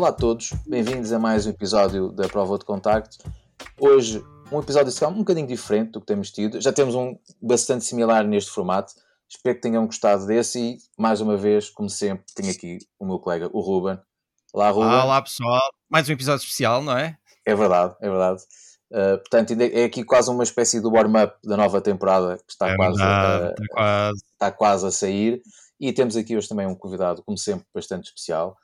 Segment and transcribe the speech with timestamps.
[0.00, 3.18] Olá a todos, bem-vindos a mais um episódio da Prova de Contacto.
[3.78, 6.58] Hoje, um episódio um bocadinho diferente do que temos tido.
[6.58, 8.94] Já temos um bastante similar neste formato.
[9.28, 13.18] Espero que tenham gostado desse e, mais uma vez, como sempre, tenho aqui o meu
[13.18, 14.00] colega, o Ruben.
[14.54, 14.88] Olá, Ruben.
[14.88, 15.60] Olá, pessoal.
[15.86, 17.18] Mais um episódio especial, não é?
[17.44, 18.42] É verdade, é verdade.
[18.90, 22.76] Uh, portanto, é aqui quase uma espécie do warm-up da nova temporada que está, é
[22.76, 24.24] quase, verdade, a, está, quase.
[24.32, 25.42] está quase a sair.
[25.78, 28.56] E temos aqui hoje também um convidado, como sempre, bastante especial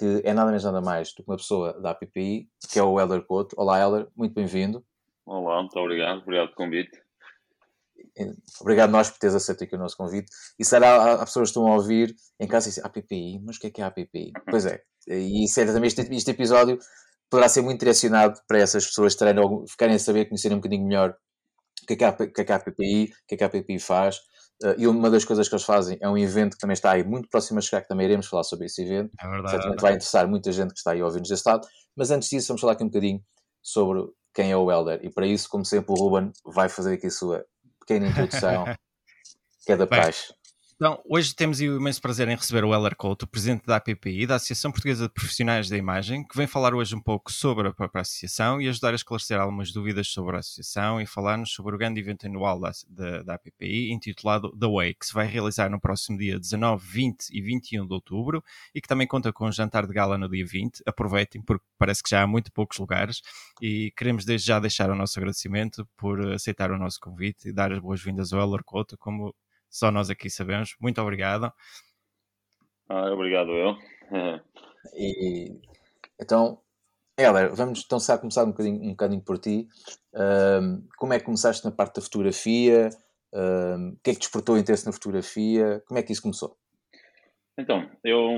[0.00, 2.98] que é nada menos nada mais do que uma pessoa da APPI, que é o
[2.98, 3.54] Helder Couto.
[3.58, 4.82] Olá, Helder, muito bem-vindo.
[5.26, 7.02] Olá, muito obrigado, obrigado pelo convite.
[8.62, 10.32] Obrigado nós por teres aceito aqui o nosso convite.
[10.58, 13.60] E será há pessoas que estão a ouvir em casa e dizem APPI, mas o
[13.60, 14.32] que é que é APPI?
[14.48, 16.78] Pois é, e certamente este, este episódio
[17.28, 19.34] poderá ser muito direcionado para essas pessoas terem,
[19.68, 21.14] ficarem a saber, conhecerem um bocadinho melhor
[21.82, 23.44] o que é que, a, o que, é que a APPI, o que é que
[23.44, 24.18] a APPI faz,
[24.62, 27.02] Uh, e uma das coisas que eles fazem é um evento que também está aí
[27.02, 29.10] muito próximo a chegar, que também iremos falar sobre esse evento.
[29.18, 29.50] É verdade.
[29.50, 31.66] Certamente vai interessar muita gente que está aí a ouvir-nos desse lado.
[31.96, 33.22] Mas antes disso, vamos falar aqui um bocadinho
[33.62, 34.02] sobre
[34.34, 35.00] quem é o Elder.
[35.02, 37.44] E para isso, como sempre, o Ruben vai fazer aqui a sua
[37.80, 38.64] pequena introdução,
[39.64, 40.32] que é da paz.
[40.80, 44.36] Então, hoje temos o imenso prazer em receber o Heller Couto, presidente da APPI, da
[44.36, 48.00] Associação Portuguesa de Profissionais da Imagem, que vem falar hoje um pouco sobre a própria
[48.00, 52.00] associação e ajudar a esclarecer algumas dúvidas sobre a associação e falar-nos sobre o grande
[52.00, 56.16] evento anual da, da, da, APPI, intitulado The Way, que se vai realizar no próximo
[56.16, 58.42] dia 19, 20 e 21 de outubro
[58.74, 60.82] e que também conta com um jantar de gala no dia 20.
[60.86, 63.20] Aproveitem, porque parece que já há muito poucos lugares
[63.60, 67.70] e queremos desde já deixar o nosso agradecimento por aceitar o nosso convite e dar
[67.70, 69.34] as boas-vindas ao Heller Couto como
[69.70, 70.76] só nós aqui sabemos.
[70.80, 71.52] Muito obrigado.
[72.88, 73.76] Ah, obrigado eu.
[74.94, 75.60] e,
[76.20, 76.60] então,
[77.16, 79.68] Heller, vamos então só começar um bocadinho, um bocadinho por ti.
[80.14, 82.90] Um, como é que começaste na parte da fotografia?
[83.32, 85.82] Um, o que é que despertou o interesse na fotografia?
[85.86, 86.56] Como é que isso começou?
[87.58, 88.30] Então, eu,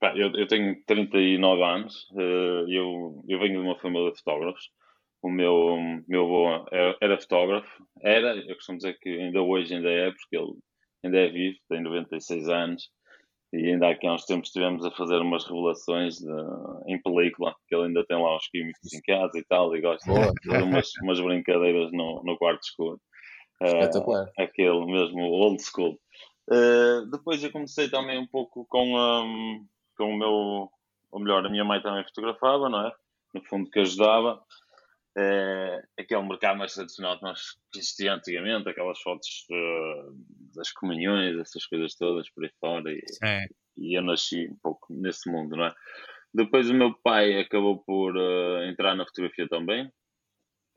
[0.00, 4.70] pá, eu, eu, tenho 39 anos, uh, eu, eu venho de uma família de fotógrafos
[5.26, 5.76] o meu,
[6.06, 10.36] meu avô era, era, fotógrafo, era, eu costumo dizer que ainda hoje ainda é, porque
[10.36, 10.52] ele
[11.04, 12.88] ainda é vivo, tem 96 anos,
[13.52, 16.32] e ainda aqui há uns tempos estivemos a fazer umas revelações de,
[16.86, 20.08] em película, que ele ainda tem lá os químicos em casa e tal, e gosta
[20.08, 23.00] de fazer umas, umas brincadeiras no, no quarto escuro.
[23.60, 24.26] Espetacular.
[24.26, 25.98] Uh, aquele mesmo old school.
[26.48, 29.66] Uh, depois eu comecei também um pouco com, um,
[29.96, 30.70] com o meu,
[31.10, 32.92] ou melhor, a minha mãe também fotografava, não é?
[33.34, 34.40] No fundo que ajudava
[35.16, 40.14] é, aquele mercado mais tradicional que nós que existia antigamente, aquelas fotos uh,
[40.54, 43.02] das comunhões, essas coisas todas por aí fora, e,
[43.78, 45.74] e, eu nasci um pouco nesse mundo, não é?
[46.34, 49.90] Depois o meu pai acabou por uh, entrar na fotografia também,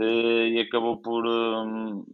[0.02, 1.26] e acabou por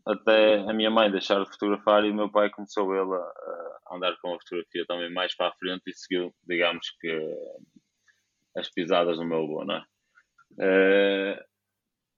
[0.07, 3.95] até a minha mãe deixar de fotografar e o meu pai começou ele a, a,
[3.95, 7.37] andar com a fotografia também mais para a frente e seguiu, digamos que,
[8.57, 11.45] as pisadas do meu avô, não é?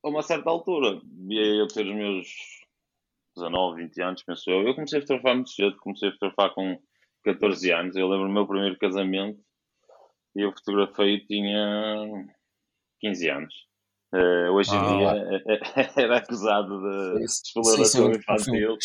[0.07, 2.28] Uh, a uma certa altura, e eu ter os meus
[3.35, 6.79] 19, 20 anos, penso eu, eu comecei a fotografar muito cedo, comecei a fotografar com
[7.23, 7.95] 14 anos.
[7.95, 9.40] Eu lembro do meu primeiro casamento
[10.35, 12.28] e eu fotografei tinha
[13.00, 13.53] 15 anos.
[14.13, 18.78] Uh, hoje em ah, dia é, é, era acusado de exploração infantil.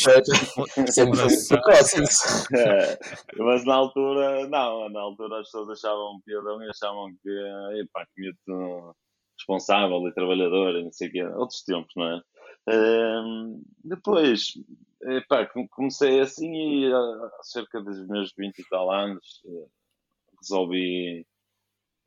[2.53, 2.99] é,
[3.39, 7.31] mas na altura, não, na altura as pessoas achavam piadão e achavam que,
[7.81, 8.97] epá, que medo
[9.43, 12.23] responsável e trabalhador, não sei o quê, outros tempos, não é?
[12.69, 14.53] Uh, depois,
[15.03, 19.69] epá, comecei assim e há cerca dos meus 20 e tal anos uh,
[20.41, 21.27] resolvi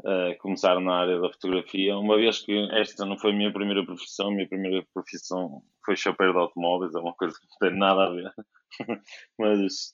[0.03, 3.85] uh, começar na área da fotografia, uma vez que esta não foi a minha primeira
[3.85, 7.77] profissão, a minha primeira profissão foi chopeiro de automóveis, é uma coisa que não tem
[7.77, 8.33] nada a ver,
[9.37, 9.93] mas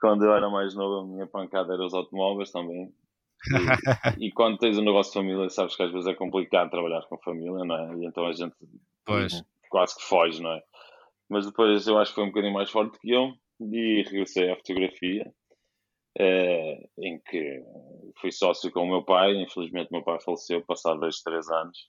[0.00, 2.92] quando eu era mais novo a minha pancada era os automóveis também,
[4.20, 7.18] e, quando tens um negócio de família, sabes que às vezes é complicado trabalhar com
[7.18, 7.96] família, não é?
[7.98, 8.54] E então a gente
[9.04, 9.42] pois.
[9.68, 10.62] quase que foge, não é?
[11.28, 14.56] Mas depois eu acho que foi um bocadinho mais forte que eu e regressei à
[14.56, 15.32] fotografia,
[16.18, 17.62] é, em que
[18.20, 19.34] fui sócio com o meu pai.
[19.34, 21.88] Infelizmente, meu pai faleceu passado dois, três anos.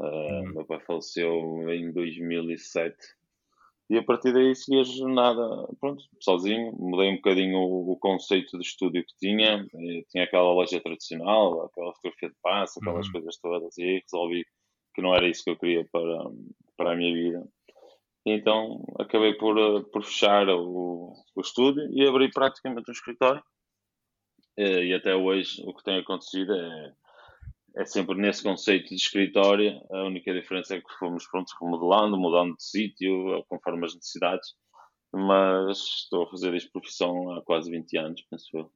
[0.00, 0.52] É, hum.
[0.54, 2.96] Meu pai faleceu em 2007
[3.92, 6.72] e a partir daí segui a jornada, pronto, sozinho.
[6.78, 9.66] Mudei um bocadinho o, o conceito de estúdio que tinha.
[9.74, 13.12] E tinha aquela loja tradicional, aquela fotografia de passo, aquelas uhum.
[13.12, 13.76] coisas todas.
[13.76, 14.46] E aí resolvi
[14.94, 16.24] que não era isso que eu queria para,
[16.74, 17.46] para a minha vida.
[18.24, 23.42] E então acabei por, eh, por fechar o, o estúdio e abri praticamente um escritório.
[24.56, 26.94] E, e até hoje o que tem acontecido é
[27.76, 29.80] é sempre nesse conceito de escritório.
[29.90, 34.54] A única diferença é que fomos prontos remodelando, mudando de sítio, conforme as necessidades.
[35.14, 38.70] Mas estou a fazer isto profissão há quase 20 anos, penso eu.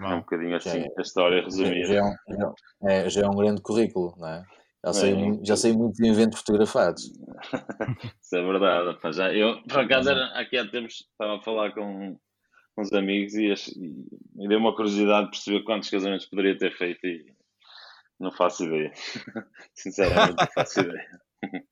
[0.00, 1.86] É um bocadinho assim é, a história resumida.
[1.86, 1.94] Já
[2.28, 4.44] é, um, é, já é um grande currículo, não é?
[4.84, 7.02] Já sei, é, já sei muito de eventos fotografados.
[8.22, 8.96] Isso é verdade.
[9.12, 12.16] Já, eu, por acaso, era, aqui há tempos estava a falar com,
[12.76, 16.76] com uns amigos e, e, e deu uma curiosidade de perceber quantos casamentos poderia ter
[16.76, 17.37] feito e
[18.18, 18.92] não faço ideia.
[19.74, 21.08] Sinceramente, não faço ideia.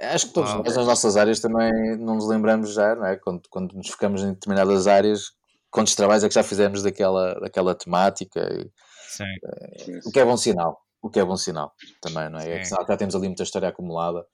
[0.00, 3.16] Acho que todos nós, nas nossas áreas, também não nos lembramos já, não é?
[3.16, 5.32] Quando, quando nos focamos em determinadas áreas,
[5.70, 8.40] quantos trabalhos é que já fizemos daquela, daquela temática?
[8.40, 8.70] E,
[9.08, 9.24] Sim.
[9.24, 10.80] É, o que é bom sinal.
[11.02, 12.56] O que é bom sinal também, não é?
[12.56, 14.24] é que, já temos ali muita história acumulada.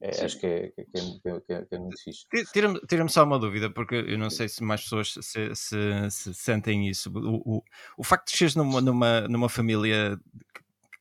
[0.00, 2.26] É, acho que é, que, é, que, é, é, muito fixe.
[2.52, 6.34] Tira-me tira só uma dúvida, porque eu não sei se mais pessoas se, se, se
[6.34, 7.10] sentem isso.
[7.10, 7.64] O, o,
[7.96, 10.18] o facto de seres numa, numa, numa família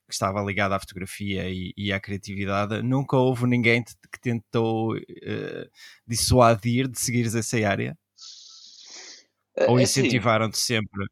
[0.08, 5.70] que estava ligada à fotografia e, e à criatividade, nunca houve ninguém que tentou uh,
[6.08, 7.98] dissuadir de seguires essa área?
[9.58, 9.84] É, Ou assim.
[9.84, 11.06] incentivaram-te sempre?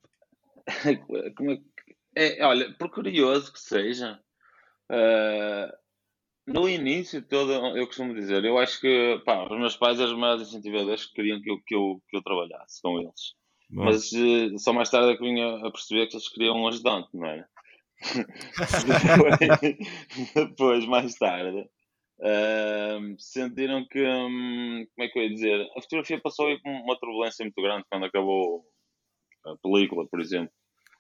[2.16, 4.20] É, olha, por curioso que seja,
[4.92, 5.83] uh,
[6.46, 10.20] no início todo, eu costumo dizer, eu acho que pá, os meus pais eram os
[10.20, 13.34] maiores incentivadores que queriam que eu, que eu, que eu trabalhasse com eles.
[13.70, 13.86] Bom.
[13.86, 17.10] Mas uh, só mais tarde é que vinha a perceber que eles queriam um ajudante,
[17.14, 17.48] não era?
[19.40, 19.78] depois,
[20.36, 21.62] depois, mais tarde,
[22.20, 26.70] uh, sentiram que, um, como é que eu ia dizer, a fotografia passou aí com
[26.70, 28.66] uma turbulência muito grande quando acabou
[29.46, 30.52] a película, por exemplo.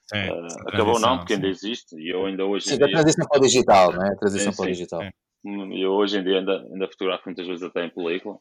[0.06, 3.39] Sim, uh, acabou não, porque ainda existe e eu ainda hoje sim, a transição para
[3.39, 4.13] o digital, não é?
[4.13, 5.01] A transição sim, para o digital.
[5.01, 5.10] Sim.
[5.45, 8.38] Eu hoje em dia ainda, ainda fotografo muitas vezes até em película.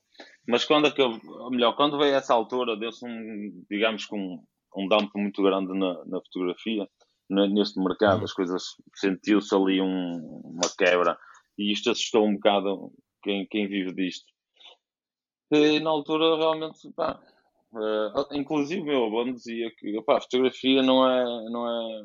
[0.47, 4.41] Mas quando acabou, ou melhor, quando veio essa altura, deu-se um, digamos que um,
[4.77, 6.89] um dump muito grande na, na fotografia,
[7.29, 8.19] neste mercado.
[8.19, 8.25] Uhum.
[8.25, 8.63] As coisas,
[8.95, 11.19] sentiu-se ali um, uma quebra
[11.59, 14.27] e isto assustou um bocado quem, quem vive disto.
[15.51, 17.21] E na altura, realmente, pá,
[17.73, 22.05] uh, inclusive meu avô dizia que pá, a fotografia não é, não, é,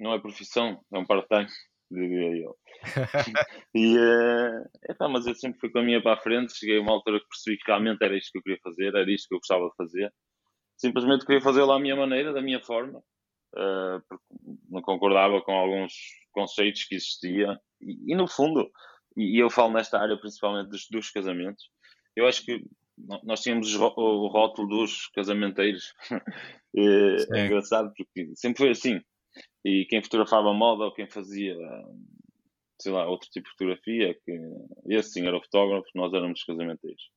[0.00, 1.46] não é profissão, é um part-time
[1.90, 2.56] diria eu.
[3.74, 6.80] e, uh, epá, mas eu sempre fui com a minha para a frente, cheguei a
[6.80, 9.34] uma altura que percebi que realmente era isto que eu queria fazer, era isto que
[9.34, 10.12] eu gostava de fazer.
[10.76, 14.24] Simplesmente queria fazê-lo à minha maneira, da minha forma, uh, porque
[14.68, 15.92] não concordava com alguns
[16.32, 17.58] conceitos que existia.
[17.80, 18.70] E, e no fundo,
[19.16, 21.70] e, e, eu falo nesta área principalmente dos, dos casamentos,
[22.14, 22.62] eu acho que
[23.24, 25.92] nós tínhamos o rótulo dos casamenteiros.
[26.76, 29.00] é, é engraçado porque sempre foi assim
[29.64, 31.56] e quem fotografava moda ou quem fazia,
[32.80, 34.40] sei lá, outro tipo de fotografia, que
[34.88, 37.10] esse sim era o fotógrafo, nós éramos casamenteiros.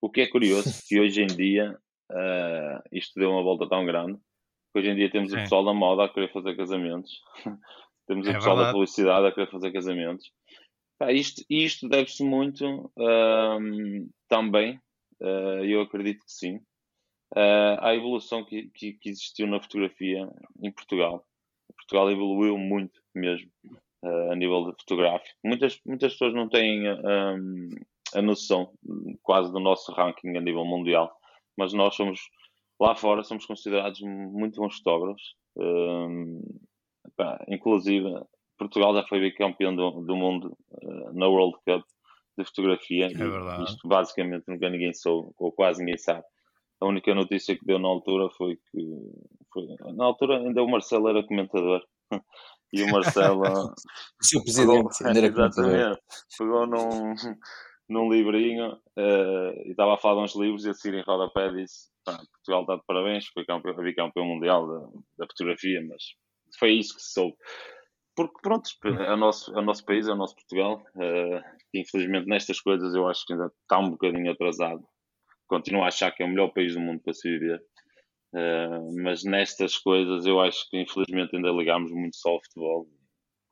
[0.00, 1.76] O que é curioso, que hoje em dia
[2.10, 4.18] uh, isto deu uma volta tão grande,
[4.72, 7.10] que hoje em dia temos o pessoal da moda a querer fazer casamentos,
[8.06, 8.68] temos é o pessoal verdade.
[8.68, 10.30] da publicidade a querer fazer casamentos.
[10.98, 12.64] Pá, isto isto deve-se muito
[12.96, 14.80] uh, também,
[15.20, 16.56] uh, eu acredito que sim,
[17.34, 20.28] uh, à evolução que, que, que existiu na fotografia
[20.62, 21.26] em Portugal.
[21.86, 23.48] Portugal evoluiu muito mesmo
[24.02, 25.36] uh, a nível de fotográfico.
[25.44, 27.70] Muitas, muitas pessoas não têm um,
[28.14, 28.72] a noção
[29.22, 31.16] quase do nosso ranking a nível mundial,
[31.56, 32.20] mas nós somos
[32.80, 35.34] lá fora somos considerados muito bons fotógrafos.
[35.56, 36.42] Um,
[37.16, 38.06] pá, inclusive
[38.58, 41.84] Portugal já foi bicampeão do, do mundo uh, na World Cup
[42.38, 43.06] de fotografia.
[43.06, 43.64] É verdade.
[43.64, 46.24] Isto basicamente nunca ninguém soube, ou quase ninguém sabe.
[46.80, 49.12] A única notícia que deu na altura foi que.
[49.52, 51.82] Foi, na altura ainda o Marcelo era comentador.
[52.72, 53.42] E o Marcelo.
[54.20, 55.98] o seu presidente pegou, ainda era comentador.
[56.36, 57.14] Pegou num,
[57.88, 61.48] num livrinho uh, e estava a falar de uns livros e a seguir em rodapé
[61.52, 64.80] disse: Portugal está de parabéns, foi campeão, bicampeão mundial da,
[65.18, 66.02] da fotografia, mas
[66.58, 67.36] foi isso que se soube.
[68.16, 70.82] Porque, pronto, é o nosso, é o nosso país, é o nosso Portugal.
[70.96, 71.40] Uh,
[71.72, 74.82] infelizmente, nestas coisas eu acho que ainda está um bocadinho atrasado
[75.46, 77.62] continuo a achar que é o melhor país do mundo para se viver.
[78.34, 82.86] Uh, mas nestas coisas eu acho que infelizmente ainda ligamos muito só ao futebol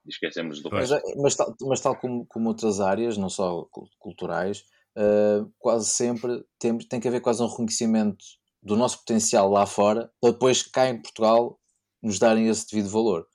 [0.04, 0.92] e esquecemos do resto.
[0.92, 3.66] Mas, mas, tal, mas tal como, como outras áreas, não só
[3.98, 4.64] culturais,
[4.98, 8.24] uh, quase sempre tem, tem que haver quase um reconhecimento
[8.62, 11.58] do nosso potencial lá fora para depois cá em Portugal
[12.02, 13.26] nos darem esse devido valor.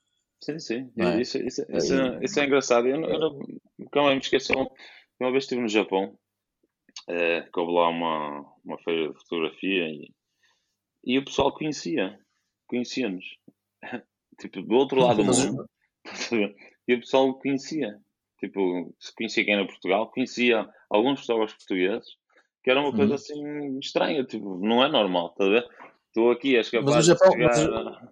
[0.42, 1.20] Sim, sim, é?
[1.20, 2.86] isso, isso, isso, é, isso, é, engraçado.
[2.86, 3.48] Eu, eu, eu,
[3.92, 4.52] eu me esqueci,
[5.20, 6.16] uma vez estive no Japão
[7.08, 10.12] é, que houve lá uma, uma feira de fotografia e,
[11.04, 12.18] e o pessoal conhecia,
[12.66, 13.24] conhecia-nos.
[14.40, 15.68] tipo, do outro lado do mundo.
[16.88, 17.98] e o pessoal conhecia.
[18.38, 22.08] Tipo, se conhecia quem era Portugal, conhecia alguns fotógrafos portugueses,
[22.64, 23.14] que era uma coisa uhum.
[23.14, 25.68] assim estranha, tipo, não é normal, estás a ver?
[26.06, 27.84] Estou aqui, és capaz Japão, de chegar...
[27.84, 28.10] Mas...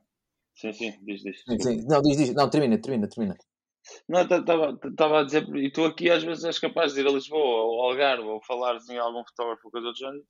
[0.54, 1.42] Sim, sim, diz, diz.
[1.45, 1.87] Sim, sim.
[1.88, 2.35] Não, diz, diz.
[2.35, 3.37] Não, termina, termina, termina.
[4.09, 7.64] Não, estava a dizer, e tu aqui às vezes és capaz de ir a Lisboa
[7.64, 10.25] ou Algarve ou falares em algum fotógrafo ou coisa do género,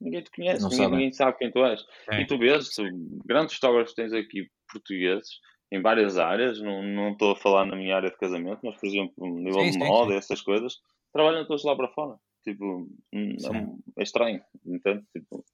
[0.00, 0.90] ninguém te conhece, ninguém sabe.
[0.90, 1.84] ninguém, sabe quem tu és.
[2.10, 2.22] É.
[2.22, 2.82] E tu vês, tu,
[3.24, 5.28] grandes fotógrafos tens aqui portugueses
[5.72, 9.14] em várias áreas, não, estou a falar na minha área de casamento, mas por exemplo,
[9.18, 10.18] no nível sim, de moda, sim.
[10.18, 10.74] essas coisas,
[11.12, 12.16] trabalham todos lá para fora.
[12.44, 15.02] Tipo, hum, é, é estranho, entende?
[15.12, 15.44] Tipo,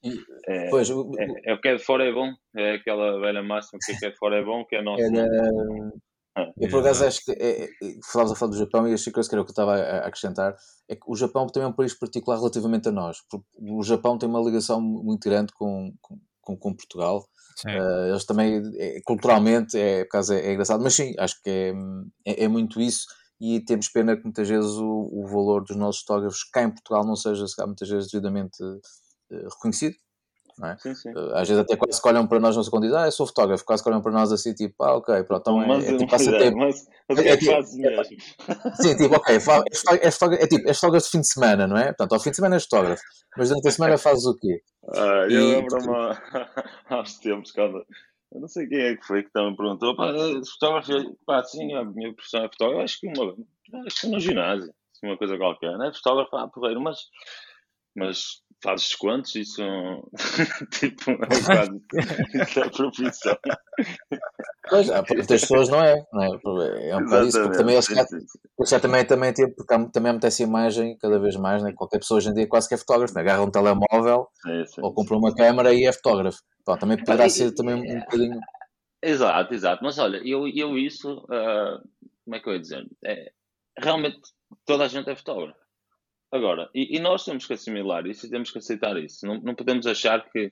[0.47, 3.43] é, pois, o, é, é, o que é de fora é bom, é aquela velha
[3.43, 5.02] máxima que o que é de fora é bom, que é nosso.
[5.02, 5.25] Era...
[5.25, 6.12] É.
[6.57, 7.69] Eu por acaso acho que é, é,
[8.11, 10.57] falámos a falar do Japão e achei que era o que eu estava a acrescentar
[10.89, 13.19] é que o Japão também é um país particular relativamente a nós.
[13.29, 15.93] Porque o Japão tem uma ligação muito grande com,
[16.41, 17.27] com, com Portugal.
[17.67, 21.51] Uh, eles também, é, culturalmente, é, por causa, é, é, engraçado, mas sim, acho que
[21.51, 21.73] é,
[22.25, 23.07] é, é, muito isso.
[23.41, 27.05] E temos pena que muitas vezes o, o valor dos nossos fotógrafos cá em Portugal
[27.05, 28.81] não seja, muitas vezes, devidamente uh,
[29.51, 29.97] reconhecido.
[30.64, 30.76] É?
[30.78, 31.09] Sim, sim.
[31.11, 33.64] Eh, às vezes até quase olham para nós não quando dizem, ah, eu sou fotógrafo,
[33.64, 36.59] quase olham para nós assim, tipo, ah, ok, pronto, então é, mas, é, tipo passatempo.
[36.59, 38.16] Mas, mas é, é, tipo, mesmo.
[38.81, 41.87] Sim, tipo, ok, é, fotógrafo, é, tipo, és fotógrafo de fim de semana, não é?
[41.87, 43.02] Portanto, ao fim de semana és fotógrafo,
[43.37, 44.62] mas durante a semana fazes o quê?
[44.95, 45.87] Ah, eu lembro-me
[46.90, 47.87] há uns tempos, quando,
[48.33, 50.12] eu não sei quem é que foi que também perguntou, pá,
[50.52, 53.37] fotógrafo, pá, sim, a minha profissão é fotógrafo, acho que, uma,
[53.87, 55.92] acho que no ginásio, uma coisa qualquer, não é?
[55.92, 56.99] Fotógrafo, ah, porreiro, mas
[57.95, 59.62] mas fazes descontos, isso
[60.71, 61.83] tipo, é quase
[62.42, 63.37] isso é profissão.
[64.69, 66.88] Pois, há muitas pessoas não é, não é?
[66.88, 67.81] É um bocado isso, porque também,
[68.81, 71.73] também, também, tem, porque também acontece imagem cada vez mais, né?
[71.73, 73.21] qualquer pessoa hoje em dia quase que é fotógrafo, né?
[73.21, 76.38] agarra um telemóvel sim, ou compra uma câmera e é fotógrafo.
[76.61, 78.40] Então, também poderá ser também um bocadinho.
[79.04, 81.83] Exato, exato, mas olha, eu, eu isso, uh,
[82.25, 82.87] como é que eu ia dizer?
[83.04, 83.33] É,
[83.76, 84.21] realmente
[84.64, 85.59] toda a gente é fotógrafo.
[86.33, 89.27] Agora, e, e, nós temos que assimilar isso e temos que aceitar isso.
[89.27, 90.47] Não, não podemos achar que,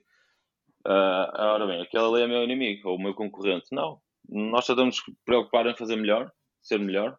[0.86, 3.68] uh, ora bem, aquele ali é meu inimigo ou o meu concorrente.
[3.72, 3.98] Não.
[4.28, 7.18] Nós só temos que preocupar em fazer melhor, ser melhor,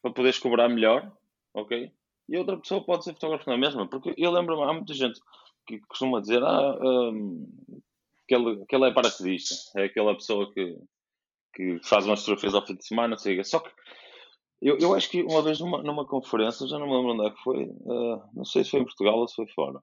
[0.00, 1.12] para poderes cobrar melhor,
[1.52, 1.92] ok?
[2.26, 5.20] E outra pessoa pode ser fotógrafo na mesma, porque eu lembro-me, há muita gente
[5.66, 7.46] que costuma dizer ah, um,
[8.26, 10.78] que, ele, que ele é paraquedista, é aquela pessoa que,
[11.54, 13.70] que faz umas fotografias ao fim de semana, sei, só que
[14.60, 17.30] eu, eu acho que uma vez numa, numa conferência, já não me lembro onde é
[17.30, 19.80] que foi, uh, não sei se foi em Portugal ou se foi fora.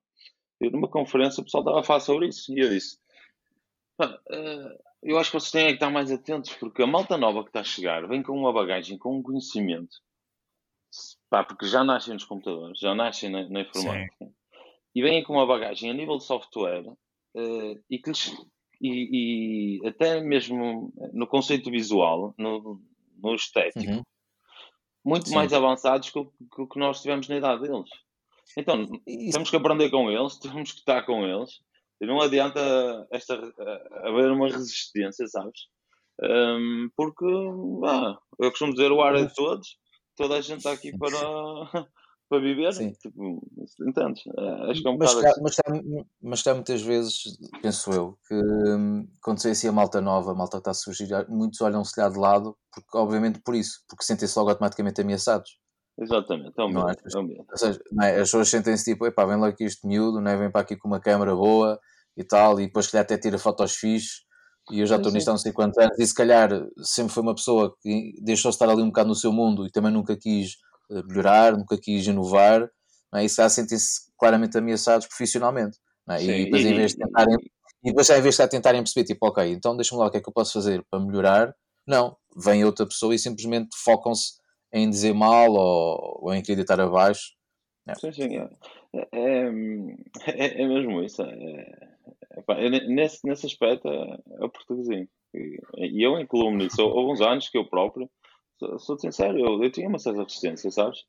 [0.59, 2.99] Eu, numa conferência o pessoal estava a falar sobre isso e eu disse:
[3.99, 7.49] uh, Eu acho que vocês têm que estar mais atentos porque a malta nova que
[7.49, 9.97] está a chegar vem com uma bagagem, com um conhecimento,
[11.27, 14.31] pá, porque já nascem nos computadores, já nascem na, na informática Sim.
[14.93, 18.31] e vêm com uma bagagem a nível de software uh, e que lhes,
[18.79, 22.79] e, e, até mesmo no conceito visual, no,
[23.19, 23.91] no estético.
[23.91, 24.03] Uhum
[25.07, 25.35] muito Sim.
[25.35, 27.89] mais avançados que o que nós tivemos na idade deles.
[28.57, 29.31] Então, Isso.
[29.31, 31.61] temos que aprender com eles, temos que estar com eles.
[32.01, 33.33] E não adianta esta,
[34.03, 35.61] haver uma resistência, sabes?
[36.21, 37.25] Um, porque,
[37.85, 39.77] ah, eu costumo dizer, o ar é de todos,
[40.15, 41.09] toda a gente está aqui para,
[42.29, 42.73] para viver.
[42.73, 42.91] Sim.
[42.91, 43.41] Tipo,
[43.87, 44.23] entendes?
[44.37, 45.35] É, acho que é um mas, bocado.
[45.35, 45.63] Cá, mas, está,
[46.21, 47.23] mas está muitas vezes,
[47.61, 50.73] penso eu, que hum, quando se assim a malta nova, a malta que está a
[50.73, 55.57] surgir, muitos olham-se lá de lado, porque, obviamente por isso, porque sentem-se logo automaticamente ameaçados.
[55.99, 56.89] Exatamente, é o mesmo.
[56.89, 57.45] É mesmo.
[57.49, 58.15] Ou seja, é?
[58.15, 60.37] as pessoas sentem-se tipo, epá, vem lá aqui este miúdo, não é?
[60.37, 61.79] vem para aqui com uma câmera boa
[62.15, 64.27] e tal, e depois se calhar até tira fotos fixes,
[64.71, 66.49] e eu já estou nisto há não sei quantos anos, e se calhar
[66.81, 69.91] sempre foi uma pessoa que deixou-se estar ali um bocado no seu mundo e também
[69.91, 70.57] nunca quis
[70.89, 72.69] melhorar, nunca quis inovar,
[73.11, 73.25] não é?
[73.25, 75.77] e se sentem-se claramente ameaçados profissionalmente.
[76.09, 76.23] É?
[76.23, 77.35] E depois, em vez de tentarem,
[77.83, 80.21] e depois, em vez de tentarem perceber, tipo, ok, então deixa-me lá o que é
[80.21, 84.33] que eu posso fazer para melhorar, não, vem outra pessoa e simplesmente focam-se
[84.73, 87.31] em dizer mal ou, ou em acreditar abaixo.
[87.87, 87.95] É.
[87.95, 88.49] Sim, sim, é,
[89.13, 89.49] é,
[90.27, 91.21] é, é mesmo isso.
[91.21, 91.97] É,
[92.49, 95.07] é, nesse, nesse aspecto é, o portuguesinho.
[95.33, 96.81] E eu incluo-me nisso.
[96.81, 98.09] Houve uns anos que eu próprio,
[98.79, 100.99] sou, sincero, eu, eu tinha uma certa resistência, sabes?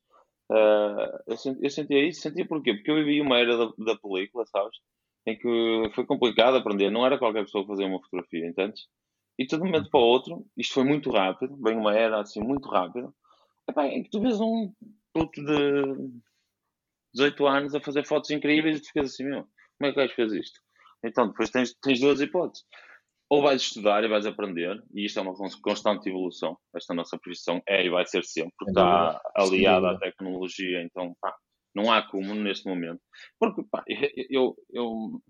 [0.51, 2.75] Uh, eu, senti, eu sentia isso, sentia porquê?
[2.75, 4.77] Porque eu vivi uma era da, da película, sabes?
[5.27, 8.87] Em que foi complicado aprender, não era qualquer pessoa que fazia uma fotografia, entendes?
[9.39, 12.41] E de um momento para o outro, isto foi muito rápido, bem uma era assim
[12.41, 13.13] muito rápida,
[13.69, 14.73] epá, em que tu vês um
[15.13, 16.11] puto de
[17.15, 19.47] 18 anos a fazer fotos incríveis e tu ficas assim, meu,
[19.79, 20.61] como é que o gajo fez isto?
[21.05, 22.65] Então depois tens, tens duas hipóteses
[23.31, 26.57] ou vais estudar e vais aprender, e isto é uma constante evolução.
[26.75, 31.35] Esta nossa profissão é e vai ser sempre, porque está aliada à tecnologia, então pá,
[31.75, 33.01] não há como neste momento.
[33.39, 33.85] Porque pá,
[34.31, 35.23] eu, eu,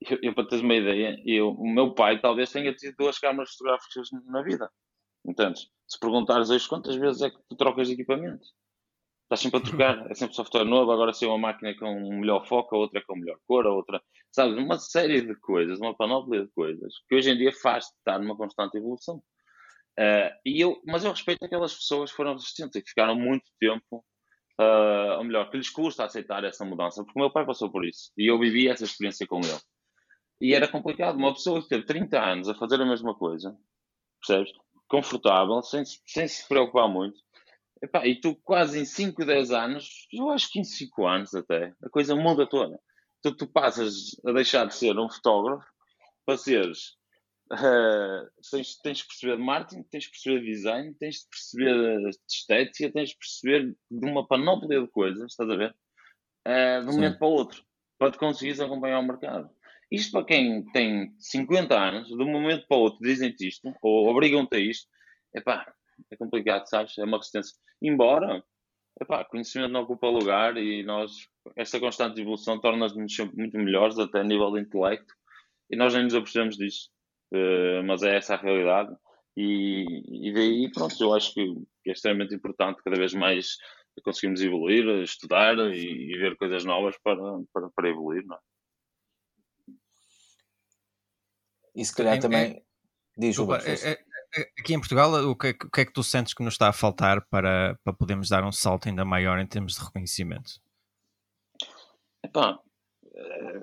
[0.00, 3.52] eu, eu, para teres uma ideia, eu, o meu pai talvez tenha tido duas câmaras
[3.52, 4.68] fotográficas na vida.
[5.24, 5.68] Entendes?
[5.86, 8.46] Se perguntares hoje quantas vezes é que tu trocas de equipamento?
[9.26, 12.46] Estás sempre a trocar, é sempre software novo, agora é uma máquina com um melhor
[12.46, 16.44] foco, a outra com melhor cor, a outra, sabes, uma série de coisas, uma panóplia
[16.44, 19.16] de coisas, que hoje em dia faz estar numa constante evolução.
[19.98, 23.50] Uh, e eu, mas eu respeito aquelas pessoas que foram resistentes e que ficaram muito
[23.58, 24.04] tempo
[24.60, 27.84] uh, ou melhor, que lhes custa aceitar essa mudança, porque o meu pai passou por
[27.84, 29.60] isso e eu vivi essa experiência com ele.
[30.40, 31.16] E era complicado.
[31.16, 33.56] Uma pessoa que teve 30 anos a fazer a mesma coisa,
[34.20, 34.52] percebes?
[34.88, 37.18] Confortável, sem, sem se preocupar muito.
[37.82, 41.74] Epá, e tu quase em 5, 10 anos, eu acho que em 5 anos até,
[41.82, 42.78] a coisa muda toda.
[43.22, 45.66] Tu, tu passas a deixar de ser um fotógrafo
[46.24, 46.96] para seres.
[47.52, 51.98] Uh, tens, tens de perceber de marketing, tens de perceber de design, tens de perceber
[51.98, 55.74] de estética, tens de perceber de uma panóplia de coisas, estás a ver?
[56.46, 56.96] Uh, de um Sim.
[56.98, 57.62] momento para o outro,
[57.98, 59.50] para te conseguires acompanhar o mercado.
[59.90, 64.08] Isto para quem tem 50 anos, de um momento para o outro dizem-te isto, ou
[64.08, 64.88] obrigam-te a isto,
[65.32, 65.72] epá,
[66.10, 66.96] é complicado, sabes?
[66.98, 67.56] É uma resistência.
[67.82, 68.42] Embora,
[69.00, 71.12] epá, conhecimento não ocupa lugar e nós,
[71.54, 75.14] esta constante evolução torna-nos sempre muito melhores, até a nível de intelecto,
[75.70, 76.90] e nós nem nos apercebemos disso.
[77.32, 78.94] Uh, mas é essa a realidade.
[79.36, 81.42] E, e daí, pronto, eu acho que,
[81.86, 83.56] é extremamente importante cada vez mais
[84.02, 87.20] conseguirmos evoluir, estudar e, e ver coisas novas para,
[87.52, 88.38] para, para evoluir, não é?
[91.74, 92.40] E se calhar é, também.
[92.40, 92.62] É,
[93.18, 94.05] diz, Desculpa, é, é,
[94.58, 96.72] aqui em Portugal, o que, o que, é que tu sentes que nos está a
[96.72, 100.60] faltar para, para podermos dar um salto ainda maior em termos de reconhecimento?
[102.24, 102.58] Epá,
[103.14, 103.62] eh,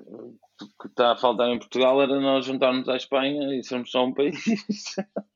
[0.62, 4.04] o que está a faltar em Portugal era nós juntarmos à Espanha e sermos só
[4.04, 4.44] um país.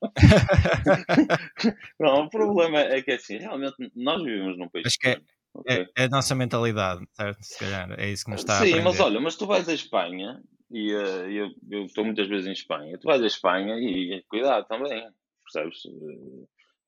[1.98, 4.86] não, o problema é que é assim, realmente nós vivemos num país.
[4.86, 5.20] Acho que é,
[5.54, 5.76] okay.
[5.96, 7.42] é, é, a nossa mentalidade, certo?
[7.42, 9.68] Se calhar é isso que nos está Sim, a Sim, mas olha, mas tu vais
[9.68, 10.40] à Espanha
[10.70, 12.98] e uh, eu, eu estou muitas vezes em Espanha.
[12.98, 15.06] Tu vais à Espanha e cuidado também,
[15.52, 15.82] percebes?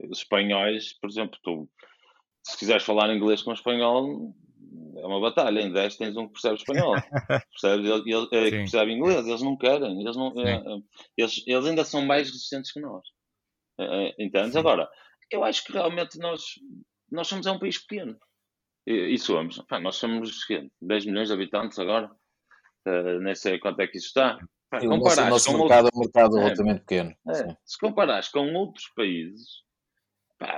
[0.09, 1.69] Os espanhóis, por exemplo, tu,
[2.43, 4.35] se quiseres falar inglês com espanhol,
[4.97, 5.61] é uma batalha.
[5.61, 6.95] Em 10 tens um que percebe espanhol,
[7.53, 7.87] percebes?
[7.87, 10.85] Ele, ele, ele percebe inglês, eles não querem, eles, não, uh,
[11.17, 13.07] eles, eles ainda são mais resistentes que nós.
[14.19, 14.57] Entendes?
[14.57, 14.89] Agora,
[15.31, 16.43] eu acho que realmente nós,
[17.11, 18.19] nós somos é um país pequeno.
[18.87, 19.59] E, e somos.
[19.69, 20.39] Pá, nós somos
[20.81, 22.11] 10 milhões de habitantes agora.
[22.87, 24.39] Uh, nem sei quanto é que isso está.
[24.71, 25.93] Pá, o nosso, nosso mercado outros...
[25.93, 27.15] é um mercado é, relativamente pequeno.
[27.29, 29.63] É, se comparares com outros países,
[30.39, 30.49] pá,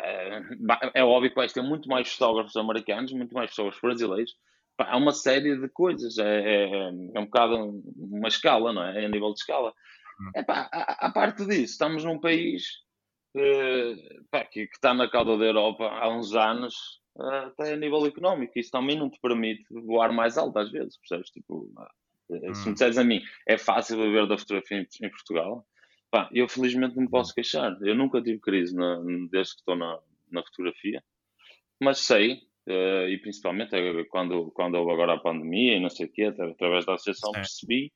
[0.92, 4.36] é óbvio que vais ter muito mais fotógrafos americanos, muito mais fotógrafos brasileiros.
[4.76, 6.18] Pá, há uma série de coisas.
[6.18, 9.02] É, é, é, é um bocado uma escala, não é?
[9.02, 9.72] É a nível de escala.
[10.20, 10.30] Hum.
[10.36, 12.64] É pá, a, a parte disso, estamos num país
[13.34, 16.74] uh, pá, que, que, está na cauda da Europa há uns anos,
[17.16, 18.58] uh, até a nível económico.
[18.58, 21.30] Isso também não te permite voar mais alto às vezes, percebes?
[21.30, 21.66] Tipo,
[22.32, 22.54] Hum.
[22.54, 25.66] Se me disseres a mim, é fácil viver da fotografia em, em Portugal,
[26.10, 27.76] pá, eu felizmente não me posso queixar.
[27.82, 29.98] Eu nunca tive crise na, desde que estou na,
[30.30, 31.02] na fotografia,
[31.80, 32.34] mas sei,
[32.68, 33.70] uh, e principalmente
[34.10, 37.92] quando, quando houve agora a pandemia e não sei o quê, através da associação, percebi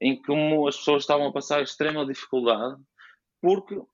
[0.00, 2.80] em como as pessoas estavam a passar extrema dificuldade,
[3.40, 3.88] porque uh,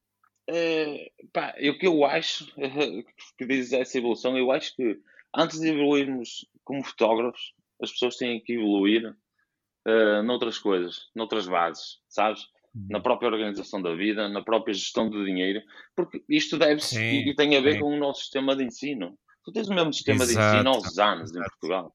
[1.33, 2.46] pá, o que eu acho
[3.38, 4.98] que diz essa evolução, eu acho que
[5.35, 9.14] antes de evoluirmos como fotógrafos, as pessoas têm que evoluir
[9.90, 12.42] uh, noutras coisas, noutras bases, sabes?
[12.74, 12.87] Uhum.
[12.90, 15.61] Na própria organização da vida, na própria gestão do dinheiro,
[15.96, 17.81] porque isto deve-se e, e, tem a ver sim.
[17.81, 19.18] com o nosso sistema de ensino.
[19.44, 20.38] Tu tens o mesmo sistema Exato.
[20.38, 21.38] de ensino aos anos Exato.
[21.38, 21.94] em Portugal.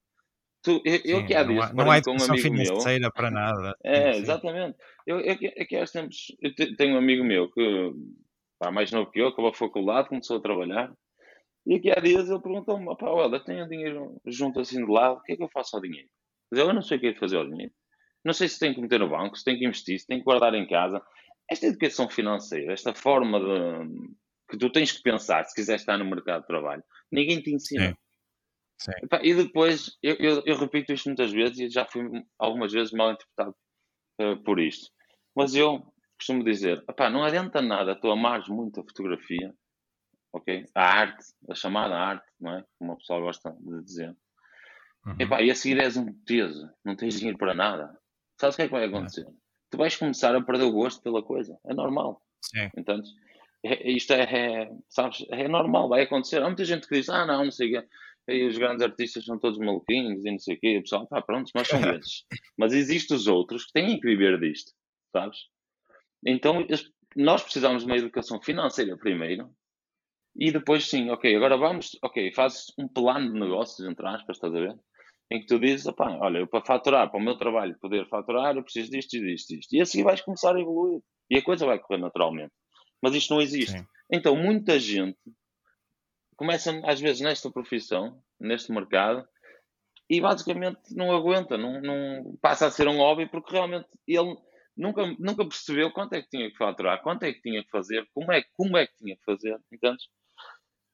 [0.65, 3.11] Tu, eu, eu que há dias não há, com um amigo meu.
[3.13, 3.77] para nada.
[3.85, 4.19] É, sim.
[4.19, 4.75] exatamente.
[5.05, 7.93] Eu, eu, eu, que há tempos, eu tenho um amigo meu que,
[8.57, 10.91] pá, mais novo que eu, acabou a faculdade, começou a trabalhar.
[11.67, 15.21] E aqui há dias ele perguntou-me: pá, olha, tenho dinheiro junto assim de lado, o
[15.21, 16.09] que é que eu faço ao dinheiro?
[16.51, 17.71] Eu não sei o que é de fazer ao dinheiro.
[18.25, 20.25] Não sei se tem que meter no banco, se tem que investir, se tem que
[20.25, 21.01] guardar em casa.
[21.49, 24.15] Esta educação financeira, esta forma de,
[24.49, 27.89] que tu tens que pensar se quiseres estar no mercado de trabalho, ninguém te ensina.
[27.89, 27.95] Sim.
[28.77, 28.91] Sim.
[29.23, 32.03] E depois, eu, eu, eu, repito isto muitas vezes e já fui
[32.37, 33.55] algumas vezes mal interpretado
[34.19, 34.91] uh, por isto.
[35.35, 35.81] Mas eu
[36.17, 39.53] costumo dizer, não adianta nada tu amares muito a fotografia,
[40.33, 40.65] ok?
[40.75, 42.65] A arte, a chamada arte, não é?
[42.77, 44.15] Como a pessoa gosta de dizer.
[45.05, 45.15] Uhum.
[45.19, 47.97] Epá, e a seguir és um peso, não tens dinheiro para nada.
[48.39, 49.25] Sabes o que é que vai acontecer?
[49.71, 51.57] Tu vais começar a perder o gosto pela coisa.
[51.65, 52.21] É normal.
[52.41, 52.69] Sim.
[53.63, 56.41] É, isto é, é, sabes, é normal, vai acontecer.
[56.41, 57.87] Há muita gente que diz, ah, não, não sei o quê.
[58.27, 60.77] E os grandes artistas são todos maluquinhos e não sei o quê.
[60.77, 62.25] O pessoal, pá, pronto, mas são esses.
[62.57, 64.71] mas existem os outros que têm que viver disto,
[65.11, 65.37] sabes?
[66.25, 66.65] Então,
[67.15, 69.49] nós precisamos de uma educação financeira primeiro
[70.35, 74.53] e depois sim, ok, agora vamos, ok, fazes um plano de negócios, entre aspas, estás
[74.53, 74.75] a ver?
[75.31, 78.63] Em que tu dizes, olha, eu para faturar, para o meu trabalho poder faturar, eu
[78.63, 79.73] preciso disto e disto, disto.
[79.73, 81.01] E assim vais começar a evoluir.
[81.29, 82.53] E a coisa vai correr naturalmente.
[83.01, 83.77] Mas isto não existe.
[83.77, 83.85] Sim.
[84.11, 85.17] Então, muita gente
[86.37, 89.27] começa, às vezes, nesta profissão, neste mercado,
[90.07, 94.37] e basicamente não aguenta, não, não passa a ser um hobby, porque realmente ele
[94.77, 98.07] nunca, nunca percebeu quanto é que tinha que faturar, quanto é que tinha que fazer,
[98.13, 100.05] como é, como é que tinha que fazer, entendes?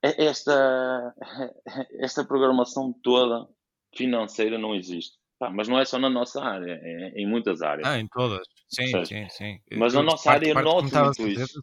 [0.02, 1.16] esta,
[2.00, 3.48] esta programação toda
[3.96, 5.18] financeira não existe.
[5.40, 7.88] Pá, mas não é só na nossa área, é em muitas áreas.
[7.88, 8.48] Ah, em todas.
[8.70, 9.60] Sim, sim, sim.
[9.72, 11.62] Mas na nossa parte, área parte, noto muito isso.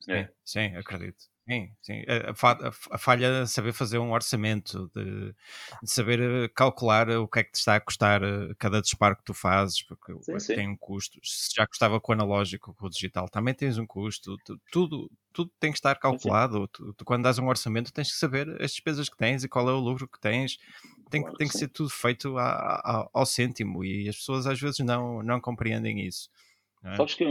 [0.00, 0.28] Sim, é.
[0.44, 1.33] sim, acredito.
[1.46, 2.02] Sim, sim.
[2.90, 5.34] A, falha de saber fazer um orçamento, de,
[5.82, 9.14] de, saber eh, calcular o que é que te está a custar eh, cada disparo
[9.14, 10.54] que tu fazes, porque sim, sim.
[10.54, 11.20] tem um custo.
[11.22, 14.38] Se já custava com o analógico, com o digital, também tens um custo.
[14.72, 16.66] Tudo, tudo tem que estar calculado.
[16.68, 19.68] Tu, tu, quando dás um orçamento, tens que saber as despesas que tens e qual
[19.68, 20.56] é o lucro que tens.
[21.10, 24.58] Tem, claro, tem que ser tudo feito a, a, ao cêntimo e as pessoas às
[24.58, 26.30] vezes não, não compreendem isso.
[26.82, 26.96] É?
[26.96, 27.24] Sabes que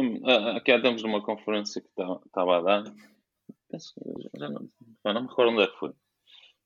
[0.56, 1.88] aqui há numa conferência que
[2.28, 2.94] estava a dar
[3.74, 3.94] penso,
[4.38, 4.70] já não,
[5.04, 5.92] não me recordo onde é que foi.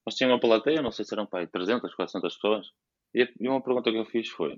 [0.06, 2.68] Mas tinha uma plateia, não sei se eram pai, 300, 400 pessoas.
[3.16, 4.54] E, e uma pergunta que eu fiz foi: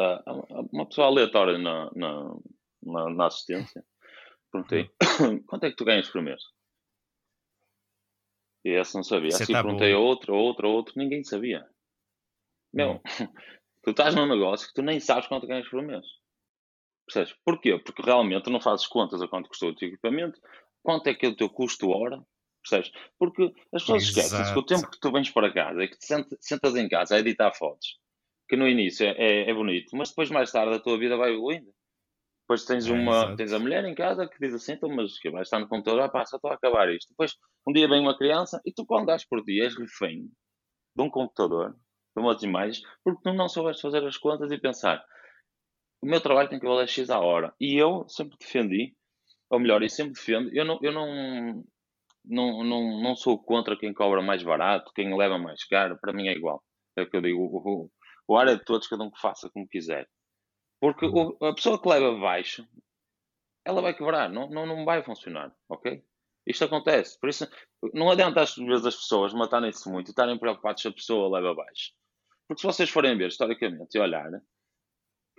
[0.00, 2.36] uh, uma pessoa aleatória na, na,
[2.82, 3.84] na, na assistência,
[4.52, 4.88] perguntei:
[5.46, 6.40] quanto é que tu ganhas por mês?
[8.64, 9.28] E essa não sabia.
[9.28, 11.66] Assim tá perguntei a outra, a outra, a outra, ninguém sabia.
[12.72, 13.00] Meu, hum.
[13.82, 16.06] tu estás num negócio que tu nem sabes quanto ganhas por mês.
[17.06, 17.34] Percebes?
[17.44, 17.78] Porquê?
[17.78, 20.38] Porque realmente não fazes contas a quanto custou o teu equipamento,
[20.82, 22.22] quanto é que é o teu custo hora,
[22.62, 22.92] percebes?
[23.18, 26.06] Porque as pessoas esquecem que o tempo que tu vens para casa e que te
[26.40, 27.98] sentas em casa a editar fotos,
[28.48, 31.32] que no início é, é, é, bonito, mas depois mais tarde a tua vida vai
[31.32, 31.70] evoluindo.
[32.42, 35.30] Depois tens, é, uma, tens a mulher em casa que diz assim, então, mas que
[35.30, 37.10] vai estar no computador, ah pá, só estou a acabar isto.
[37.10, 40.28] Depois um dia vem uma criança e tu quando dás por dia és refém
[40.96, 45.04] de um computador, de umas imagens, porque tu não soubeste fazer as contas e pensar
[46.02, 47.54] o meu trabalho tem que valer X a hora.
[47.60, 48.94] E eu sempre defendi
[49.50, 51.64] ou melhor, e sempre defendo, eu não, eu não,
[52.24, 56.28] não, não, não sou contra quem cobra mais barato, quem leva mais caro, para mim
[56.28, 56.62] é igual.
[56.96, 57.90] É o que eu digo, o,
[58.28, 60.08] o ar é de todos, cada um que faça como quiser.
[60.80, 62.66] Porque o, a pessoa que leva baixo,
[63.64, 66.02] ela vai quebrar, não, não, não vai funcionar, ok?
[66.46, 67.18] Isto acontece.
[67.18, 67.46] Por isso,
[67.92, 71.54] não adianta às vezes as pessoas matarem-se muito e estarem preocupados se a pessoa leva
[71.54, 71.92] baixo.
[72.48, 74.30] Porque se vocês forem ver historicamente e olhar,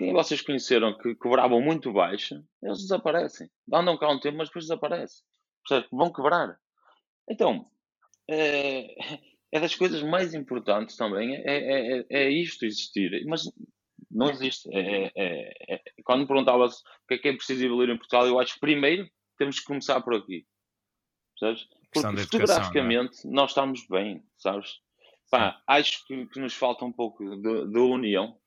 [0.01, 3.47] quem vocês conheceram que cobravam muito baixo, eles desaparecem.
[3.71, 5.23] Andam cá um tempo, mas depois desaparecem.
[5.63, 6.57] Portanto, vão quebrar.
[7.29, 7.69] Então,
[8.27, 8.95] é,
[9.53, 13.23] é, das coisas mais importantes também, é, é, é, é isto existir.
[13.27, 13.43] Mas
[14.09, 14.67] não existe.
[14.73, 18.39] É, é, quando me perguntavas o que é que é preciso evoluir em Portugal, eu
[18.39, 20.47] acho que primeiro temos que começar por aqui.
[21.37, 21.67] Sabes?
[21.93, 24.79] Porque fotograficamente nós estamos bem, sabes?
[25.29, 28.40] Pá, acho que, que, nos falta um pouco de, de união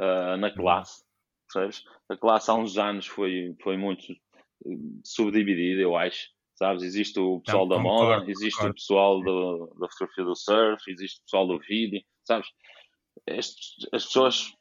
[0.00, 1.04] uh, na classe,
[1.52, 1.84] percebes?
[2.08, 6.28] A classe há uns anos foi, foi muito eh, subdividida, eu acho.
[6.54, 6.82] Sabes?
[6.82, 8.72] Existe o pessoal da concordo, moda, existe concordo.
[8.72, 12.48] o pessoal do, da fotografia do surf, existe o pessoal do vídeo, sabes?
[13.26, 14.52] Estes, as pessoas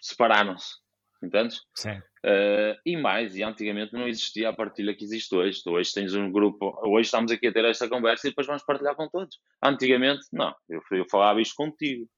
[0.00, 0.76] separaram-se,
[1.22, 1.60] entendes?
[1.74, 1.98] Sim.
[2.24, 5.62] Uh, e mais, e antigamente não existia a partilha que existe hoje.
[5.62, 8.64] Tu hoje tens um grupo, hoje estamos aqui a ter esta conversa e depois vamos
[8.64, 9.38] partilhar com todos.
[9.62, 12.08] Antigamente, não, eu, eu falava isto contigo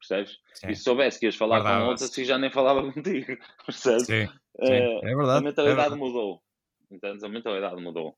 [0.00, 0.38] percebes?
[0.54, 0.70] Sim.
[0.70, 4.06] E se soubesse que ias falar com outra, se já nem falava contigo, percebes?
[4.06, 4.32] Sim, sim.
[4.64, 5.38] Uh, é verdade.
[5.38, 6.42] A mentalidade é mudou,
[6.90, 7.22] entendes?
[7.22, 8.16] A mentalidade mudou.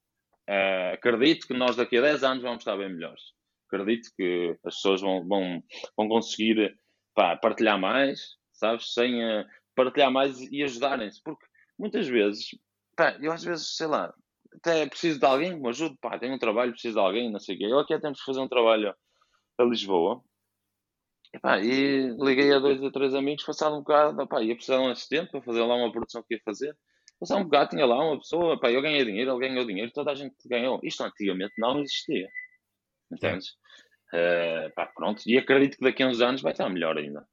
[0.49, 3.23] Uh, acredito que nós daqui a 10 anos vamos estar bem melhores.
[3.69, 5.63] Acredito que as pessoas vão, vão,
[5.97, 6.77] vão conseguir
[7.15, 8.93] pá, partilhar mais, sabes?
[8.93, 11.45] Sem uh, partilhar mais e ajudarem-se, porque
[11.79, 12.49] muitas vezes,
[12.97, 14.13] pá, eu às vezes, sei lá,
[14.55, 17.41] até preciso de alguém que me ajude, pá, tenho um trabalho, preciso de alguém, não
[17.41, 17.65] sei o quê.
[17.65, 18.95] Eu aqui temos que fazer um trabalho
[19.59, 20.23] a Lisboa
[21.35, 24.83] Epá, e liguei a dois ou três amigos, passado um bocado, epá, ia precisar de
[24.83, 26.77] um assistente para fazer lá uma produção que ia fazer.
[27.19, 30.11] Passado um bocado, tinha lá uma pessoa, epá, eu ganhei dinheiro, ele ganhou dinheiro, toda
[30.11, 30.79] a gente ganhou.
[30.83, 32.29] Isto antigamente não existia.
[33.11, 33.51] Entendes?
[34.13, 37.27] Uh, pá, pronto, e acredito que daqui a uns anos vai estar melhor ainda.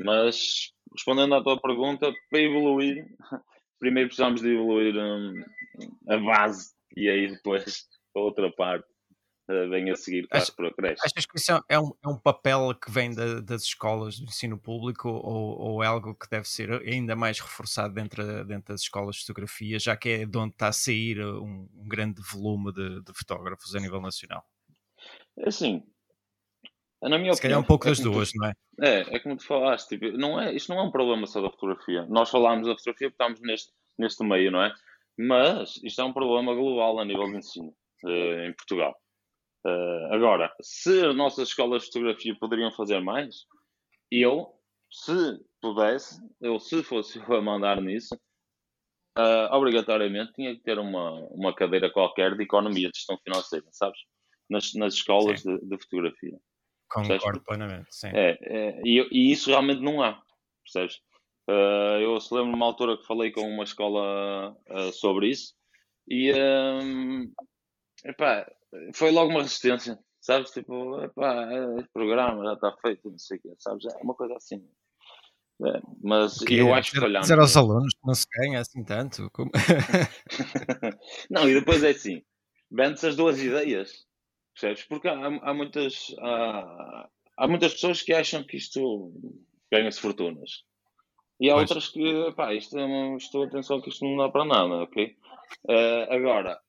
[0.00, 3.06] Mas, respondendo à tua pergunta, para evoluir,
[3.78, 5.44] primeiro precisamos de evoluir um,
[6.08, 8.88] a base e aí depois a outra parte
[9.48, 11.00] vem a seguir para o creche.
[11.04, 14.58] Achas que isso é um, é um papel que vem da, das escolas do ensino
[14.58, 19.16] público ou, ou, é algo que deve ser ainda mais reforçado dentro, dentro das escolas
[19.16, 23.02] de fotografia, já que é de onde está a sair um, um grande volume de,
[23.02, 24.44] de, fotógrafos a nível nacional?
[25.38, 25.82] É assim,
[27.02, 28.52] na minha Se opinião, calhar um pouco é das duas, tu, não é?
[28.80, 31.50] É, é como tu falaste, tipo, não é, isto não é um problema só da
[31.50, 32.04] fotografia.
[32.06, 34.74] Nós falámos da fotografia porque estamos neste, neste meio, não é?
[35.16, 38.94] Mas isto é um problema global a nível de ensino uh, em Portugal.
[39.68, 43.44] Uh, agora, se as nossas escolas de fotografia poderiam fazer mais,
[44.10, 44.54] eu,
[44.90, 45.12] se
[45.60, 48.14] pudesse, eu se fosse a mandar nisso,
[49.18, 53.98] uh, obrigatoriamente tinha que ter uma, uma cadeira qualquer de economia, de gestão financeira, sabes?
[54.48, 56.38] Nas, nas escolas de, de, fotografia.
[56.88, 58.08] Concordo plenamente, sim.
[58.14, 60.22] É, é e, e, isso realmente não há,
[60.64, 60.96] percebes?
[61.50, 64.56] Uh, eu se lembro numa altura que falei com uma escola
[64.92, 65.54] sobre isso
[66.06, 67.30] e, um,
[68.04, 68.50] epá,
[68.94, 70.50] foi logo uma resistência, sabes?
[70.50, 73.84] Tipo, epá, este programa já está feito, não sei o quê, sabes?
[73.86, 74.66] É uma coisa assim.
[75.60, 77.22] É, mas eu acho que olhando.
[77.22, 79.28] Dizer aos alunos que não se ganha assim tanto.
[79.32, 79.50] Como...
[81.28, 82.22] não, e depois é assim:
[82.70, 84.06] vende-se as duas ideias,
[84.54, 84.84] percebes?
[84.84, 86.14] Porque há, há muitas.
[86.20, 89.12] Há, há, muitas pessoas que acham que isto
[89.72, 90.64] ganha-se fortunas.
[91.40, 91.70] E há pois.
[91.70, 92.76] outras que, pá, isto,
[93.16, 95.16] estou atenção que isto não dá para nada, ok?
[95.64, 96.60] Uh, agora,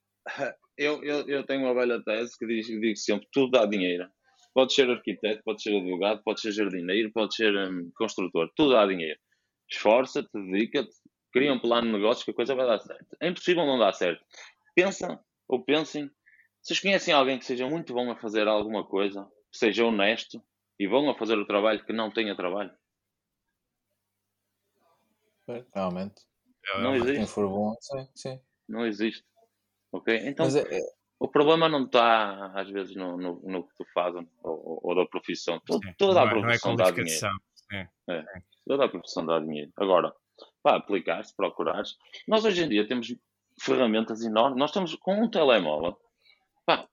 [0.79, 4.09] eu, eu, eu tenho uma velha tese que diz, digo sempre: tudo dá dinheiro.
[4.53, 8.85] Pode ser arquiteto, pode ser advogado, pode ser jardineiro, pode ser um, construtor, tudo dá
[8.87, 9.19] dinheiro.
[9.69, 10.95] Esforça-te, dedica-te,
[11.31, 13.15] cria um plano de negócios que a coisa vai dar certo.
[13.21, 14.23] É impossível não dar certo.
[14.73, 16.09] Pensa ou pensem.
[16.61, 20.41] Vocês conhecem alguém que seja muito bom a fazer alguma coisa, seja honesto
[20.79, 22.71] e bom a fazer o trabalho que não tenha trabalho?
[26.65, 26.83] Realmente.
[26.83, 27.15] Não existe.
[27.15, 28.41] Quem for bom, sim, sim.
[28.67, 29.23] Não existe.
[29.91, 30.15] Ok?
[30.25, 30.81] Então, é, é...
[31.19, 35.05] o problema não está, às vezes, no, no, no que tu fazes ou, ou, da
[35.05, 35.61] profissão.
[35.69, 37.27] Sim, toda a é- é profissão dá dinheiro.
[37.71, 38.23] É,
[38.67, 39.71] toda a profissão dá dinheiro.
[39.77, 40.13] Agora,
[40.63, 41.95] para aplicar-se, procurares.
[42.27, 43.13] Nós hoje em dia temos
[43.61, 44.57] ferramentas enormes.
[44.57, 45.97] Nós estamos com um telemóvel.
[46.65, 46.87] Pá,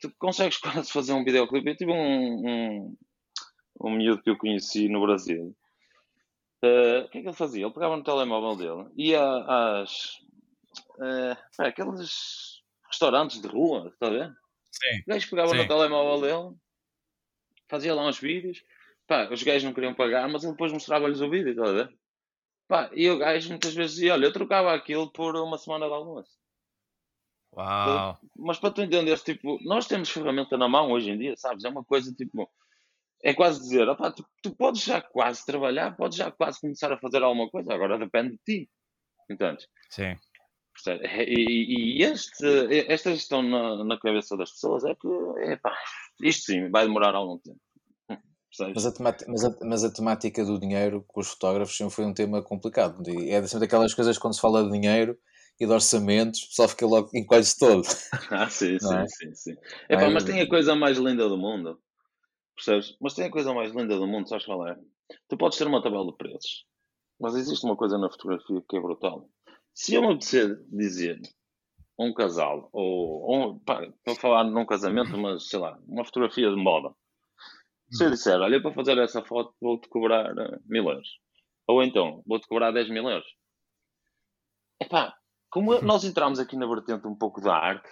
[0.00, 1.68] tu consegues quase fazer um videoclipe.
[1.68, 2.96] Eu tive um, um,
[3.80, 5.56] um miúdo que eu conheci no Brasil.
[6.64, 7.64] Uh, o que é que ele fazia?
[7.64, 10.18] Ele pegava no telemóvel dele, ia às.
[10.96, 14.32] Uh, aqueles restaurantes de rua, está a ver?
[14.70, 15.00] Sim.
[15.00, 15.58] O gajo pegava Sim.
[15.58, 16.56] no telemóvel dele,
[17.68, 18.62] fazia lá uns vídeos.
[19.06, 21.98] Pá, os gajos não queriam pagar, mas ele depois mostrava-lhes o vídeo, está a ver?
[22.68, 25.92] Pá, e o gajo muitas vezes dizia: Olha, eu trocava aquilo por uma semana de
[25.92, 26.36] almoço.
[27.52, 28.18] Uau!
[28.36, 31.64] Mas para tu entenderes, tipo, nós temos ferramenta na mão hoje em dia, sabes?
[31.64, 32.50] É uma coisa tipo.
[33.22, 36.98] É quase dizer: opá, tu, tu podes já quase trabalhar, podes já quase começar a
[36.98, 38.70] fazer alguma coisa, agora depende de ti.
[39.30, 39.66] Entendes?
[39.88, 40.16] Sim.
[40.86, 42.46] E, e este,
[42.88, 45.08] esta gestão na, na, cabeça das pessoas é que,
[45.50, 45.76] epá,
[46.22, 47.60] isto sim, vai demorar algum tempo.
[48.74, 52.06] Mas a, temática, mas, a, mas a, temática do dinheiro com os fotógrafos sempre foi
[52.06, 53.02] um tema complicado.
[53.28, 55.18] É sempre daquelas coisas quando se fala de dinheiro
[55.60, 57.82] e de orçamentos, o pessoal fica logo em quase todo.
[58.30, 59.06] Ah, sim, sim, é?
[59.08, 59.56] sim, sim.
[59.90, 61.78] Epá, mas tem a coisa mais linda do mundo.
[62.54, 62.96] Percebes?
[63.00, 64.76] Mas tem a coisa mais linda do mundo, sabes qual é?
[65.28, 66.64] Tu podes ter uma tabela de preços,
[67.20, 69.28] mas existe uma coisa na fotografia que é brutal.
[69.76, 71.20] Se eu me apetecer dizer
[71.98, 76.50] um casal, ou, ou pá, estou a falar num casamento, mas sei lá, uma fotografia
[76.50, 76.92] de moda
[77.90, 81.18] se eu disser, olha, para fazer essa foto vou-te cobrar uh, mil euros.
[81.68, 83.26] Ou então, vou-te cobrar 10 mil euros.
[84.80, 85.16] Epá,
[85.50, 87.88] como nós entramos aqui na vertente um pouco da arte,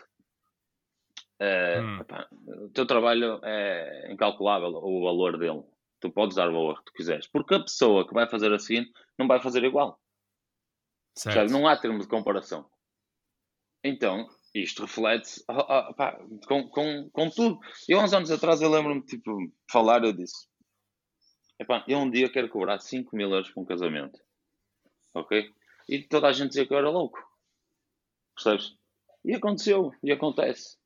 [1.40, 2.01] hum.
[2.01, 2.29] epá,
[2.64, 5.62] o teu trabalho é incalculável, o valor dele.
[6.01, 7.27] Tu podes dar o valor que tu quiseres.
[7.29, 8.85] Porque a pessoa que vai fazer assim
[9.18, 9.99] não vai fazer igual.
[11.14, 11.53] Certo.
[11.53, 12.68] Não há termo de comparação.
[13.83, 17.61] Então, isto reflete oh, oh, pá, com, com, com tudo.
[17.88, 19.37] Eu, uns anos atrás, eu lembro-me, tipo,
[19.70, 20.48] falar, eu disse:
[21.59, 24.18] Epá, eu um dia quero cobrar 5 mil euros por um casamento.
[25.14, 25.50] Ok?
[25.88, 27.18] E toda a gente dizia que eu era louco.
[28.35, 28.77] Percebes?
[29.24, 30.77] E aconteceu, e acontece.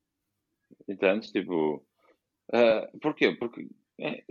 [0.87, 1.31] Entendes?
[1.31, 1.83] Tipo,
[2.53, 3.31] uh, porquê?
[3.31, 3.67] Porque
[3.99, 4.23] é,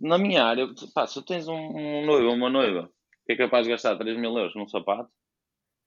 [0.00, 2.90] na minha área, pá, se tens um, um noivo ou uma noiva
[3.24, 5.10] que é capaz de gastar 3 mil euros num sapato,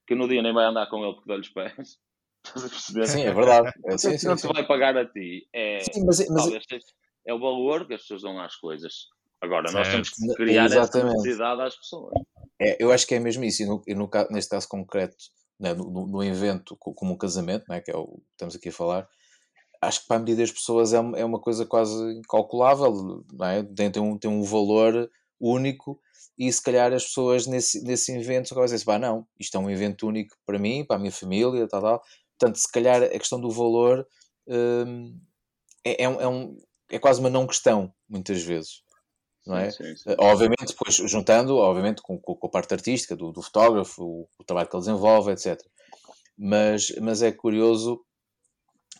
[0.06, 1.98] que no dia nem vai andar com ele porque dá-lhe os pés,
[3.06, 3.72] Sim, é verdade.
[3.86, 5.48] É, sim, sim, não te vai pagar a ti.
[5.52, 6.66] É, sim, mas, mas...
[7.26, 9.08] é o valor que as pessoas dão às coisas.
[9.40, 11.08] Agora, nós temos que criar Exatamente.
[11.08, 12.14] essa necessidade às pessoas.
[12.60, 13.62] É, eu acho que é mesmo isso.
[13.62, 15.16] E, no, e no, neste caso concreto,
[15.60, 18.72] né, no, no, evento como um casamento, né, que é o que estamos aqui a
[18.72, 19.08] falar,
[19.82, 23.24] acho que para medir as pessoas é, é uma coisa quase incalculável.
[23.32, 26.00] Não tem, um, tem um valor único
[26.38, 29.70] e se calhar as pessoas nesse, nesse evento vão dizer assim, não, isto é um
[29.70, 32.02] evento único para mim, para a minha família, tal, tal.
[32.38, 34.06] Portanto, se calhar a questão do valor
[34.46, 35.18] hum,
[35.84, 36.58] é, é, um, é, um,
[36.90, 38.82] é quase uma não questão, muitas vezes.
[39.46, 39.70] Não é?
[39.70, 40.16] Sim, sim, sim.
[40.18, 44.68] Obviamente, depois juntando, obviamente, com, com a parte artística do, do fotógrafo, o, o, trabalho
[44.68, 45.58] que ele desenvolve, etc.
[46.36, 48.04] Mas, mas é curioso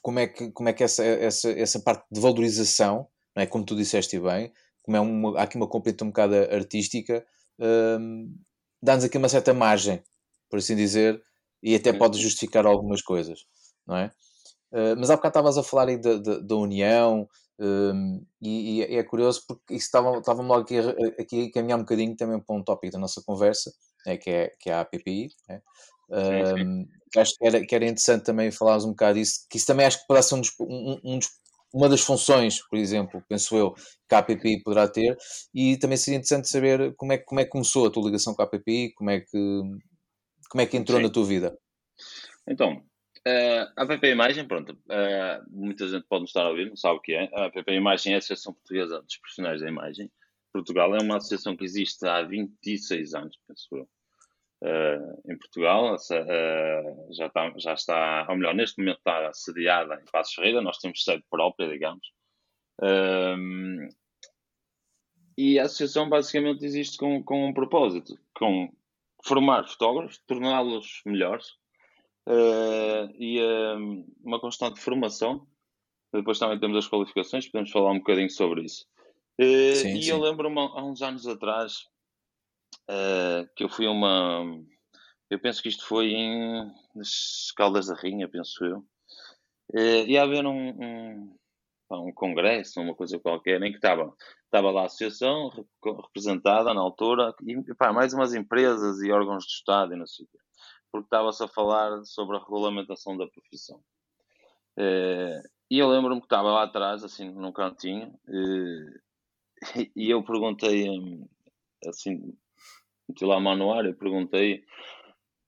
[0.00, 3.46] como é que, como é que essa, essa, essa parte de valorização, não é?
[3.46, 4.52] como tu disseste bem,
[4.86, 7.26] como é uma, há aqui uma componente um bocado artística,
[7.58, 8.34] hum,
[8.80, 10.02] dá-nos aqui uma certa margem,
[10.48, 11.20] por assim dizer,
[11.62, 13.40] e até pode justificar algumas coisas,
[13.86, 14.12] não é?
[14.72, 19.42] Uh, mas há bocado estavas a falar aí da, união um, e, e, é curioso
[19.46, 20.78] porque isso estava, estava logo aqui,
[21.18, 23.72] aqui a caminhar um bocadinho também para um tópico da nossa conversa,
[24.06, 25.62] é, que, é, que é a APPI, né?
[26.10, 29.86] um, acho que era, que era interessante também falarmos um bocado disso, que isso também
[29.86, 31.28] acho que poderá ser um dos, um, um dos
[31.72, 33.72] uma das funções, por exemplo, penso eu,
[34.08, 35.16] que a APPI poderá ter,
[35.54, 38.42] e também seria interessante saber como é, como é que começou a tua ligação com
[38.42, 39.62] a APPI, como é que,
[40.48, 41.04] como é que entrou Sim.
[41.04, 41.58] na tua vida?
[42.48, 42.82] Então,
[43.26, 46.98] Uh, a PP Imagem, pronto, uh, muita gente pode nos estar a ouvir, não sabe
[46.98, 47.28] o que é.
[47.34, 50.08] A PP Imagem é a Associação Portuguesa dos Profissionais da Imagem.
[50.52, 53.88] Portugal é uma associação que existe há 26 anos, penso eu.
[54.62, 55.96] Uh, em Portugal,
[57.10, 61.04] já, está, já está, ou melhor, neste momento está sediada em Passos Ferreira, nós temos
[61.04, 62.06] sede própria, digamos.
[65.36, 68.72] e a associação basicamente existe com, com um propósito, com
[69.22, 71.48] formar fotógrafos, torná-los melhores,
[72.26, 75.46] uh, e uh, uma constante formação.
[76.12, 78.86] Depois também temos as qualificações, podemos falar um bocadinho sobre isso.
[79.40, 80.10] Uh, sim, e sim.
[80.10, 81.86] eu lembro-me há uns anos atrás
[83.56, 84.44] que eu fui uma.
[85.30, 86.72] Eu penso que isto foi em
[87.56, 88.78] Caldas da Rinha, penso eu.
[89.72, 91.36] Uh, ia haver um, um,
[91.90, 95.50] um congresso, uma coisa qualquer, em que estava, estava lá a associação
[95.84, 97.56] representada na altura, e
[97.92, 100.38] mais umas empresas e órgãos de Estado e não sei o quê
[100.96, 103.82] porque estava-se a falar sobre a regulamentação da profissão.
[104.78, 108.18] Eh, e eu lembro-me que estava lá atrás, assim, num cantinho,
[109.94, 111.28] e eu perguntei, hum,
[111.86, 112.36] assim,
[113.08, 114.64] meti lá a mão no ar e perguntei: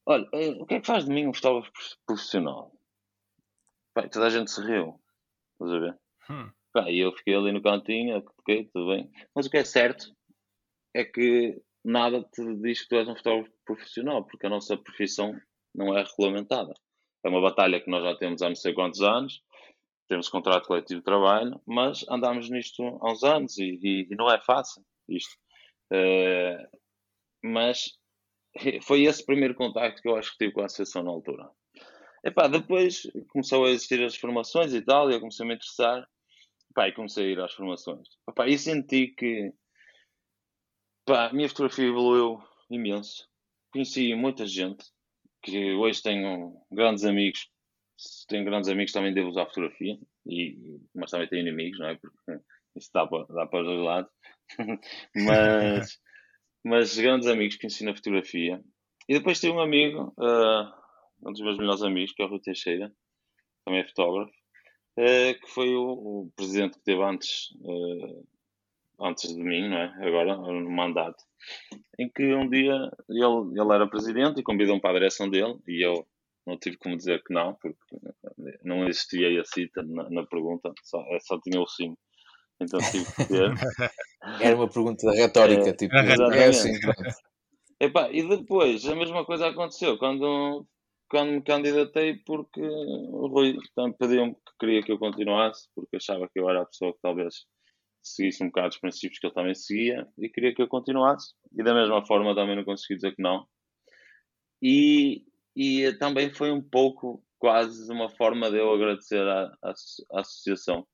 [0.06, 1.70] Olha, eh, o que é que faz de mim um fotógrafo
[2.06, 2.72] profissional?
[3.94, 5.00] Pai, toda a gente se riu,
[5.52, 5.98] estás a ver?
[6.30, 6.50] Hum.
[6.88, 9.10] e eu fiquei ali no cantinho, ok, tudo bem.
[9.34, 10.14] Mas o que é certo
[10.94, 15.38] é que nada te diz que tu és um fotógrafo profissional, porque a nossa profissão
[15.74, 16.74] não é regulamentada.
[17.24, 19.42] É uma batalha que nós já temos há não sei quantos anos,
[20.08, 24.30] temos contrato coletivo de trabalho, mas andamos nisto há uns anos e, e, e não
[24.30, 25.36] é fácil isto.
[25.92, 26.66] Uh,
[27.42, 27.98] mas
[28.82, 31.50] foi esse primeiro contacto que eu acho que tive com a associação na altura.
[32.24, 36.06] Epá, depois começou a existir as formações e tal, e eu comecei a me interessar,
[36.70, 38.08] epá, e comecei a ir às formações.
[38.28, 39.52] Epá, e senti que
[41.08, 43.26] Pá, a minha fotografia evoluiu imenso.
[43.72, 44.84] Conheci muita gente
[45.42, 47.48] que hoje tenho grandes amigos.
[48.28, 51.96] Tenho grandes amigos também devo usar fotografia, e, mas também tenho inimigos, não é?
[51.96, 52.42] Porque
[52.76, 54.10] isso dá para, dá para os dois lados.
[55.16, 55.98] mas,
[56.64, 58.62] mas grandes amigos que ensino a fotografia.
[59.08, 62.40] E depois tenho um amigo, uh, um dos meus melhores amigos, que é o Rui
[62.40, 62.92] Teixeira,
[63.64, 64.32] também é fotógrafo,
[64.98, 68.26] uh, que foi o, o, presidente que teve antes uh,
[69.00, 70.06] antes de mim, não é?
[70.06, 71.22] agora, no mandato,
[71.98, 75.84] em que um dia ele, ele era presidente e convidou-me para a direção dele e
[75.84, 76.06] eu
[76.46, 77.78] não tive como dizer que não, porque
[78.64, 81.94] não existia a cita na, na pergunta, só, é, só tinha o sim.
[82.60, 83.52] Então tive que ter.
[84.40, 86.72] Era uma pergunta retórica, é, tipo, é assim.
[87.80, 90.66] Epá, e depois a mesma coisa aconteceu quando,
[91.08, 93.56] quando me candidatei, porque o Rui
[93.98, 97.46] pediu-me que queria que eu continuasse, porque achava que eu era a pessoa que talvez
[98.02, 101.34] seguisse um bocado os princípios que ele também seguia e queria que eu continuasse.
[101.52, 103.46] E da mesma forma também não consegui dizer que não.
[104.60, 105.22] E,
[105.54, 109.72] e também foi um pouco quase uma forma de eu agradecer à, à,
[110.14, 110.84] à associação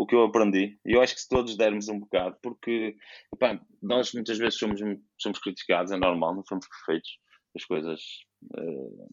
[0.00, 0.78] o que eu aprendi.
[0.86, 2.96] E eu acho que se todos dermos um bocado, porque
[3.34, 4.80] epá, nós muitas vezes somos,
[5.18, 7.18] somos criticados, é normal, não somos perfeitos.
[7.54, 8.00] As coisas.
[8.56, 9.08] Uh,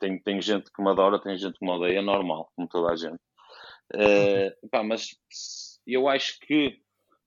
[0.00, 2.92] tem, tem gente que me adora, tem gente que me odeia, é normal, como toda
[2.92, 3.20] a gente.
[3.94, 5.10] Uh, epá, mas
[5.86, 6.80] eu acho que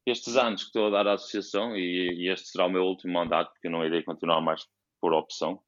[0.06, 3.14] estes anos que estou a dar à associação, e, e este será o meu último
[3.14, 4.66] mandato, porque eu não irei continuar mais
[5.00, 5.62] por opção,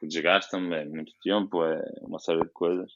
[0.00, 2.90] que desgasta-me, é muito tempo, é uma série de coisas.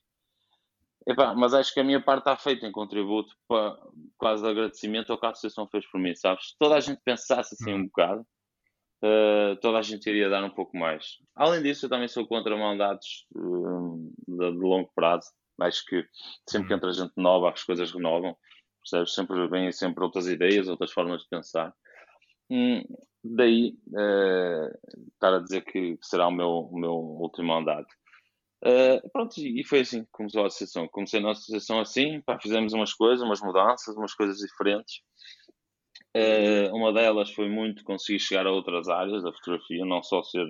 [1.07, 3.79] Epá, mas acho que a minha parte está feita em contributo para
[4.19, 6.51] quase de agradecimento ao que a associação fez por mim, sabes?
[6.51, 7.85] Se toda a gente pensasse assim um uhum.
[7.87, 8.21] bocado,
[9.03, 11.17] uh, toda a gente iria dar um pouco mais.
[11.35, 15.29] Além disso, eu também sou contra mandatos uh, de, de, longo prazo.
[15.61, 16.05] Acho que
[16.49, 16.79] sempre que uhum.
[16.79, 18.37] entra gente nova, as coisas renovam
[18.81, 19.15] percebes?
[19.15, 21.73] Sempre vêm sempre outras ideias, outras formas de pensar.
[22.51, 22.83] Hum,
[23.23, 24.71] daí uh,
[25.13, 27.89] estar a dizer que será o meu, o meu último mandato.
[28.63, 30.87] Uh, pronto, e foi assim que começou a associação.
[30.89, 35.01] Comecei na associação assim, pá, fizemos umas coisas, umas mudanças, umas coisas diferentes.
[36.17, 40.47] Uh, uma delas foi muito conseguir chegar a outras áreas da fotografia, não só ser,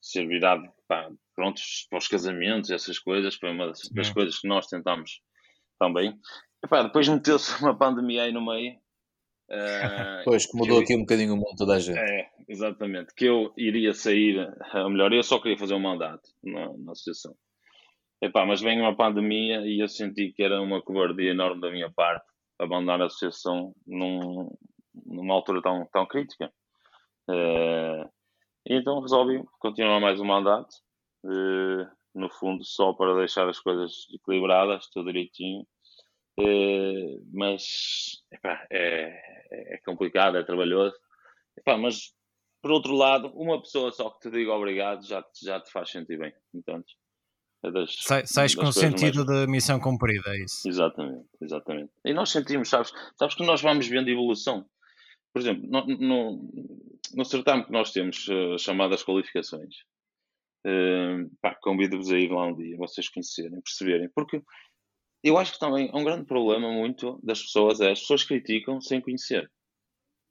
[0.00, 3.34] ser virado pá, prontos para os casamentos, essas coisas.
[3.34, 5.20] Foi uma das, das coisas que nós tentámos
[5.78, 6.18] também.
[6.64, 8.80] Epá, depois meteu-se uma pandemia aí no meio.
[9.52, 11.98] Uh, pois, que mudou que aqui um bocadinho o mundo toda a gente.
[11.98, 13.14] É, exatamente.
[13.14, 17.34] Que eu iria sair, ou melhor, eu só queria fazer um mandato na, na associação.
[18.22, 21.90] Epá, mas vem uma pandemia e eu senti que era uma cobardia enorme da minha
[21.90, 22.24] parte
[22.58, 24.48] abandonar a associação num,
[25.04, 26.50] numa altura tão, tão crítica.
[27.28, 28.08] Uh,
[28.64, 30.72] então resolvi continuar mais um mandato,
[31.24, 35.66] uh, no fundo, só para deixar as coisas equilibradas, tudo direitinho
[36.38, 40.96] Uh, mas epá, é, é complicado, é trabalhoso.
[41.58, 42.14] Epá, mas
[42.62, 46.18] por outro lado, uma pessoa só que te diga obrigado já, já te faz sentir
[46.18, 46.32] bem.
[46.54, 46.94] Entendes?
[47.64, 49.40] É das, Sai, sais com o sentido mais...
[49.40, 50.68] da missão cumprida, é isso.
[50.68, 51.92] Exatamente, exatamente.
[52.04, 54.66] E nós sentimos, sabes, sabes que nós vamos vendo evolução.
[55.32, 56.50] Por exemplo, no, no,
[57.14, 59.74] no certame que nós temos, uh, chamadas qualificações,
[60.66, 61.30] uh,
[61.62, 64.42] convido-vos a ir lá um dia, vocês conhecerem, perceberem, porque
[65.22, 68.80] eu acho que também é um grande problema muito das pessoas é as pessoas criticam
[68.80, 69.50] sem conhecer.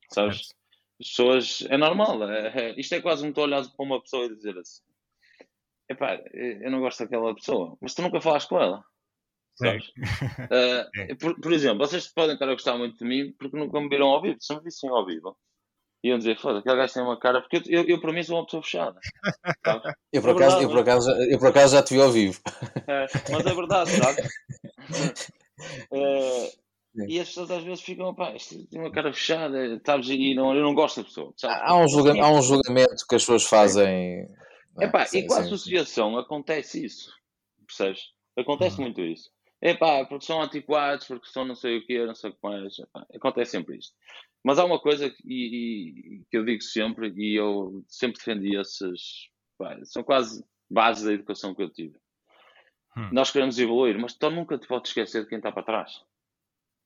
[0.10, 0.54] Sabes?
[1.00, 1.62] As pessoas.
[1.70, 2.30] É normal.
[2.30, 4.82] É, é, isto é quase muito olhar para uma pessoa e dizer assim:
[5.90, 8.84] Epá, eu não gosto daquela pessoa, mas tu nunca falaste com ela.
[9.56, 9.88] Sabes?
[9.90, 11.16] Uh, é.
[11.16, 14.08] por, por, exemplo, vocês podem estar a gostar muito de mim porque nunca me viram
[14.08, 14.38] ao vivo.
[14.40, 15.38] Se me vissem ao vivo,
[16.04, 17.42] iam dizer: Foda, aquele gajo tem uma cara.
[17.42, 19.00] Porque eu, eu, eu para mim, sou uma pessoa fechada.
[20.12, 22.40] Eu por, é acaso, eu, por acaso, eu por acaso já te vi ao vivo.
[22.88, 24.22] É, mas é verdade, sabe?
[25.92, 30.10] Uh, e as pessoas às vezes ficam, pá, isto tem uma cara fechada, sabes?
[30.10, 31.34] E não, eu não gosto da pessoa.
[31.38, 31.58] Sabes?
[31.62, 34.28] Há, um julgamento, há um julgamento que as pessoas fazem.
[34.80, 37.12] É pá, e com a associação acontece isso,
[37.66, 38.02] percebes?
[38.38, 38.86] Acontece uhum.
[38.86, 39.30] muito isso.
[39.62, 42.40] É pá, porque são antiquados, porque são não sei o que, não sei o que
[42.44, 42.80] mais.
[42.80, 43.94] Epá, acontece sempre isto.
[44.44, 49.30] Mas há uma coisa que, e, que eu digo sempre, e eu sempre defendi esses.
[49.58, 51.96] Pá, são quase bases da educação que eu tive.
[52.96, 53.10] Hum.
[53.12, 56.04] Nós queremos evoluir, mas tu nunca te podes esquecer de quem está para trás.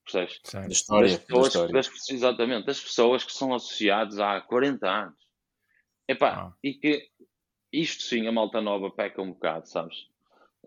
[0.04, 0.40] Percebes?
[0.54, 1.10] Da história.
[1.10, 1.74] Das pessoas, história.
[1.74, 5.26] Das, exatamente, das pessoas que são associadas há 40 anos.
[6.08, 6.54] Epá, ah.
[6.64, 7.10] e que
[7.74, 10.08] isto sim, a malta nova peca um bocado, sabes?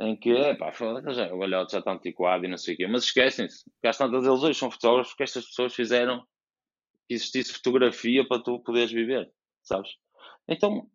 [0.00, 3.04] Em que, epá, já, o galhote já está antiquado e não sei o quê, mas
[3.04, 6.24] esquecem-se, que às tantas eles hoje são fotógrafos porque estas pessoas fizeram
[7.08, 9.32] que existisse fotografia para tu poderes viver,
[9.62, 9.90] sabes?
[10.46, 10.88] Então,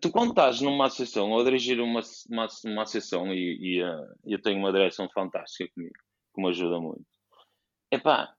[0.00, 4.14] tu quando estás numa associação ou a dirigir uma, uma, uma associação e, e uh,
[4.24, 5.94] eu tenho uma direção fantástica comigo,
[6.34, 7.04] que me ajuda muito,
[7.90, 8.34] epá,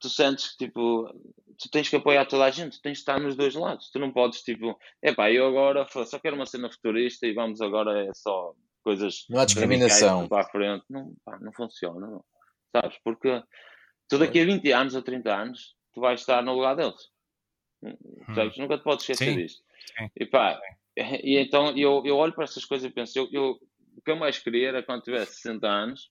[0.00, 1.08] tu sentes que tipo,
[1.58, 3.98] tu tens que apoiar toda a gente, tu tens que estar nos dois lados, tu
[3.98, 8.14] não podes tipo, epá, eu agora só quero uma cena futurista e vamos agora é
[8.14, 12.24] só coisas não há discriminação para a frente, não, pá, não funciona, não.
[12.70, 12.96] sabes?
[13.02, 13.42] Porque
[14.08, 17.10] tu daqui a 20 anos ou 30 anos tu vais estar no lugar deles,
[17.82, 17.96] hum.
[18.34, 18.56] sabes?
[18.56, 19.36] Nunca te podes esquecer Sim.
[19.36, 19.65] disto.
[19.86, 20.10] Sim.
[20.16, 20.60] E pá,
[20.96, 23.58] e então eu, eu olho para essas coisas e penso, eu, eu,
[23.96, 26.10] o que eu mais queria era quando tivesse 60 anos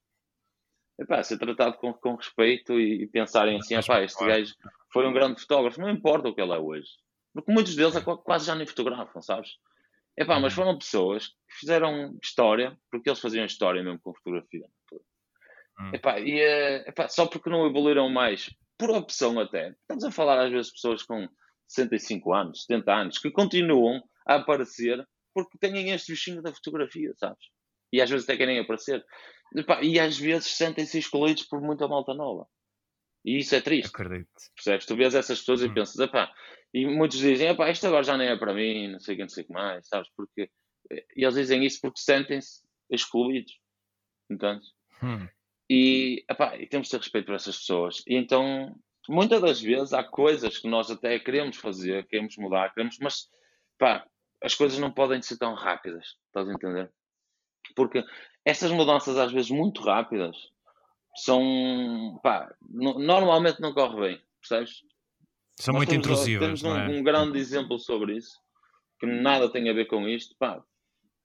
[0.99, 4.53] epá, ser tratado com, com respeito e, e pensarem assim, epá, este gajo
[4.91, 6.89] foi um grande fotógrafo, não importa o que ele é hoje.
[7.33, 9.57] Porque muitos deles é quase já nem fotografam, sabes?
[10.17, 10.63] Epá, mas uhum.
[10.63, 14.65] foram pessoas que fizeram história, porque eles faziam história mesmo com fotografia.
[15.77, 15.91] Hum.
[15.93, 19.71] Epá, e, eh, epá, só porque não evoluíram mais, por opção até.
[19.81, 21.27] Estamos a falar às vezes pessoas com
[21.67, 27.45] 65 anos, 70 anos, que continuam a aparecer porque têm este bichinho da fotografia, sabes?
[27.91, 29.05] E às vezes até querem aparecer.
[29.81, 32.47] E às vezes sentem-se excluídos por muita malta nova.
[33.23, 33.89] E isso é triste.
[33.89, 34.29] Acredito.
[34.55, 34.85] Percebes?
[34.85, 35.65] Tu vês essas pessoas hum.
[35.65, 36.31] e pensas, epá,
[36.73, 39.23] e muitos dizem, epá, isto agora já nem é para mim, não sei o que,
[39.23, 40.09] não sei o que mais, sabes?
[40.15, 40.49] Porque,
[40.91, 43.59] e eles dizem isso porque sentem-se excluídos.
[44.29, 44.67] Entendes?
[45.01, 45.27] Hum.
[45.69, 48.03] E, epá, e temos de ter respeito por essas pessoas.
[48.07, 48.75] E então,
[49.07, 53.29] muitas das vezes há coisas que nós até queremos fazer, queremos mudar, queremos, mas,
[53.77, 54.05] pá,
[54.43, 56.15] as coisas não podem ser tão rápidas.
[56.27, 56.91] Estás a entender?
[57.75, 58.03] Porque
[58.43, 60.35] essas mudanças, às vezes muito rápidas,
[61.15, 62.19] são.
[62.21, 64.83] Pá, normalmente não corre bem, percebes?
[65.59, 66.45] São Nós muito temos, intrusivas.
[66.45, 66.87] Temos um, é?
[66.87, 68.37] um, grande exemplo sobre isso,
[68.99, 70.35] que nada tem a ver com isto.
[70.37, 70.61] Pá,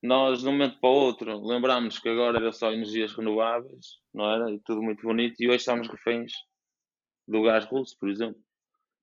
[0.01, 4.31] nós, de um momento para o outro, lembrámos que agora era só energias renováveis, não
[4.31, 4.51] era?
[4.51, 6.31] E tudo muito bonito, e hoje estamos reféns
[7.27, 8.41] do gás russo, por exemplo.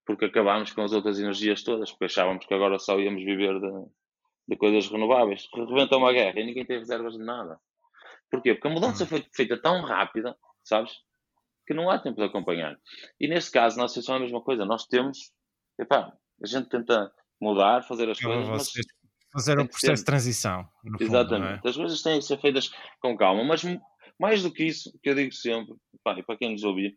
[0.07, 3.87] Porque acabámos com as outras energias todas, porque achávamos que agora só íamos viver de,
[4.49, 5.47] de coisas renováveis.
[5.55, 7.59] Rebenta uma guerra e ninguém tem reservas de nada.
[8.31, 8.55] Porquê?
[8.55, 10.93] Porque a mudança foi feita tão rápida, sabes?
[11.67, 12.79] Que não há tempo de acompanhar.
[13.21, 14.65] E neste caso, na associação é a mesma coisa.
[14.65, 15.33] Nós temos,
[15.79, 16.13] epá,
[16.43, 18.73] a gente tenta mudar, fazer as coisas, mas
[19.33, 20.67] fazer um processo de transição.
[20.99, 21.57] Exatamente.
[21.57, 21.71] Fundo, é?
[21.71, 23.63] As coisas têm que ser feitas com calma, mas
[24.19, 26.97] mais do que isso, que eu digo sempre, pá, e para quem nos ouvir,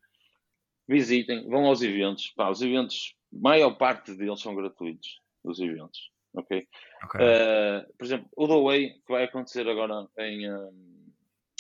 [0.88, 2.32] visitem, vão aos eventos.
[2.36, 6.68] Pá, os eventos, maior parte deles são gratuitos, os eventos ok?
[7.06, 7.22] okay.
[7.22, 10.74] Uh, por exemplo, o The Way, que vai acontecer agora em, uh,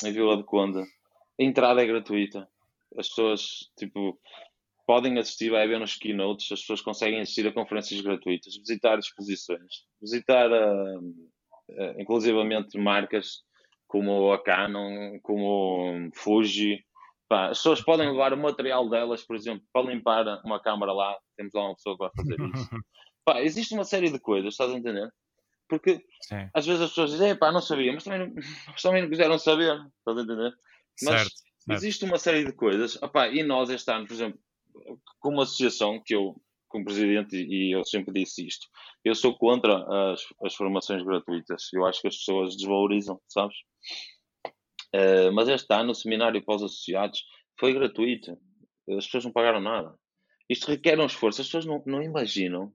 [0.03, 2.47] em Vila de Conda, a entrada é gratuita.
[2.97, 4.19] As pessoas, tipo,
[4.85, 9.85] podem assistir, vai haver nos keynotes, as pessoas conseguem assistir a conferências gratuitas, visitar exposições,
[10.01, 11.15] visitar, uh,
[11.99, 13.43] inclusivamente, marcas
[13.87, 16.83] como a Canon, como Fuji,
[17.31, 21.17] Pá, as pessoas podem levar o material delas, por exemplo, para limpar uma câmara lá.
[21.37, 22.69] Temos lá uma pessoa que vai fazer isso.
[23.23, 25.09] Pá, existe uma série de coisas, estás a entender?
[25.69, 26.49] Porque Sim.
[26.53, 28.35] às vezes as pessoas dizem, pá, não sabia, mas também não,
[28.67, 30.53] mas também não quiseram saber, estás a entender?
[31.03, 31.77] Mas certo, certo.
[31.77, 34.39] existe uma série de coisas, opá, e nós este ano, por exemplo,
[35.19, 36.35] como associação, que eu
[36.67, 38.67] como presidente, e eu sempre disse isto,
[39.05, 41.69] eu sou contra as, as formações gratuitas.
[41.73, 43.55] Eu acho que as pessoas desvalorizam, sabes?
[44.93, 47.23] Uh, mas este ano o seminário para os associados
[47.59, 48.37] foi gratuito.
[48.89, 49.95] As pessoas não pagaram nada.
[50.49, 51.41] Isto requer um esforço.
[51.41, 52.73] As pessoas não, não imaginam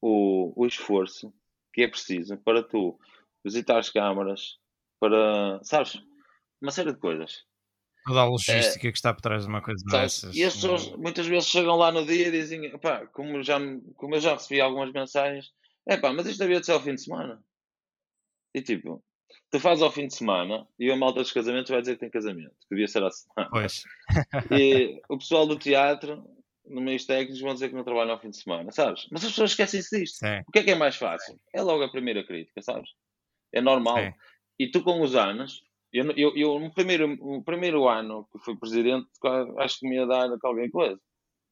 [0.00, 1.32] o, o esforço
[1.72, 2.98] que é preciso para tu
[3.44, 4.58] visitar as câmaras,
[5.00, 6.00] para, sabes,
[6.60, 7.44] uma série de coisas.
[8.04, 10.34] Toda a logística é, que está por trás de uma coisa dessas.
[10.34, 13.58] E as pessoas muitas vezes chegam lá no dia e dizem, pá, como, já,
[13.96, 15.52] como eu já recebi algumas mensagens,
[15.86, 17.42] é pá, mas isto havia de ser ao fim de semana.
[18.54, 19.02] E tipo,
[19.52, 22.10] tu fazes ao fim de semana e a malta dos casamentos vai dizer que tem
[22.10, 23.50] casamento, que devia ser à semana.
[23.50, 23.84] Pois.
[24.50, 26.24] E o pessoal do teatro,
[26.64, 29.06] no meio técnicos, vão dizer que não trabalham ao fim de semana, sabes?
[29.12, 30.16] Mas as pessoas esquecem-se disto.
[30.16, 30.40] Sim.
[30.48, 31.38] O que é que é mais fácil?
[31.54, 32.88] É logo a primeira crítica, sabes?
[33.52, 33.98] É normal.
[33.98, 34.12] Sim.
[34.58, 38.56] E tu com os anos eu, eu, eu, no, primeiro, no primeiro ano que fui
[38.56, 39.06] presidente,
[39.58, 40.98] acho que me ia dar qualquer coisa.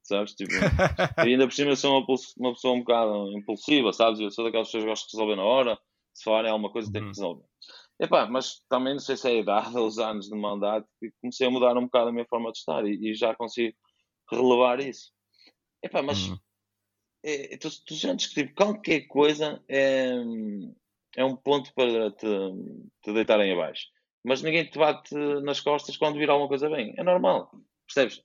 [0.03, 0.35] Sabes?
[0.35, 0.57] Tipo, e
[1.29, 2.07] ainda por cima sou uma,
[2.39, 4.19] uma, pessoa um bocado impulsiva, sabes?
[4.19, 5.79] Eu sou daquelas pessoas que gostam de resolver na hora.
[6.15, 7.43] Se falarem alguma coisa, tem que uhum.
[8.01, 11.13] Epá, mas também não sei se é a idade ou os anos de mandato que
[11.21, 13.77] comecei a mudar um bocado a minha forma de estar e, e já consigo
[14.31, 15.13] relevar isso.
[15.83, 16.39] Epá, mas uhum.
[17.23, 20.13] é, tu, tu sentes que tipo, qualquer coisa é,
[21.17, 22.27] é um ponto para te,
[23.03, 23.89] te deitarem abaixo
[24.25, 26.95] mas ninguém te bate nas costas quando vir alguma coisa bem.
[26.97, 27.51] É normal,
[27.87, 28.23] percebes?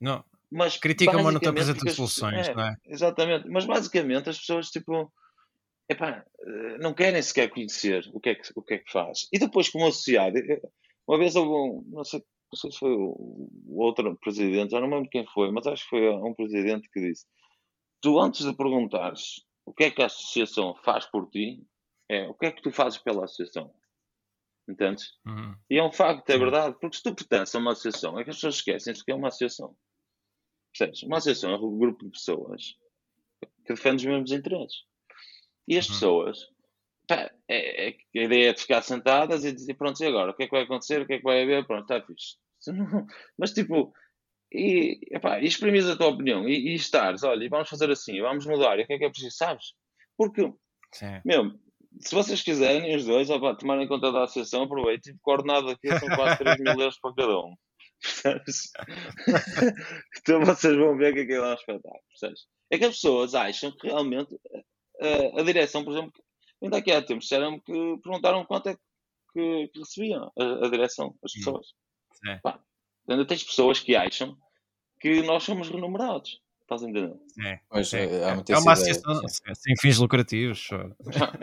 [0.00, 0.24] Não.
[0.50, 2.76] Mas critica mas não te apresenta soluções, é, não é?
[2.86, 3.48] Exatamente.
[3.48, 5.12] Mas basicamente as pessoas tipo
[5.88, 9.28] epá, eh, não querem sequer conhecer o que, é que, o que é que faz.
[9.32, 10.38] E depois, como associado,
[11.06, 12.20] uma vez houve um, não sei,
[12.52, 15.90] não sei se foi o, outro presidente, já não lembro quem foi, mas acho que
[15.90, 17.26] foi um presidente que disse:
[18.02, 21.62] Tu, antes de perguntares o que é que a associação faz por ti,
[22.08, 23.72] é o que é que tu fazes pela associação.
[24.66, 25.12] Entendes?
[25.26, 25.54] Uhum.
[25.70, 28.30] E é um facto, é verdade, porque se tu pertences a uma associação, é que
[28.30, 29.76] as pessoas esquecem-se que é uma associação.
[30.72, 31.02] Percebes?
[31.02, 32.76] Uma associação é um grupo de pessoas
[33.64, 34.84] que defende os mesmos interesses.
[35.68, 35.92] E as uhum.
[35.92, 36.38] pessoas,
[37.06, 40.30] pá, é, é, a ideia é de ficar sentadas e dizer, pronto, e agora?
[40.30, 41.02] O que é que vai acontecer?
[41.02, 41.66] O que é que vai haver?
[41.66, 42.36] Pronto, está fixe.
[43.38, 43.92] Mas tipo,
[44.52, 48.46] e, epá, e a tua opinião e, e estares, olha, e vamos fazer assim, vamos
[48.46, 49.74] mudar, e o que é que é preciso, sabes?
[50.16, 50.52] Porque,
[50.92, 51.20] Sim.
[51.24, 51.52] meu,
[52.00, 55.12] se vocês quiserem, os dois, opa, tomarem conta da associação, aproveitem.
[55.12, 57.54] Tipo, coordenado aqui são quase 3 mil euros para cada um.
[60.18, 62.02] então vocês vão ver que aquilo é um espetáculo.
[62.08, 62.46] Percebes?
[62.70, 64.36] É que as pessoas acham que realmente
[65.00, 66.12] a, direção, por exemplo,
[66.62, 68.76] ainda aqui há tempos disseram-me que perguntaram quanto é
[69.32, 71.38] que, que recebiam a, a, direção, as hum.
[71.38, 71.66] pessoas.
[72.26, 72.38] Hum.
[72.42, 72.60] Pá,
[73.08, 74.36] ainda tens pessoas que acham
[75.00, 76.40] que nós somos remunerados.
[76.68, 77.16] Estás a entender?
[77.46, 79.22] É, pois, é, é, é uma associação
[79.54, 80.68] sem fins lucrativos.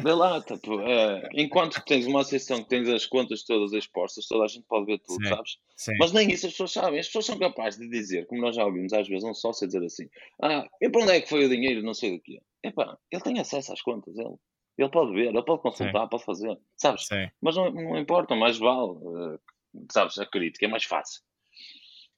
[0.04, 4.46] Vê lá, tipo, é, enquanto tens uma associação que tens as contas todas expostas, toda
[4.46, 5.58] a gente pode ver tudo, sim, sabes?
[5.76, 5.94] Sim.
[6.00, 7.00] Mas nem isso as pessoas sabem.
[7.00, 9.84] As pessoas são capazes de dizer, como nós já ouvimos às vezes, um sócio dizer
[9.84, 10.08] assim:
[10.44, 11.82] Ah, e para onde é que foi o dinheiro?
[11.82, 12.40] Não sei do que.
[12.64, 14.36] Epá, ele tem acesso às contas, ele.
[14.78, 16.10] Ele pode ver, ele pode consultar, sim.
[16.10, 17.08] pode fazer, sabes?
[17.08, 17.28] Sim.
[17.42, 19.40] Mas não, não importa, mais vale, uh,
[19.92, 20.20] sabes?
[20.20, 21.24] A crítica é mais fácil.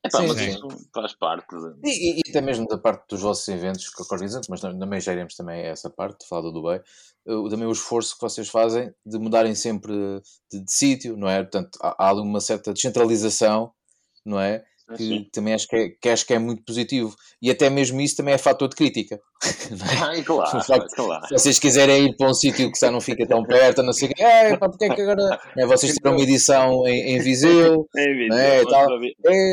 [0.05, 0.49] Epá, sim, mas sim.
[0.49, 1.47] isso faz parte.
[1.49, 1.89] De...
[1.89, 5.35] E, e, até mesmo da parte dos vossos eventos que organizam, mas também já iremos
[5.35, 6.81] também a essa parte, de falar do Dubai,
[7.49, 9.91] também o esforço que vocês fazem de mudarem sempre
[10.51, 11.41] de, de sítio, não é?
[11.41, 13.71] Portanto, há, há uma certa descentralização,
[14.25, 14.63] não é?
[14.95, 17.15] Que também acho que, é, que acho que é muito positivo.
[17.41, 19.19] E até mesmo isso também é fator de crítica.
[20.17, 20.21] É?
[20.23, 21.27] claro, facto, claro.
[21.27, 24.09] Se vocês quiserem ir para um sítio que já não fica tão perto, não sei
[24.09, 27.87] o é, pá, porque é que agora é, vocês tiram uma edição em, em Viseu?
[27.95, 28.85] em Viseu, é, mas, tal.
[28.87, 29.51] Para, é,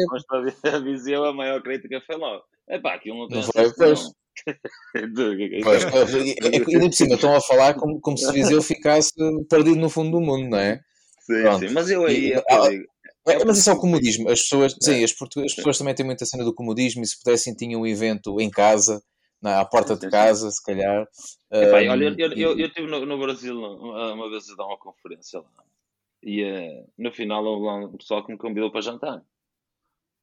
[0.60, 2.42] para Viseu a maior crítica foi logo.
[2.68, 4.10] É pá, aquilo não tem não foi, pois.
[5.64, 9.12] pois, pois, e, e, por cima estão a falar como, como se Viseu ficasse
[9.50, 10.80] perdido no fundo do mundo, não é?
[11.20, 12.32] Sim, sim, mas eu aí.
[12.32, 12.93] Eu, eu,
[13.26, 14.28] é, mas isso é o comodismo.
[14.28, 17.54] As pessoas, sim, as, as, pessoas também têm muita cena do comodismo e se pudessem
[17.54, 19.02] tinham um evento em casa,
[19.40, 21.06] na, à porta de casa, se calhar.
[21.50, 24.78] Epá, um, olha, eu, eu, eu estive no, no, Brasil uma vez a dar uma
[24.78, 25.64] conferência lá
[26.24, 29.18] e uh, no final houve lá um pessoal que me convidou para jantar.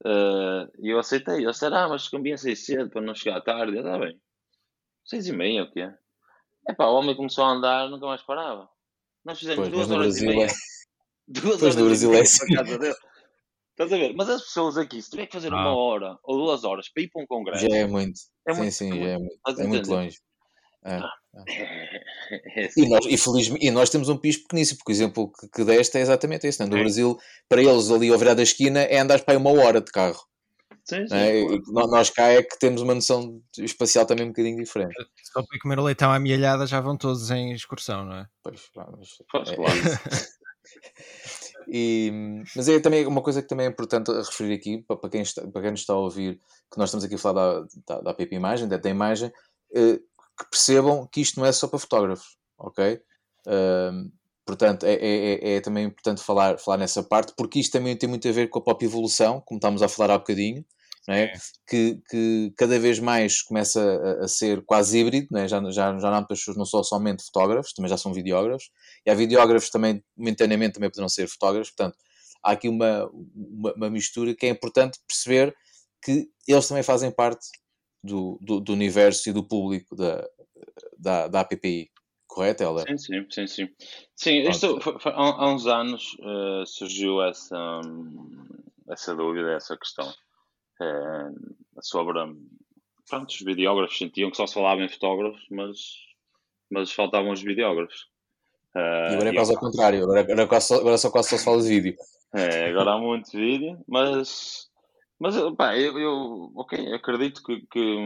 [0.03, 1.45] Uh, e eu aceitei.
[1.45, 3.77] Eu disse, ah, mas combina cedo para não chegar à tarde.
[3.77, 4.19] Está bem.
[5.05, 5.93] Seis e meia, o quê?
[6.67, 8.67] Epá, o homem começou a andar nunca mais parava.
[9.23, 10.47] Nós fizemos pois, duas horas Brasil e meia.
[10.47, 10.49] É
[11.31, 12.45] Duas pois no Brasil é assim.
[12.53, 14.13] Estás a ver?
[14.15, 15.55] Mas as pessoas aqui, se tiver que fazer ah.
[15.55, 17.67] uma hora ou duas horas para ir para um congresso.
[17.67, 18.19] Já é muito.
[18.47, 20.17] É sim, muito, sim, já é muito, é muito longe.
[20.83, 21.13] É, ah.
[21.47, 22.65] é.
[22.65, 22.85] Assim.
[22.85, 25.63] E, nós, e, felizmente, e nós temos um piso pequeníssimo, porque o exemplo que, que
[25.63, 26.59] deste é exatamente esse.
[26.59, 26.65] Né?
[26.65, 27.17] No Brasil,
[27.47, 30.21] para eles ali ao virar da esquina, é andar para aí uma hora de carro.
[30.83, 31.43] Sim, sim, é?
[31.67, 34.93] Nós cá é que temos uma noção espacial também um bocadinho diferente.
[35.31, 38.25] Só para comer o leitão à milhada já vão todos em excursão, não é?
[38.43, 39.71] Pois, mas, pois é, claro.
[41.73, 45.41] E, mas é também uma coisa que também é importante referir aqui, para, quem, está,
[45.47, 46.35] para quem nos está a ouvir,
[46.69, 49.31] que nós estamos aqui a falar da, da, da imagem, da, da imagem,
[49.73, 49.97] eh,
[50.37, 53.01] que percebam que isto não é só para fotógrafos, ok?
[53.47, 54.11] Uh,
[54.45, 58.09] portanto, é, é, é, é, também importante falar, falar nessa parte, porque isto também tem
[58.09, 60.65] muito a ver com a própria evolução, como estávamos a falar há bocadinho,
[61.09, 61.33] é?
[61.67, 65.47] que, que cada vez mais começa a, a ser quase híbrido, é?
[65.47, 68.69] já, já, já não, pessoas não são somente fotógrafos, também já são videógrafos,
[69.05, 71.97] e há videógrafos também, momentaneamente, também poderão ser fotógrafos, portanto,
[72.43, 75.55] há aqui uma, uma, uma, mistura que é importante perceber
[76.03, 77.47] que eles também fazem parte
[78.03, 80.27] do, do, do universo e do público da,
[80.97, 81.89] da, da APPI.
[82.27, 82.85] Correto, Helder?
[82.87, 83.47] Sim, sim, sim.
[83.47, 83.67] Sim,
[84.15, 88.47] sim isto há, uns anos uh, surgiu essa, um,
[88.89, 90.11] essa dúvida, essa questão
[90.81, 92.19] uh, sobre.
[93.09, 95.77] Pronto, os videógrafos sentiam que só se falava em fotógrafos, mas,
[96.69, 98.09] mas faltavam os videógrafos.
[98.75, 101.45] Uh, e agora é quase ao contrário, agora, agora, quase, agora só quase só se
[101.45, 101.95] fala de vídeo.
[102.33, 104.71] É, agora há muito vídeo, mas
[105.21, 107.97] mas, pá, eu, eu ok, acredito que, que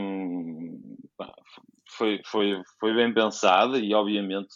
[1.16, 1.34] pá,
[1.92, 4.54] foi, foi, foi bem pensado e, obviamente,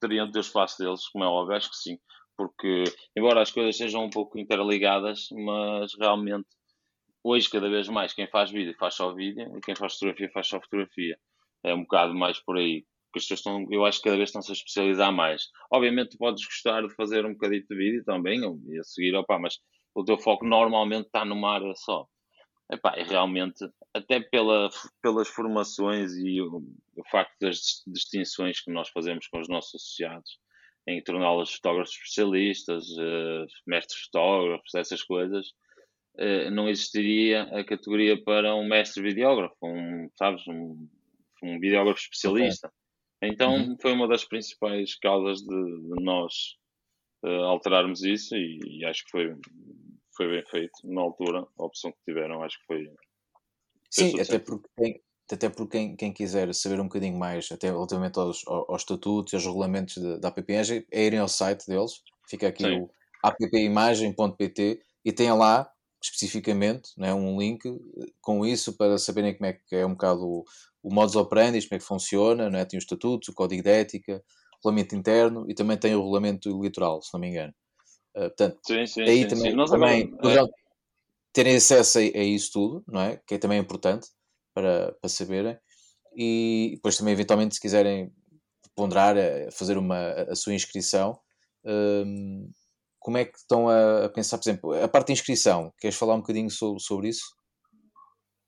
[0.00, 1.98] teriam de ter espaço deles, como é óbvio, acho que sim.
[2.34, 2.84] Porque,
[3.14, 6.48] embora as coisas sejam um pouco interligadas, mas realmente,
[7.26, 10.46] hoje, cada vez mais, quem faz vídeo faz só vídeo e quem faz fotografia faz
[10.46, 11.18] só fotografia.
[11.64, 12.84] É um bocado mais por aí.
[13.06, 15.48] Porque as pessoas estão, eu acho que cada vez estão-se a especializar mais.
[15.72, 19.58] Obviamente, podes gostar de fazer um bocadinho de vídeo também, e a seguir, opa, mas
[19.94, 22.06] o teu foco normalmente está numa área só.
[22.70, 23.64] Epá, realmente,
[23.94, 24.68] até pela,
[25.00, 26.62] pelas formações e o,
[26.96, 30.38] o, facto das distinções que nós fazemos com os nossos associados,
[30.86, 35.52] em torná-los fotógrafos especialistas, uh, mestres fotógrafos, essas coisas,
[36.52, 40.88] não existiria a categoria para um mestre videógrafo, um, sabes, um,
[41.42, 42.68] um videógrafo especialista.
[42.68, 43.30] Okay.
[43.32, 43.76] Então, uhum.
[43.80, 46.32] foi uma das principais causas de, de nós
[47.24, 49.36] uh, alterarmos isso e, e, acho que foi
[50.16, 52.90] foi bem feito na altura, a opção que tiveram, acho que foi.
[53.90, 58.18] Sim, até porque, quem, até porque quem, quem, quiser saber um bocadinho mais, até relativamente
[58.18, 62.64] aos, aos estatutos e aos regulamentos da AppEngine, é irem ao site deles, fica aqui
[62.64, 62.80] Sim.
[62.80, 62.90] o
[63.22, 65.70] appimagem.pt e tem lá
[66.02, 67.62] especificamente né, um link
[68.20, 70.44] com isso para saberem como é que é um bocado o,
[70.82, 72.64] o modus operandi, como é que funciona, né?
[72.64, 74.22] tem os estatutos, o código de ética,
[74.52, 77.52] o regulamento interno e também tem o regulamento eleitoral, se não me engano.
[78.16, 79.66] Uh, portanto, sim, sim, aí sim, também, sim.
[79.66, 80.44] também é...
[81.32, 83.20] terem acesso a, a, isso tudo, não é?
[83.26, 84.08] Que é também importante
[84.54, 85.58] para, para saberem.
[86.16, 88.10] E depois também, eventualmente, se quiserem
[88.74, 91.18] ponderar, a fazer uma, a sua inscrição,
[91.64, 92.50] um,
[93.06, 95.72] como é que estão a, pensar, por exemplo, a parte de inscrição?
[95.78, 97.36] Queres falar um bocadinho sobre, sobre isso?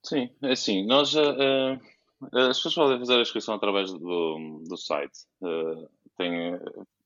[0.05, 1.79] Sim, é assim, nós uh,
[2.33, 5.17] as pessoas podem fazer a inscrição através do, do site.
[5.41, 6.59] Uh, tem,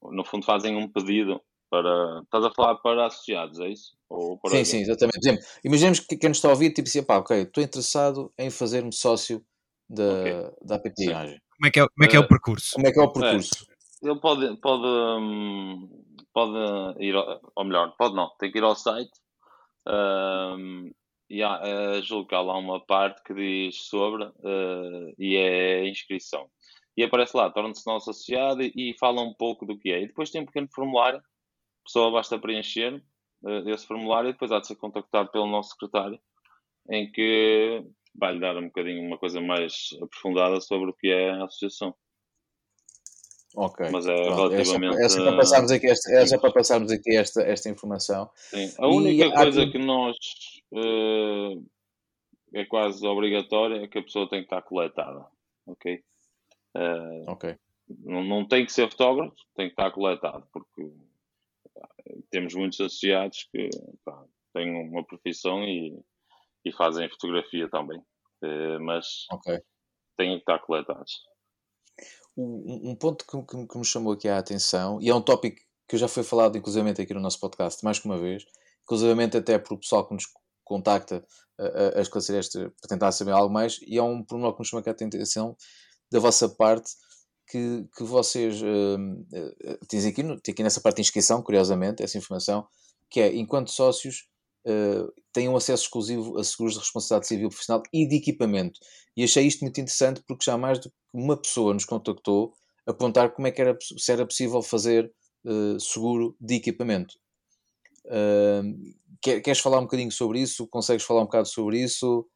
[0.02, 2.22] no fundo fazem um pedido para.
[2.22, 3.92] Estás a falar para associados, é isso?
[4.08, 5.20] Ou para sim, sim, exatamente.
[5.20, 8.32] Por exemplo, imaginemos que quem nos está a ouvir, tipo assim, pá, ok, estou interessado
[8.38, 9.44] em fazer-me sócio
[9.90, 10.32] da, okay.
[10.62, 12.70] da app Como é, que é, como é que é o eh, percurso?
[12.72, 13.66] Como é que é o percurso?
[14.02, 16.02] É, ele pode, pode, hum,
[16.32, 19.12] pode ir, ou melhor, pode não, tem que ir ao site
[19.86, 20.90] um,
[21.30, 25.88] e há, uh, julgo que há lá uma parte que diz sobre uh, e é
[25.88, 26.48] inscrição.
[26.96, 30.02] E aparece lá, torna-se nosso associado e, e, fala um pouco do que é.
[30.02, 31.22] E depois tem um pequeno formulário
[31.84, 33.02] pessoa basta preencher
[33.42, 36.18] uh, esse formulário e depois há de ser contactado pelo nosso secretário,
[36.90, 41.44] em que vai-lhe dar um bocadinho uma coisa mais aprofundada sobre o que é a
[41.44, 41.94] associação.
[43.54, 43.88] Ok.
[43.90, 45.02] Mas é Pronto, relativamente.
[45.02, 48.30] É só, é para passarmos aqui, esta, é só para passarmos aqui esta, esta informação.
[48.34, 48.72] Sim.
[48.78, 50.16] A única e coisa que nós
[50.72, 51.64] uh,
[52.54, 55.26] é quase obrigatória é que a pessoa tem que estar coletada.
[55.66, 56.02] Ok?
[56.76, 57.56] Uh, ok.
[58.04, 60.90] Não, não tem que ser fotógrafo, tem que estar coletado, porque
[62.30, 63.68] temos muitos associados que
[64.04, 64.24] pá,
[64.54, 65.98] têm uma profissão e,
[66.64, 69.60] e fazem fotografia também, uh, mas okay.
[70.16, 71.31] têm que estar coletados.
[72.36, 75.60] Um, um ponto que, que, que, me chamou aqui a atenção, e é um tópico
[75.86, 78.44] que já foi falado inclusive aqui no nosso podcast, mais que uma vez,
[78.84, 80.24] inclusive até para o pessoal que nos
[80.64, 81.22] contacta
[81.58, 84.66] a, a esclarecer este, para tentar saber algo mais, e é um pormenor que me
[84.66, 85.54] chama aqui a atenção
[86.10, 86.90] da vossa parte,
[87.46, 92.16] que, que vocês uh, uh, têm aqui, tem aqui nessa parte de inscrição, curiosamente, essa
[92.16, 92.66] informação,
[93.10, 94.26] que é, enquanto sócios,
[95.32, 98.78] têm um acesso exclusivo a seguros de responsabilidade civil profissional e de equipamento.
[99.16, 102.54] E achei isto muito interessante porque já mais do que uma pessoa nos contactou
[102.86, 105.12] apontar como é que era, se era possível fazer
[105.44, 107.14] uh, seguro de equipamento.
[108.06, 108.62] Uh,
[109.20, 110.66] queres falar um bocadinho sobre isso?
[110.66, 112.26] Consegues falar um bocado sobre isso?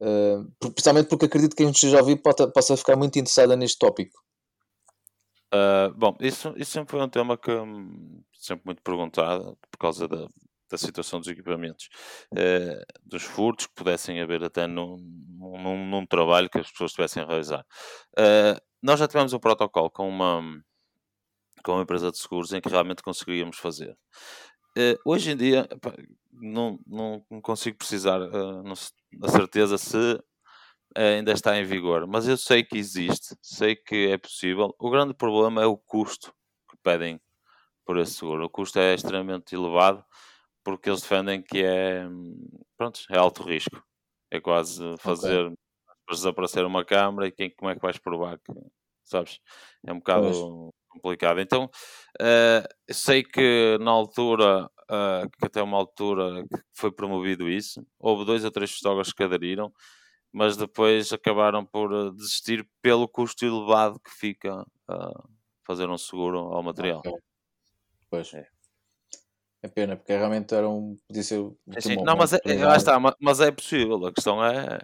[0.00, 3.56] Uh, principalmente porque acredito que quem nos esteja a ouvir possa, possa ficar muito interessada
[3.56, 4.22] neste tópico.
[5.52, 10.06] Uh, bom, isso, isso sempre foi um tema que hum, sempre muito perguntado por causa
[10.06, 10.28] da,
[10.70, 11.88] da situação dos equipamentos,
[12.32, 14.96] uh, dos furtos que pudessem haver até num,
[15.38, 17.64] num, num, trabalho que as pessoas estivessem a realizar.
[18.18, 20.42] Uh, nós já tivemos um protocolo com uma,
[21.64, 23.96] com uma empresa de seguros em que realmente conseguiríamos fazer.
[24.76, 25.68] Uh, hoje em dia,
[26.32, 28.72] não, não consigo precisar uh,
[29.22, 30.20] a certeza se
[30.94, 34.74] ainda está em vigor, mas eu sei que existe, sei que é possível.
[34.78, 36.32] O grande problema é o custo
[36.70, 37.20] que pedem
[37.84, 38.44] por esse seguro.
[38.44, 40.04] O custo é extremamente elevado
[40.66, 42.04] porque eles defendem que é,
[42.76, 43.80] pronto, é alto risco.
[44.32, 45.56] É quase fazer okay.
[46.10, 48.52] desaparecer uma câmara e quem, como é que vais provar que,
[49.04, 49.38] sabes?
[49.86, 50.72] É um bocado pois.
[50.88, 51.38] complicado.
[51.38, 51.70] Então,
[52.20, 56.44] uh, sei que na altura, uh, que até uma altura
[56.74, 59.72] foi promovido isso, houve dois ou três fotógrafos que aderiram,
[60.32, 65.28] mas depois acabaram por eh, desistir pelo custo elevado que fica uh,
[65.64, 66.98] fazer um seguro ao material.
[66.98, 67.12] Okay.
[68.10, 68.34] Pois.
[68.34, 68.55] É.
[69.66, 70.96] É pena, porque realmente era um.
[71.08, 71.40] Podia ser.
[71.80, 74.06] Sim, não, mas é, lá está, mas é possível.
[74.06, 74.78] A questão é.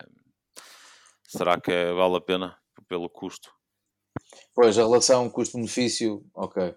[1.29, 2.59] Será que vale a pena
[2.89, 3.53] pelo custo?
[4.53, 6.75] Pois, a relação custo-benefício, ok.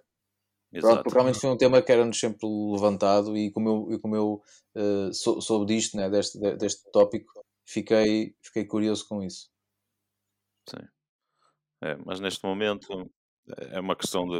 [0.79, 4.43] Pronto, porque realmente foi um tema que era-nos sempre levantado e como eu, como eu
[4.75, 9.49] uh, sou, soube disto, né, deste, deste tópico, fiquei, fiquei curioso com isso.
[10.69, 10.85] Sim.
[11.81, 13.09] É, mas neste momento
[13.47, 14.39] é uma questão de,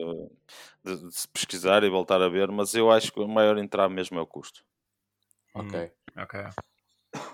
[0.84, 3.93] de, de, se pesquisar e voltar a ver, mas eu acho que o maior entrave
[3.93, 4.64] mesmo é o custo.
[5.53, 5.80] Ok.
[5.80, 6.41] Hum, ok.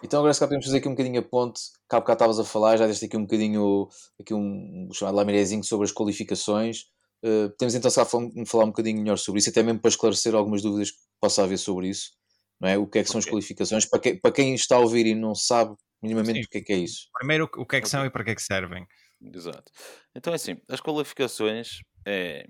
[0.03, 2.43] Então agora se cá podemos fazer aqui um bocadinho a ponte, cá bocado estavas a
[2.43, 3.87] falar, já deste aqui um bocadinho,
[4.19, 6.85] aqui um, um chamado lamirezinho sobre as qualificações.
[7.23, 10.61] Uh, temos então só falar um bocadinho melhor sobre isso, até mesmo para esclarecer algumas
[10.61, 12.11] dúvidas que possa haver sobre isso,
[12.59, 12.77] não é?
[12.77, 15.13] O que é que são as qualificações, para, que, para quem está a ouvir e
[15.13, 16.45] não sabe minimamente Sim.
[16.45, 17.07] o que é que é isso.
[17.13, 18.87] Primeiro, o que é que são e para que é que servem.
[19.21, 19.71] Exato.
[20.15, 22.47] Então é assim, as qualificações é,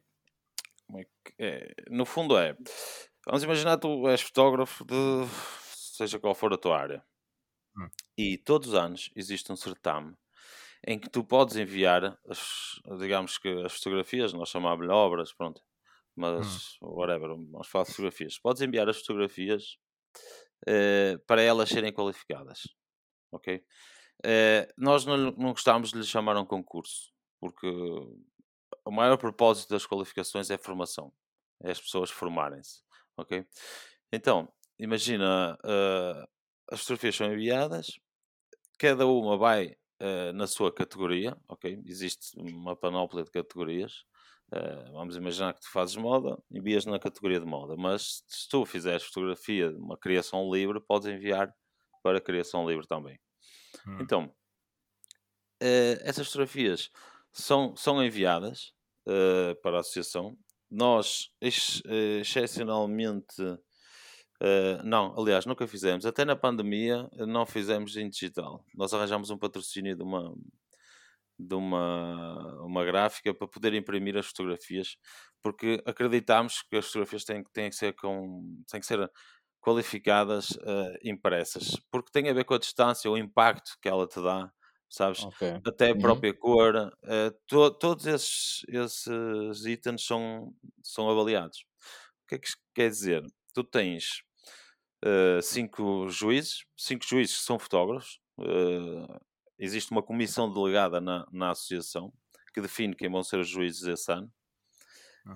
[0.95, 1.05] é,
[1.39, 2.55] é, no fundo é,
[3.25, 4.95] vamos imaginar tu és fotógrafo de
[6.01, 7.03] seja qual for a tua área.
[7.77, 7.89] Hum.
[8.17, 10.15] E todos os anos existe um certame
[10.85, 15.61] em que tu podes enviar, as, digamos que as fotografias, nós chamamos-lhe obras, pronto,
[16.15, 16.87] mas hum.
[16.95, 18.39] whatever, vamos falar de fotografias.
[18.39, 19.77] Podes enviar as fotografias
[20.67, 22.67] eh, para elas serem qualificadas,
[23.31, 23.63] ok?
[24.23, 27.67] Eh, nós não, não gostamos de lhe chamar um concurso, porque
[28.85, 31.11] o maior propósito das qualificações é formação,
[31.63, 32.81] é as pessoas formarem-se,
[33.17, 33.45] ok?
[34.11, 36.27] Então, imagina, uh,
[36.69, 37.99] as fotografias são enviadas,
[38.77, 41.81] cada uma vai uh, na sua categoria, ok?
[41.85, 44.03] Existe uma panóplia de categorias.
[44.53, 48.65] Uh, vamos imaginar que tu fazes moda, envias na categoria de moda, mas se tu
[48.65, 51.53] fizeres fotografia de uma criação livre, podes enviar
[52.03, 53.17] para criação livre também.
[53.87, 53.97] Hum.
[54.01, 54.25] Então,
[55.61, 56.89] uh, essas fotografias
[57.31, 58.73] são, são enviadas
[59.07, 60.37] uh, para a associação.
[60.69, 61.81] Nós, ex,
[62.21, 66.05] excepcionalmente, uh, não, aliás, nunca fizemos.
[66.05, 68.63] Até na pandemia, não fizemos em digital.
[68.75, 70.33] Nós arranjamos um patrocínio de uma,
[71.37, 74.95] de uma, uma gráfica para poder imprimir as fotografias,
[75.41, 79.11] porque acreditamos que as fotografias têm, têm, que, ser com, têm que ser
[79.61, 84.21] qualificadas uh, impressas, porque tem a ver com a distância, o impacto que ela te
[84.21, 84.51] dá,
[84.89, 85.23] sabes?
[85.23, 85.61] Okay.
[85.65, 85.99] Até a uhum.
[85.99, 86.37] própria uhum.
[86.37, 90.53] cor, uh, to, todos esses, esses itens são,
[90.83, 91.59] são avaliados.
[92.23, 93.23] O que é que isto quer dizer?
[93.53, 94.23] Tu tens
[95.05, 98.19] uh, cinco juízes, cinco juízes que são fotógrafos,
[99.59, 102.11] existe uma comissão delegada na, na associação
[102.51, 104.31] que define quem vão ser os juízes esse ano.
[105.27, 105.33] Uhum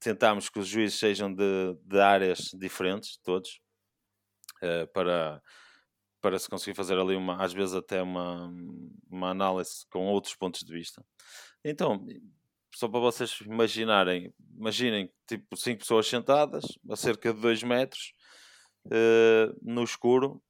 [0.00, 3.60] tentámos que os juízes sejam de, de áreas diferentes, todos,
[4.62, 5.42] uh, para,
[6.20, 8.50] para se conseguir fazer ali, uma, às vezes, até uma,
[9.10, 11.04] uma análise com outros pontos de vista.
[11.64, 12.06] Então,
[12.74, 18.12] só para vocês imaginarem, imaginem tipo cinco pessoas sentadas a cerca de 2 metros
[18.86, 20.42] uh, no escuro,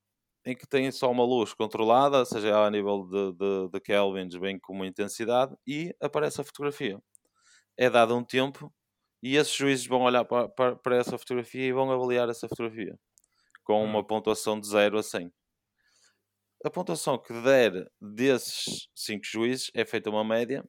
[0.44, 4.59] em que têm só uma luz controlada, seja a nível de, de, de kelvins, bem
[4.59, 7.01] como intensidade, e aparece a fotografia.
[7.76, 8.72] É dado um tempo
[9.26, 12.96] e esses juízes vão olhar para, para, para essa fotografia e vão avaliar essa fotografia
[13.64, 14.04] com uma hum.
[14.04, 15.32] pontuação de 0 a 100.
[16.64, 20.64] A pontuação que der desses 5 juízes é feita uma média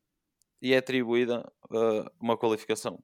[0.60, 3.04] e é atribuída uh, uma qualificação.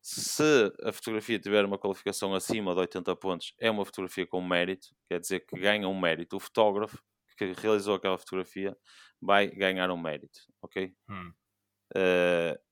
[0.00, 4.88] Se a fotografia tiver uma qualificação acima de 80 pontos, é uma fotografia com mérito,
[5.10, 6.36] quer dizer que ganha um mérito.
[6.36, 6.98] O fotógrafo
[7.36, 8.74] que realizou aquela fotografia
[9.20, 10.94] vai ganhar um mérito, ok?
[11.06, 11.32] Hum.
[11.94, 12.69] Uh,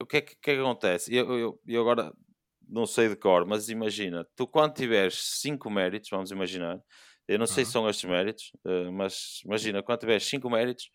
[0.00, 1.14] o que é que, que, é que acontece?
[1.14, 2.12] Eu, eu, eu, agora
[2.68, 6.80] não sei de cor, mas imagina, tu quando tiveres 5 méritos, vamos imaginar,
[7.28, 7.66] eu não sei uhum.
[7.66, 10.90] se são estes méritos, uh, mas imagina, quando tiveres 5 méritos,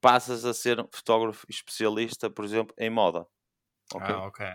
[0.00, 3.26] passas a ser fotógrafo especialista, por exemplo, em moda,
[3.94, 4.14] Okay?
[4.14, 4.46] Ah, ok.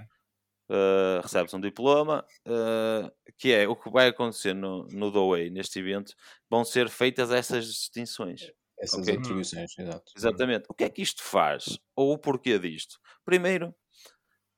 [0.69, 5.79] Uh, recebes um diploma, uh, que é o que vai acontecer no, no Doway, neste
[5.79, 6.13] evento,
[6.49, 8.51] vão ser feitas essas distinções.
[8.82, 9.17] Essas okay?
[9.17, 10.11] atribuições, exato.
[10.17, 10.65] Exatamente.
[10.67, 11.79] O que é que isto faz?
[11.95, 12.99] Ou o porquê disto?
[13.23, 13.75] Primeiro,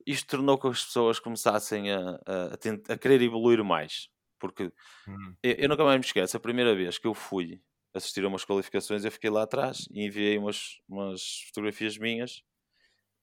[0.06, 4.08] isto tornou que as pessoas começassem a, a, a, tentar, a querer evoluir mais.
[4.40, 4.72] Porque
[5.08, 5.36] hum.
[5.44, 7.62] eu, eu, nunca mais me esqueço, a primeira vez que eu fui
[7.94, 12.42] assistir a umas qualificações, eu fiquei lá atrás e enviei umas, umas fotografias minhas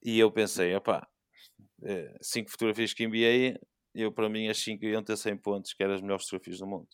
[0.02, 1.06] e eu pensei, opá,
[1.82, 3.58] eh, cinco fotografias que enviei,
[3.94, 6.66] eu para mim as cinco iam ter 100 pontos, que eram as melhores fotografias do
[6.66, 6.88] mundo.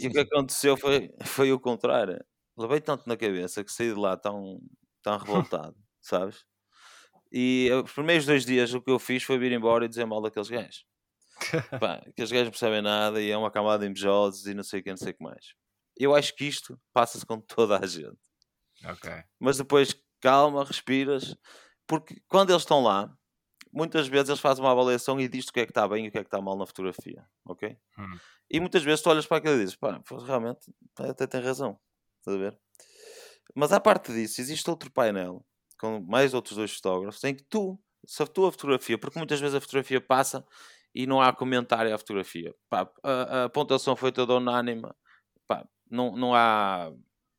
[0.00, 2.22] e o que aconteceu foi, foi o contrário.
[2.60, 4.60] Levei tanto na cabeça que saí de lá tão,
[5.02, 6.44] tão revoltado, sabes?
[7.32, 10.20] E os primeiros dois dias o que eu fiz foi vir embora e dizer mal
[10.20, 10.84] daqueles gajos.
[11.80, 14.80] Pá, aqueles gajos não percebem nada e é uma camada de invejosos e não sei
[14.80, 15.54] o que, não sei o que mais.
[15.96, 18.18] Eu acho que isto passa-se com toda a gente.
[18.84, 19.10] Ok.
[19.38, 21.34] Mas depois calma, respiras,
[21.86, 23.10] porque quando eles estão lá,
[23.72, 26.08] muitas vezes eles fazem uma avaliação e diz o que é que está bem e
[26.08, 27.76] o que é que está mal na fotografia, ok?
[27.98, 28.18] Hum.
[28.50, 31.78] E muitas vezes tu olhas para aquilo e dizes, pá, realmente até tem razão,
[32.20, 32.58] estás a ver?
[33.54, 35.44] Mas à parte disso, existe outro painel
[35.78, 39.54] com mais outros dois fotógrafos em que tu, se a tua fotografia, porque muitas vezes
[39.54, 40.46] a fotografia passa
[40.94, 44.88] e não há comentário à fotografia, pá, a, a pontuação foi toda unânime,
[45.48, 46.92] pá, não, não há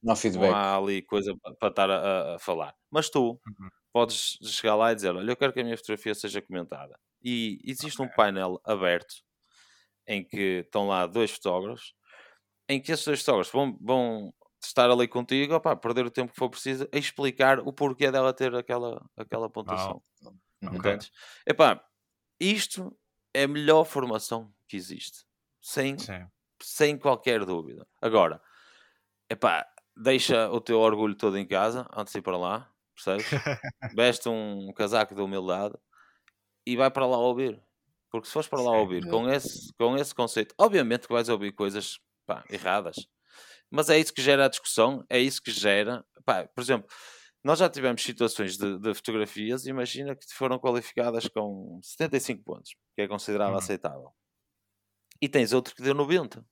[0.04, 0.16] não.
[0.34, 2.76] Não há ali coisa para estar a, a falar.
[2.90, 6.16] Mas tu, uhum podes chegar lá e dizer: Olha, eu quero que a minha fotografia
[6.16, 6.98] seja comentada.
[7.22, 8.06] E existe okay.
[8.06, 9.16] um painel aberto
[10.08, 11.94] em que estão lá dois fotógrafos,
[12.68, 14.34] em que esses dois fotógrafos vão, vão
[14.68, 18.54] estar ali contigo, perder o tempo que for preciso, a explicar o porquê dela ter
[18.56, 20.02] aquela, aquela pontuação.
[20.24, 20.78] Oh.
[20.78, 21.00] Okay.
[21.46, 21.84] Epá,
[22.40, 22.96] isto
[23.34, 25.26] é a melhor formação que existe.
[25.60, 25.96] Sem,
[26.62, 27.88] sem qualquer dúvida.
[28.02, 28.42] Agora,
[29.30, 33.26] epá, deixa o teu orgulho todo em casa antes de ir para lá percebes?
[33.96, 35.76] Veste um casaco de humildade
[36.66, 37.62] e vai para lá ouvir.
[38.10, 41.54] Porque se fores para lá ouvir com esse, com esse conceito, obviamente que vais ouvir
[41.54, 43.08] coisas pá, erradas,
[43.72, 46.06] mas é isso que gera a discussão, é isso que gera.
[46.26, 46.88] Pá, por exemplo,
[47.44, 53.02] nós já tivemos situações de, de, fotografias, imagina que foram qualificadas com 75 pontos, que
[53.02, 53.58] é considerado uhum.
[53.58, 54.14] aceitável,
[55.22, 56.46] e tens outro que deu 90.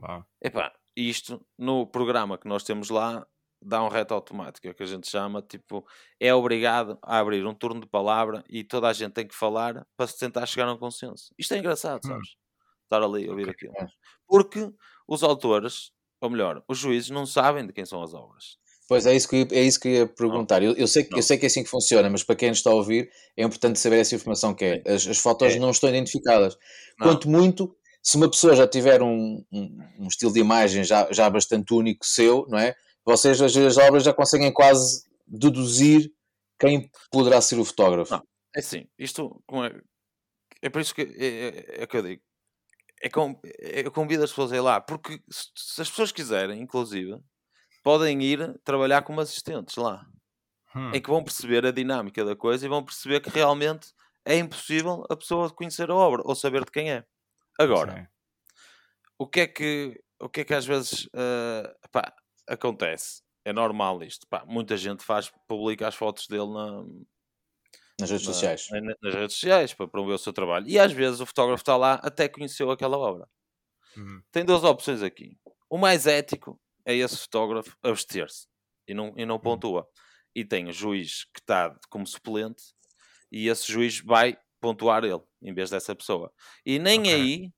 [0.00, 0.24] Wow.
[0.42, 3.26] Epá, isto no programa que nós temos lá
[3.64, 5.86] dá um reto automático, é o que a gente chama, tipo,
[6.20, 9.86] é obrigado a abrir um turno de palavra e toda a gente tem que falar
[9.96, 11.32] para se tentar chegar a um consenso.
[11.38, 12.08] Isto é engraçado, hum.
[12.08, 12.36] sabes?
[12.84, 13.68] Estar ali a ouvir okay.
[13.68, 13.90] aquilo.
[14.26, 14.70] Porque
[15.08, 15.92] os autores,
[16.24, 18.56] ou melhor, os juízes não sabem de quem são as obras.
[18.88, 20.62] Pois é isso que, é isso que eu ia perguntar.
[20.62, 22.70] Eu, eu, sei, eu sei que é assim que funciona, mas para quem nos está
[22.70, 24.82] a ouvir é importante saber essa informação que é.
[24.86, 25.58] As, as fotos é.
[25.58, 26.56] não estão identificadas.
[26.98, 27.08] Não.
[27.08, 31.28] Quanto muito, se uma pessoa já tiver um, um, um, estilo de imagem já, já
[31.28, 32.74] bastante único seu, não é?
[33.04, 36.10] vocês as obras já conseguem quase deduzir
[36.58, 38.12] quem poderá ser o fotógrafo.
[38.12, 38.22] Não,
[38.56, 42.22] é assim, isto é, é por isso que é, é, é que eu digo.
[43.04, 46.10] É com, é, eu convido as pessoas a ir lá, porque se, se, as pessoas
[46.10, 47.20] quiserem, inclusive,
[47.82, 50.06] podem ir trabalhar como assistentes lá.
[50.74, 50.90] Hum.
[50.94, 53.92] Em que vão perceber a dinâmica da coisa e vão perceber que realmente
[54.24, 57.04] é impossível a pessoa conhecer a obra ou saber de quem é.
[57.60, 58.10] Agora,
[59.18, 62.10] o que é que o que é que às vezes uh, pá,
[62.48, 63.22] acontece.
[63.44, 64.26] É normal isto.
[64.26, 66.84] Pá, muita gente faz, publica as fotos dele na,
[68.00, 68.68] nas redes sociais.
[68.70, 70.66] nas redes sociais para promover o seu trabalho.
[70.68, 73.28] E às vezes o fotógrafo está lá até conheceu aquela obra.
[73.96, 74.22] Uhum.
[74.32, 75.38] Tem duas opções aqui.
[75.70, 78.46] O mais ético é esse fotógrafo abster-se
[78.86, 79.40] e não, e não uhum.
[79.40, 79.82] pontua.
[79.82, 79.86] Uhum.
[80.34, 82.62] E tem o juiz que está como suplente
[83.30, 86.32] e esse juiz vai pontuar ele em vez dessa pessoa.
[86.66, 87.14] E nem okay.
[87.14, 87.52] aí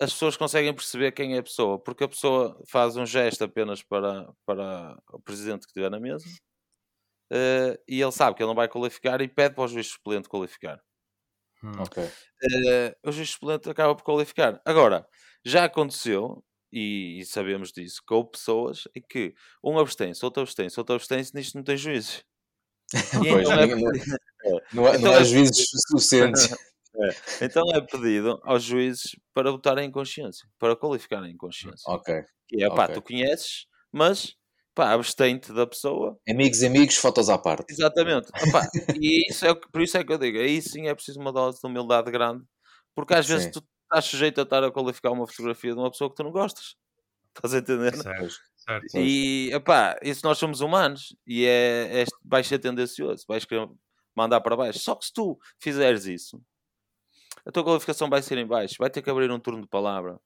[0.00, 3.82] as pessoas conseguem perceber quem é a pessoa, porque a pessoa faz um gesto apenas
[3.82, 6.26] para, para o presidente que estiver na mesa
[7.32, 10.28] uh, e ele sabe que ele não vai qualificar e pede para o juiz suplente
[10.28, 10.80] qualificar.
[11.62, 11.72] Hum.
[11.82, 12.04] Okay.
[12.04, 14.60] Uh, o juiz suplente acaba por qualificar.
[14.64, 15.06] Agora,
[15.44, 20.78] já aconteceu, e, e sabemos disso, que houve pessoas em que um abstém-se, outro abstém-se,
[20.78, 22.24] outro abstém-se, nisto não tem juízes.
[23.18, 23.80] pois, então é, não,
[24.72, 26.48] não, então não há é juízes suficientes.
[26.98, 27.44] É.
[27.44, 31.84] Então é pedido aos juízes para votarem em consciência, para qualificarem em consciência.
[31.86, 32.22] Ok.
[32.48, 32.94] Que é, pá, okay.
[32.94, 34.34] tu conheces, mas
[34.76, 36.20] pá, abstente da pessoa.
[36.28, 37.72] Amigos e amigos, fotos à parte.
[37.72, 38.28] Exatamente.
[38.36, 38.60] Epá,
[39.02, 41.58] e isso é, por isso é que eu digo, aí sim é preciso uma dose
[41.58, 42.44] de humildade grande,
[42.94, 43.50] porque às vezes sim.
[43.52, 46.30] tu estás sujeito a estar a qualificar uma fotografia de uma pessoa que tu não
[46.30, 46.76] gostas.
[47.36, 47.94] Estás a entender?
[47.94, 48.98] Certo, certo.
[48.98, 53.68] E, epá, isso nós somos humanos e é, é, vais ser tendencioso, vais querer
[54.14, 54.78] mandar para baixo.
[54.78, 56.40] Só que se tu fizeres isso,
[57.44, 60.18] a tua qualificação vai ser em baixo, vai ter que abrir um turno de palavra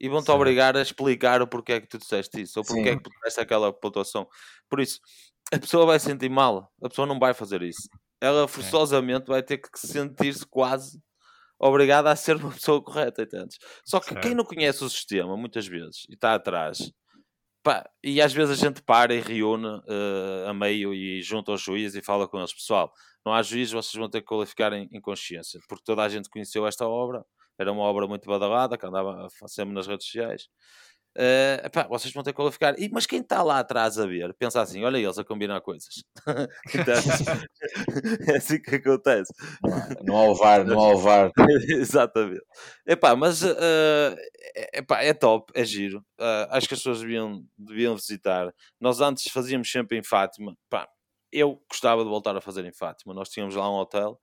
[0.00, 2.96] e vão-te obrigar a explicar o porquê é que tu disseste isso ou porquê é
[2.96, 4.26] que tu disseste aquela pontuação.
[4.68, 4.98] Por isso,
[5.52, 7.88] a pessoa vai sentir mal, a pessoa não vai fazer isso.
[8.20, 11.00] ela forçosamente vai ter que sentir-se quase
[11.58, 13.58] obrigada a ser uma pessoa correta, entendes?
[13.84, 14.22] Só que certo.
[14.22, 16.90] quem não conhece o sistema, muitas vezes, e está atrás,
[17.62, 21.60] pá, e às vezes a gente para e reúne uh, a meio e junta aos
[21.60, 22.92] juízes e fala com eles, pessoal,
[23.24, 26.30] não há juízes, vocês vão ter que qualificar em, em consciência, porque toda a gente
[26.30, 27.24] conheceu esta obra,
[27.60, 30.48] era uma obra muito badalada, que andava sempre nas redes sociais,
[31.18, 32.78] Uh, epá, vocês vão ter que qualificar.
[32.78, 36.04] E, mas quem está lá atrás a ver, pensa assim: olha eles a combinar coisas.
[36.72, 36.94] então,
[38.28, 39.32] é assim que acontece.
[40.04, 41.32] Não há o VAR, não há o VAR.
[41.68, 42.42] Exatamente.
[42.86, 44.16] Epá, mas uh,
[44.72, 45.98] epá, é top, é giro.
[46.20, 48.54] Uh, acho que as pessoas deviam, deviam visitar.
[48.80, 50.54] Nós antes fazíamos sempre em Fátima.
[50.68, 50.88] Epá,
[51.32, 53.14] eu gostava de voltar a fazer em Fátima.
[53.14, 54.18] Nós tínhamos lá um hotel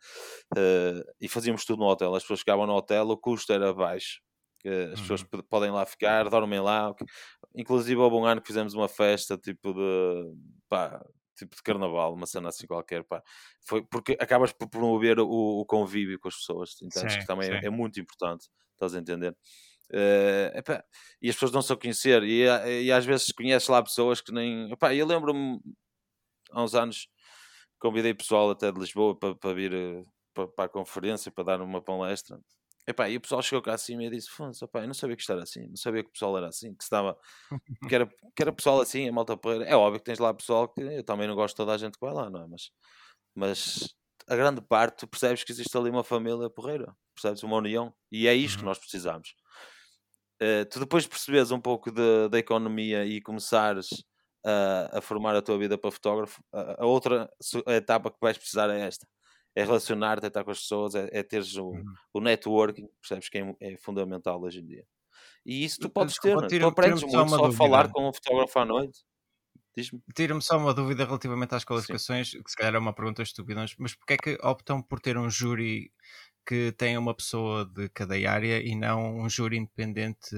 [0.55, 2.14] uh, e fazíamos tudo no hotel.
[2.16, 4.22] As pessoas chegavam no hotel, o custo era baixo
[4.60, 5.41] que as pessoas uhum.
[5.49, 6.93] podem lá ficar, dormem lá.
[7.55, 10.34] Inclusive, houve um ano que fizemos uma festa tipo de
[10.68, 11.03] pá,
[11.38, 13.03] tipo de carnaval, uma cena assim qualquer.
[13.03, 13.22] Pá.
[13.66, 17.49] Foi porque acabas por promover o, o convívio com as pessoas, então sim, que também
[17.49, 19.36] é, é, muito importante, estás a entender?
[19.89, 20.84] Uh, epá,
[21.22, 22.43] e as pessoas não se a conhecer, e,
[22.84, 24.70] e, às vezes conheces lá pessoas que nem.
[24.72, 25.62] Epá, eu lembro-me
[26.52, 27.08] há uns anos
[27.80, 31.62] convidei pessoal até de Lisboa para, para vir eh, para, para a conferência, para dar
[31.62, 32.39] uma palestra.
[32.88, 35.32] Epá, e o pessoal chegou cá acima e disse: Fonso, eu não sabia que isto
[35.32, 37.18] era assim, não sabia que o pessoal era assim, que estava
[37.89, 39.66] que era, que era pessoal assim, a malta porreira.
[39.66, 41.98] É óbvio que tens lá pessoal que eu também não gosto de toda a gente
[42.00, 42.48] que vai lá, não é?
[42.48, 42.72] Mas,
[43.36, 43.95] mas
[44.30, 47.43] a grande parte tu percebes que existe ali uma família porreira, percebes?
[47.43, 48.60] Uma união, e é isto uhum.
[48.60, 49.36] que nós precisamos.
[50.41, 53.89] Uh, tu depois percebes um pouco da economia e começares
[54.48, 57.30] a, a formar a tua vida para fotógrafo, a, a outra
[57.68, 59.06] etapa que vais precisar é esta
[59.58, 61.84] é relacionar-te, é estar com as pessoas, é, é teres o, uhum.
[62.14, 64.86] o networking, percebes que é, é, fundamental hoje em dia.
[65.43, 68.60] E isso tu podes ter, tira, tu aprendes muito só a falar com um fotógrafo
[68.60, 69.00] à noite.
[70.16, 72.43] Tira-me só uma dúvida relativamente às qualificações, Sim.
[72.43, 75.30] que se calhar é uma pergunta estúpida, mas porquê é que optam por ter um
[75.30, 75.91] júri
[76.45, 80.36] que tenha uma pessoa de cada área e não um júri independente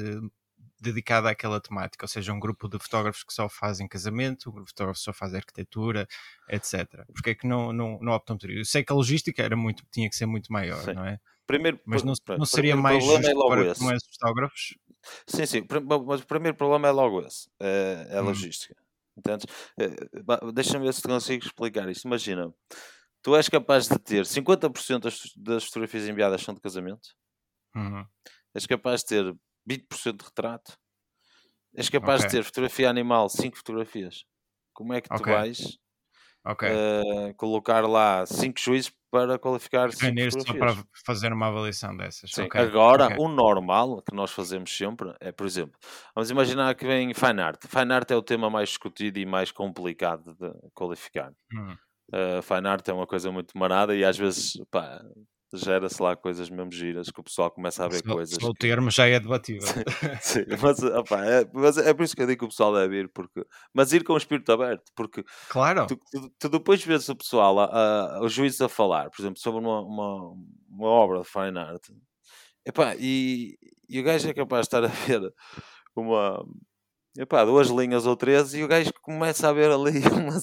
[0.80, 4.68] dedicada àquela temática, ou seja, um grupo de fotógrafos que só fazem casamento, um grupo
[4.68, 6.08] de fotógrafos que só fazem arquitetura,
[6.50, 7.06] etc.
[7.14, 8.60] Porque é que não, não, não optam por isso?
[8.60, 10.94] Eu sei que a logística era muito, tinha que ser muito maior, sim.
[10.94, 11.20] não é?
[11.46, 13.80] Primeiro, mas não, não seria mais justo é para esse.
[13.80, 14.78] com esses fotógrafos?
[15.26, 15.68] Sim, sim,
[16.06, 18.26] mas o primeiro problema é logo esse, é, é a hum.
[18.26, 18.76] logística.
[19.18, 19.46] Entendes?
[19.78, 19.88] É,
[20.54, 22.06] deixa-me ver se consigo explicar isto.
[22.06, 22.54] Imagina,
[23.22, 27.10] tu és capaz de ter 50% das, das fotografias enviadas são de casamento,
[27.76, 28.06] uhum.
[28.54, 29.36] és capaz de ter
[29.68, 30.78] 20% de retrato,
[31.76, 32.30] és capaz okay.
[32.30, 34.26] de ter fotografia animal, 5 fotografias.
[34.74, 35.34] Como é que tu okay.
[35.34, 35.80] vais
[36.46, 36.70] okay.
[36.72, 40.00] uh, colocar lá 5 juízes para qualificar 5
[40.32, 40.34] fotografias?
[40.46, 42.32] só para fazer uma avaliação dessas.
[42.32, 42.48] Sim.
[42.54, 45.78] Agora, o normal que nós fazemos sempre é, por exemplo,
[46.16, 47.66] vamos imaginar que vem Fine Art.
[47.68, 51.32] Fine Art é o tema mais discutido e mais complicado de qualificar.
[51.54, 51.76] Hum.
[52.12, 55.00] Uh, fine art é uma coisa muito marada e às vezes pá,
[55.54, 58.38] gera-se lá coisas mesmo giras, que o pessoal começa a ver só, coisas.
[58.40, 59.68] Só o termo já é debatível.
[60.22, 63.02] Sim, mas, opa, é, mas é por isso que eu digo que o pessoal deve
[63.02, 65.88] ir, porque, mas ir com o espírito aberto, porque claro.
[65.88, 69.40] tu, tu, tu depois vês o pessoal, a, a, os juízes a falar, por exemplo,
[69.40, 70.34] sobre uma, uma,
[70.70, 71.90] uma obra de fine art,
[72.66, 73.58] epá, e,
[73.90, 75.34] e o gajo é capaz de estar a ver
[75.96, 76.46] uma.
[77.18, 80.40] Epá, duas linhas ou três e o gajo começa a ver ali uma,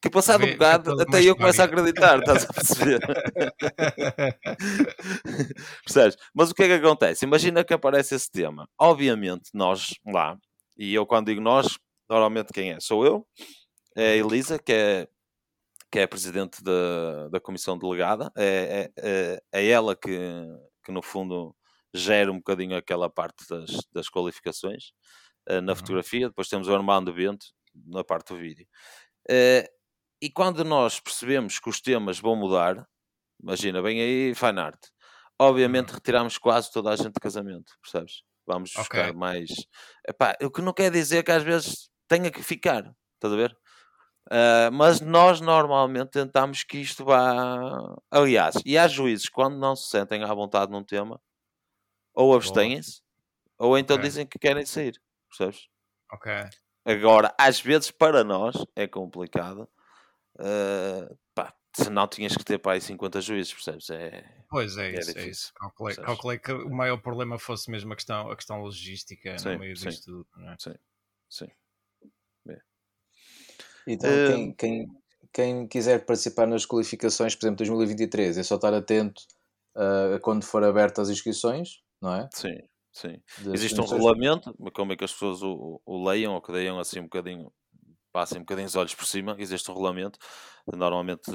[0.00, 3.00] que passado um bocado até eu começo a acreditar, estás a perceber?
[5.84, 6.16] Percebes?
[6.34, 7.24] Mas o que é que acontece?
[7.24, 8.68] Imagina que aparece esse tema.
[8.78, 10.38] Obviamente, nós lá,
[10.76, 12.80] e eu quando digo nós, normalmente quem é?
[12.80, 13.26] Sou eu,
[13.96, 15.08] é a Elisa, que é,
[15.90, 20.18] que é a presidente da, da comissão delegada, é, é, é, é ela que,
[20.84, 21.54] que no fundo
[21.94, 24.88] gera um bocadinho aquela parte das, das qualificações
[25.48, 25.76] uh, na uhum.
[25.76, 26.28] fotografia.
[26.28, 27.46] Depois temos o Armando Bento
[27.86, 28.66] na parte do vídeo.
[29.30, 29.68] Uh,
[30.20, 32.86] e quando nós percebemos que os temas vão mudar,
[33.42, 34.86] imagina, vem aí Fine Art,
[35.38, 35.94] obviamente uhum.
[35.94, 38.22] retiramos quase toda a gente de casamento, percebes?
[38.46, 39.12] Vamos buscar okay.
[39.12, 39.48] mais.
[40.06, 43.56] Epá, o que não quer dizer que às vezes tenha que ficar, estás a ver?
[44.26, 47.94] Uh, mas nós normalmente tentamos que isto vá.
[48.10, 51.20] Aliás, e há juízes quando não se sentem à vontade num tema,
[52.14, 53.02] ou abstêm-se,
[53.58, 54.08] ou então okay.
[54.08, 54.98] dizem que querem sair,
[55.28, 55.68] percebes?
[56.10, 56.32] Ok.
[56.84, 59.68] Agora, às vezes para nós é complicado.
[60.36, 63.88] Uh, pá, senão tinhas que ter para aí 50 juízes, percebes?
[63.90, 65.54] É, pois é, é isso, é isso.
[65.54, 69.58] Calculei, calculei, que o maior problema fosse mesmo a questão, a questão logística sim, no
[69.58, 69.88] meio sim.
[69.88, 70.26] disto tudo.
[70.36, 70.56] Não é?
[70.58, 70.74] Sim,
[71.28, 71.48] sim.
[72.48, 72.58] É.
[73.86, 74.86] Então, uh, quem, quem,
[75.32, 79.22] quem quiser participar nas qualificações, por exemplo, 2023, é só estar atento
[79.76, 82.28] uh, a quando for abertas as inscrições, não é?
[82.32, 82.58] Sim,
[82.94, 83.20] Sim.
[83.52, 87.00] Existe um regulamento, como é que as pessoas o, o leiam ou que deem assim
[87.00, 87.52] um bocadinho,
[88.12, 89.34] passem um bocadinho os olhos por cima.
[89.36, 90.16] Existe um regulamento,
[90.72, 91.28] normalmente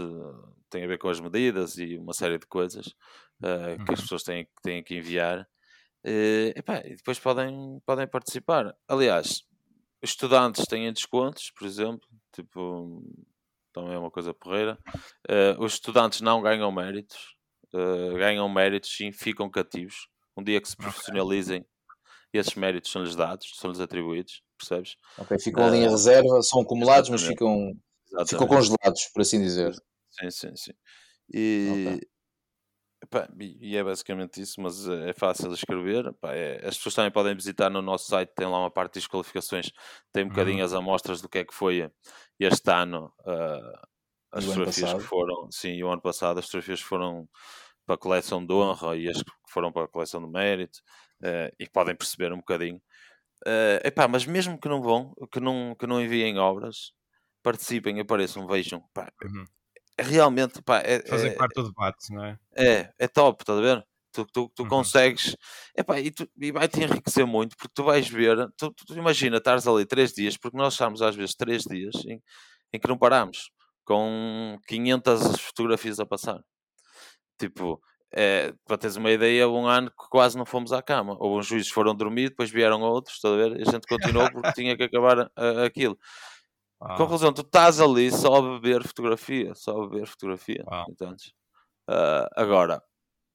[0.70, 4.04] tem a ver com as medidas e uma série de coisas uh, que as uhum.
[4.06, 5.42] pessoas têm, têm que enviar.
[6.06, 8.74] Uh, epá, e depois podem, podem participar.
[8.88, 9.44] Aliás,
[10.02, 13.04] estudantes têm descontos, por exemplo, tipo,
[13.74, 14.80] também é uma coisa porreira.
[15.30, 17.36] Uh, os estudantes não ganham méritos,
[17.74, 20.08] uh, ganham méritos sim, ficam cativos.
[20.40, 21.66] Um dia que se profissionalizem,
[22.34, 24.96] esses méritos são-lhes dados, são-lhes atribuídos, percebes?
[25.18, 27.74] Ok, ficam ali em eh, reserva, são acumulados, mas ficam,
[28.28, 29.74] ficam congelados, por assim dizer.
[30.12, 30.74] Sim, sim, sim.
[31.34, 32.10] E, okay.
[33.02, 36.08] Epá, e é basicamente isso, mas é fácil escrever.
[36.08, 39.00] Epá, é, as pessoas também podem visitar no nosso site, tem lá uma parte de
[39.00, 39.72] desqualificações,
[40.12, 40.66] tem um bocadinho uhum.
[40.66, 41.90] as amostras do que é que foi
[42.38, 43.88] este ano, uh,
[44.32, 47.28] as fotografias que foram, sim, e o ano passado as fotografias foram
[47.90, 50.78] para a coleção de honra e as que foram para a coleção de mérito,
[51.24, 52.80] uh, e podem perceber um bocadinho.
[53.48, 56.92] Uh, epá, mas mesmo que não vão, que não, que não enviem obras,
[57.42, 58.84] participem, apareçam, vejam.
[59.24, 59.46] Uhum
[60.02, 62.40] realmente pá, é, fazer é, parte do debate, não é?
[62.56, 63.86] É, é top, estás a ver?
[64.14, 64.70] Tu, tu, tu uhum.
[64.70, 65.36] consegues
[65.78, 69.38] epá, e, tu, e vai te enriquecer muito porque tu vais ver, tu, tu, imagina
[69.38, 72.22] estares ali três dias, porque nós estamos às vezes três dias em,
[72.72, 73.52] em que não paramos
[73.84, 76.40] com 500 fotografias a passar.
[77.40, 77.82] Tipo,
[78.12, 81.16] é, para teres uma ideia, um ano que quase não fomos à cama.
[81.20, 83.60] Ou uns juízes foram dormir, depois vieram outros, estás a ver?
[83.60, 85.98] E a gente continuou porque tinha que acabar a, aquilo.
[86.82, 86.96] Ah.
[86.96, 90.64] Conclusão, tu estás ali só a beber fotografia, só a beber fotografia.
[90.70, 90.86] Ah.
[90.90, 91.28] Entendes?
[91.90, 92.82] Uh, agora,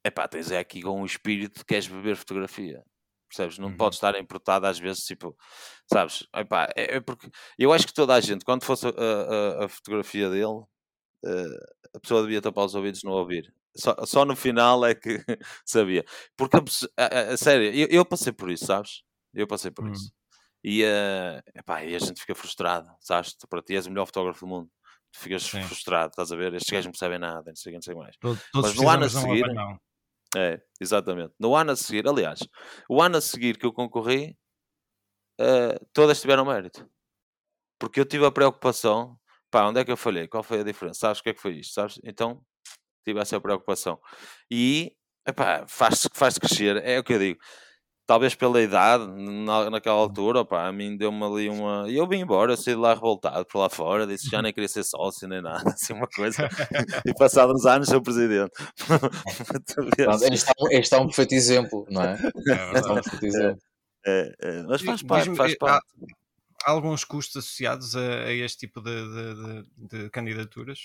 [0.05, 2.83] epá, tens é aqui com um espírito que queres beber fotografia.
[3.29, 3.59] Percebes?
[3.59, 3.77] Não uhum.
[3.77, 5.37] podes estar importado às vezes, tipo,
[5.93, 6.27] sabes?
[6.35, 7.29] Epá, é, é, porque
[7.59, 10.67] eu acho que toda a gente, quando fosse a, a, a fotografia dele, uh,
[11.95, 13.53] a pessoa devia tapar os ouvidos no ouvir.
[13.77, 15.18] Só, só no final é que
[15.64, 16.05] sabia.
[16.37, 16.57] Porque,
[16.97, 19.03] a, a, sério, eu, eu, passei por isso, sabes?
[19.33, 19.93] Eu passei por uhum.
[19.93, 20.12] isso.
[20.62, 23.37] E, uh, epá, e a gente fica frustrado, sabes?
[23.49, 24.70] Para ti és o melhor fotógrafo do mundo.
[25.12, 25.62] Tu ficas Sim.
[25.62, 26.55] frustrado, estás a ver?
[26.55, 28.16] Estes gajos não percebem nada, não sei, não sei mais.
[28.16, 29.47] Todos Mas no ano a seguir.
[29.53, 29.79] Não.
[30.37, 31.35] É, exatamente.
[31.39, 32.41] No ano a seguir, aliás,
[32.89, 34.37] o ano a seguir que eu concorri,
[35.41, 36.89] uh, todas tiveram mérito.
[37.79, 39.18] Porque eu tive a preocupação,
[39.51, 40.27] pá, onde é que eu falhei?
[40.27, 41.01] Qual foi a diferença?
[41.01, 41.75] Sabes o que é que foi isto?
[41.75, 42.01] Sabes?
[42.03, 42.45] Então,
[43.05, 43.99] tive essa preocupação.
[44.51, 44.93] E,
[45.27, 47.41] epá, faz-te faz crescer, é o que eu digo
[48.07, 51.89] talvez pela idade, na, naquela altura, opa, a mim deu-me ali uma.
[51.89, 54.53] E eu vim embora, eu saí de lá revoltado por lá fora, disse já nem
[54.53, 56.49] queria ser sócio nem nada, assim uma coisa.
[57.07, 58.53] e passados uns anos sou presidente.
[60.33, 62.15] este, é, este é um perfeito exemplo, não é?
[62.15, 63.63] é este é um perfeito exemplo.
[64.07, 65.87] É, é, mas faz parte, faz parte.
[66.65, 70.79] Há, há alguns custos associados a, a este tipo de, de, de, de candidaturas?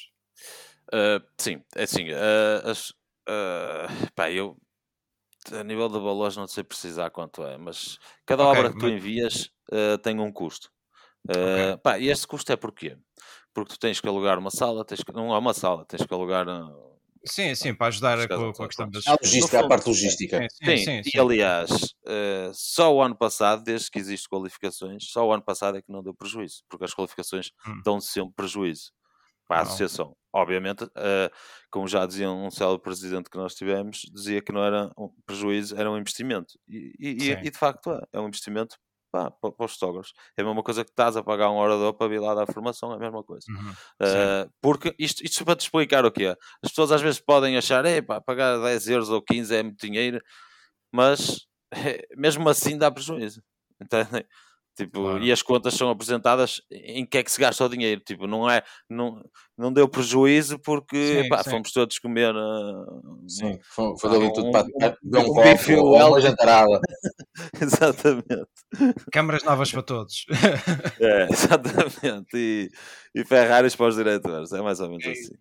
[0.94, 2.10] Uh, sim, é assim.
[2.10, 4.58] Uh, as, uh, pá, eu
[5.54, 8.88] a nível de valores não sei precisar quanto é, mas cada okay, obra que tu
[8.88, 10.70] envias uh, tem um custo.
[11.28, 11.78] Uh, okay.
[11.84, 12.98] pá, e este custo é porquê?
[13.54, 16.14] Porque tu tens que alugar uma sala, tens que, não é uma sala, tens que
[16.14, 16.46] alugar.
[17.26, 19.06] Sim, sim, para ajudar com, com, a questão das.
[19.08, 20.40] A logística, a parte logística.
[20.40, 25.10] Sim, sim, sim, sim e aliás, uh, só o ano passado, desde que existem qualificações,
[25.10, 27.82] só o ano passado é que não deu prejuízo, porque as qualificações hum.
[27.84, 28.92] dão sempre prejuízo
[29.50, 29.68] para a não.
[29.68, 30.16] associação.
[30.32, 31.32] Obviamente, uh,
[31.72, 35.76] como já dizia um célebre presidente que nós tivemos, dizia que não era um prejuízo,
[35.76, 36.54] era um investimento.
[36.68, 38.78] E, e, e de facto é, é um investimento
[39.12, 40.14] pá, para, para, os fotógrafos.
[40.38, 42.94] É a mesma coisa que estás a pagar um orador para vir lá dar formação,
[42.94, 43.46] é a mesma coisa.
[43.50, 43.72] Uhum.
[43.72, 46.36] Uh, porque isto, isto para te explicar o que é.
[46.64, 49.84] As pessoas às vezes podem achar, é pá, pagar 10 euros ou 15 é muito
[49.84, 50.22] dinheiro,
[50.94, 51.48] mas
[52.16, 53.42] mesmo assim dá prejuízo.
[53.82, 54.24] Entendem?
[54.80, 55.22] Tipo, claro.
[55.22, 58.00] E as contas são apresentadas em que é que se gasta o dinheiro.
[58.00, 58.64] Tipo, não é.
[58.90, 59.22] Não,
[59.58, 61.50] não deu prejuízo porque sim, pá, sim.
[61.50, 62.34] fomos todos comer.
[62.34, 64.66] Uh, sim, foi, foi dali um, tudo para
[65.04, 66.80] um, um, um bife ou uma jantarada.
[67.62, 68.48] exatamente.
[69.12, 70.26] Câmaras novas para todos.
[71.02, 72.30] é, exatamente.
[72.38, 72.72] E,
[73.14, 74.54] e Ferraris para os diretores.
[74.54, 75.36] É mais ou menos assim.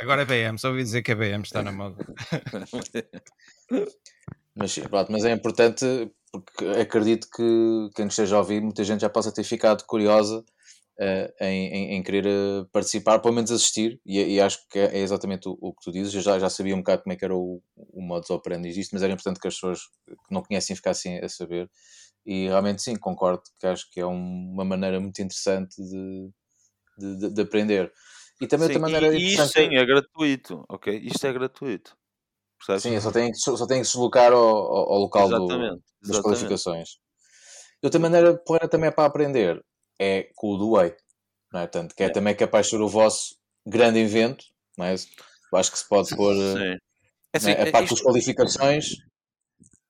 [0.00, 2.02] Agora é BM, só ouvi dizer que a BM está na moda.
[4.54, 9.08] mas, pronto, mas é importante porque acredito que quem esteja a ouvir, muita gente já
[9.08, 10.44] possa ter ficado curiosa
[10.98, 14.98] uh, em, em, em, querer uh, participar, pelo menos assistir, e, e acho que é,
[14.98, 16.14] exatamente o, o, que tu dizes.
[16.14, 18.90] Eu já, já sabia um bocado como é que era o, o modus operandi disto,
[18.92, 21.70] mas era importante que as pessoas que não conhecem ficassem a saber.
[22.26, 26.30] E realmente sim, concordo que acho que é um, uma maneira muito interessante de,
[26.98, 27.92] de, de, de aprender.
[28.40, 29.46] E também sim, outra maneira e, interessante...
[29.46, 30.96] Isto sim, é gratuito, ok?
[30.96, 31.96] Isto é gratuito.
[32.66, 32.82] Percebes?
[32.82, 35.48] Sim, só tem, que, só tem que se deslocar ao, ao local do, das
[36.02, 36.22] exatamente.
[36.22, 36.88] qualificações.
[37.82, 39.62] E outra maneira porra, também é para aprender
[40.00, 40.96] é com o do Way,
[41.52, 41.66] não é?
[41.66, 42.10] Portanto, que é, é.
[42.10, 43.36] também capaz de ser o vosso
[43.66, 44.44] grande evento,
[44.76, 44.94] não é?
[44.94, 46.78] Acho que se pode pôr eh,
[47.32, 47.68] é assim, é?
[47.68, 47.94] a parte isto...
[47.94, 48.86] das qualificações.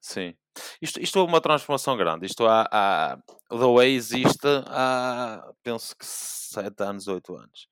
[0.01, 0.35] Sim.
[0.81, 2.27] Isto, isto houve uma transformação grande.
[2.27, 3.19] Isto há, há,
[3.51, 7.69] o The Way existe há, penso que 7 anos, 8 anos.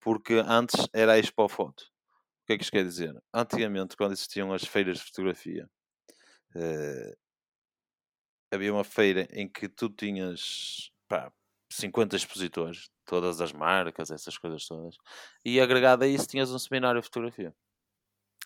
[0.00, 1.84] porque antes era a Expo Foto.
[2.48, 3.14] O que é que isto quer dizer?
[3.34, 5.68] Antigamente, quando existiam as feiras de fotografia,
[6.56, 7.16] uh,
[8.50, 11.30] havia uma feira em que tu tinhas pá,
[11.70, 14.96] 50 expositores, todas as marcas, essas coisas todas,
[15.44, 17.54] e agregado a isso tinhas um seminário de fotografia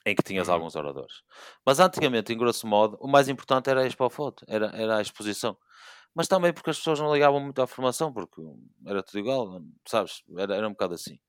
[0.05, 0.55] em que tinhas uhum.
[0.55, 1.23] alguns oradores.
[1.65, 5.01] Mas antigamente, em grosso modo, o mais importante era a Expo Foto, era, era a
[5.01, 5.57] exposição.
[6.13, 8.43] Mas também porque as pessoas não ligavam muito à formação, porque
[8.85, 10.25] era tudo igual, sabes?
[10.37, 11.21] Era, era um bocado assim.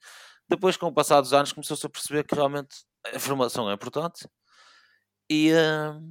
[0.50, 4.28] Depois, com o passar dos anos, começou-se a perceber que realmente a formação é importante
[5.30, 6.02] e, uh,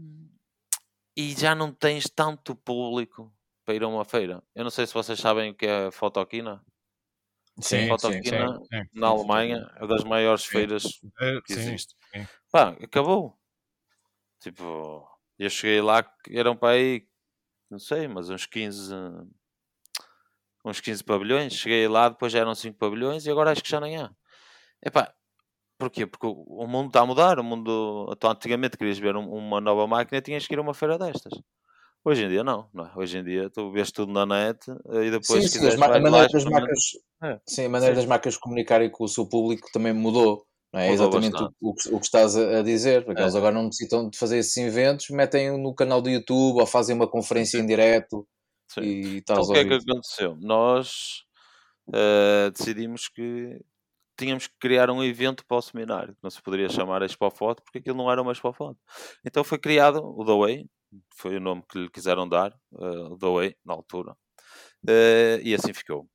[1.17, 3.33] e já não tens tanto público
[3.65, 4.43] para ir a uma feira.
[4.55, 6.65] Eu não sei se vocês sabem o que é a Fotoquina.
[7.61, 11.95] Sim, Fotoquina sim, sim, na Alemanha é das maiores feiras é, que existe.
[12.51, 13.39] Pá, acabou.
[14.41, 15.07] Tipo,
[15.39, 17.07] eu cheguei lá, eram para aí,
[17.71, 18.93] não sei, mas uns 15,
[20.65, 21.53] uns 15 pavilhões.
[21.53, 24.11] Cheguei lá, depois já eram 5 pavilhões e agora acho que já nem há.
[24.85, 25.13] Epá,
[25.79, 26.07] porquê?
[26.07, 27.39] Porque o mundo está a mudar.
[27.39, 30.99] O mundo, então, antigamente querias ver uma nova máquina, tinhas que ir a uma feira
[30.99, 31.33] destas.
[32.05, 32.93] Hoje em dia não, não é?
[32.97, 36.45] Hoje em dia tu vês tudo na net e depois sim, sim, a maneira das
[36.45, 36.81] marcas,
[37.23, 37.39] é.
[37.47, 38.01] sim, a maneira sim.
[38.01, 40.45] das marcas comunicarem com o seu público também mudou.
[40.73, 43.25] Não é mudou exatamente o, o, o, que estás a, dizer, porque é.
[43.25, 46.97] eles agora não necessitam de fazer esses eventos, metem no canal do YouTube ou fazem
[46.97, 48.27] uma conferência em direto
[48.81, 50.37] e então, o que é que aconteceu?
[50.41, 51.23] Nós
[51.89, 53.61] uh, decidimos que
[54.17, 57.63] tínhamos que criar um evento para o seminário, que não se poderia chamar Expo Foto,
[57.63, 58.79] porque aquilo não era uma Expo Foto.
[59.25, 60.67] Então foi criado o The Way,
[61.15, 65.73] foi o nome que lhe quiseram dar, uh, The Way, na altura, uh, e assim
[65.73, 66.09] ficou.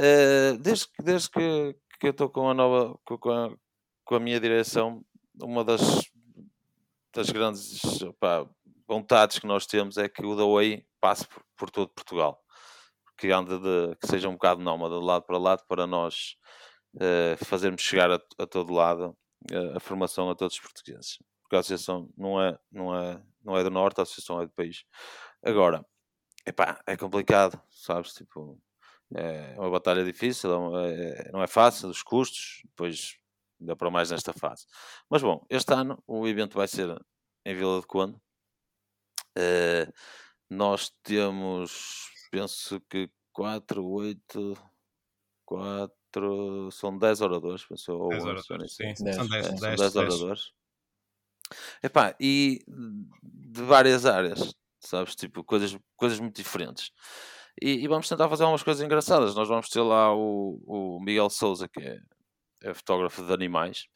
[0.00, 3.54] Uh, desde, desde que, que eu estou com a nova, com a,
[4.04, 5.04] com a minha direção,
[5.42, 5.80] uma das,
[7.14, 7.80] das grandes
[8.86, 12.42] vontades que nós temos é que o The Way passe por, por todo Portugal.
[13.16, 16.36] Que anda de, que seja um bocado nómada de lado para lado para nós
[16.96, 19.16] uh, fazermos chegar a, a todo lado
[19.52, 21.18] uh, a formação a todos os portugueses.
[21.42, 24.52] Porque a associação não é, não é, não é do norte, a associação é do
[24.52, 24.84] país.
[25.42, 25.84] Agora,
[26.46, 28.12] epá, é complicado, sabes?
[28.12, 28.60] Tipo,
[29.14, 33.16] é uma batalha difícil, é, é, não é fácil, os custos, depois
[33.60, 34.66] ainda para mais nesta fase.
[35.08, 36.96] Mas bom, este ano o evento vai ser
[37.44, 38.16] em Vila de Conde.
[39.36, 39.92] Uh,
[40.48, 44.56] nós temos, penso que 4, 8,
[45.44, 45.99] 4,
[46.72, 49.96] são 10 oradores, penso, ou 10 oradores, sim, são 10, são 10, é, 10, 10
[49.96, 50.52] oradores.
[51.82, 55.14] Epá, e de várias áreas, sabes?
[55.14, 56.92] Tipo, coisas, coisas muito diferentes.
[57.60, 59.34] E, e, vamos tentar fazer algumas coisas engraçadas.
[59.34, 61.98] Nós vamos ter lá o, o Miguel Souza, que é,
[62.62, 63.86] é fotógrafo de animais.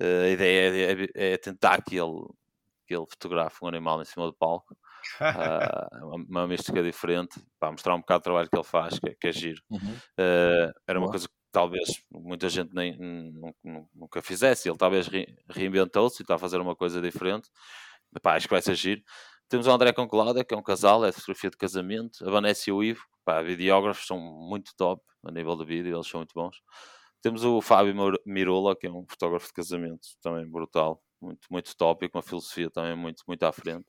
[0.00, 2.26] Uh, a ideia é, é, é, tentar que ele,
[2.86, 4.76] que ele fotografe um animal em cima do palco.
[5.20, 9.10] Uh, uma, uma mística diferente, para mostrar um bocado o trabalho que ele faz, que,
[9.10, 9.62] é, que é giro.
[9.70, 9.94] Uhum.
[10.18, 11.10] Uh, era uma Boa.
[11.10, 12.98] coisa que talvez muita gente nem,
[13.94, 14.68] nunca fizesse.
[14.68, 15.08] Ele talvez
[15.48, 17.48] reinventou-se e está a fazer uma coisa diferente.
[18.16, 19.02] Epá, acho que vai ser giro.
[19.48, 22.26] Temos o André com Cláudia, que é um casal, é fotografia de casamento.
[22.26, 26.08] A Vanessa e o Ivo, pá, videógrafos, são muito top a nível de vídeo, eles
[26.08, 26.56] são muito bons.
[27.20, 27.94] Temos o Fábio
[28.26, 32.22] Mirola, que é um fotógrafo de casamento também brutal, muito, muito top e com uma
[32.22, 33.86] filosofia também muito, muito à frente.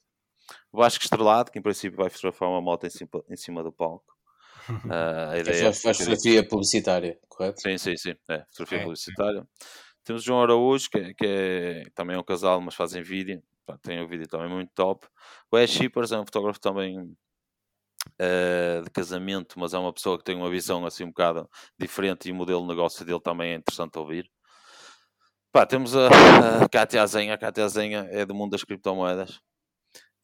[0.71, 3.71] O Vasco Estrelado, que em princípio vai fotografar uma moto em cima, em cima do
[3.71, 4.12] palco.
[4.69, 7.61] Uh, a ideia faz, faz fotografia publicitária, correto?
[7.61, 8.15] Sim, sim, sim.
[8.29, 9.39] É, fotografia é, publicitária.
[9.39, 9.65] É.
[10.03, 13.41] Temos João Araújo, que, é, que é, também é um casal, mas fazem vídeo.
[13.65, 15.07] Pá, tem o um vídeo também muito top.
[15.51, 20.23] O Ash Shippers é um fotógrafo também uh, de casamento, mas é uma pessoa que
[20.23, 21.49] tem uma visão assim um bocado
[21.79, 24.29] diferente e o modelo de negócio dele também é interessante ouvir.
[25.53, 26.07] Pá, temos a,
[26.63, 27.33] a Cátia Azenha.
[27.35, 29.39] A Cátia Azenha é do mundo das criptomoedas.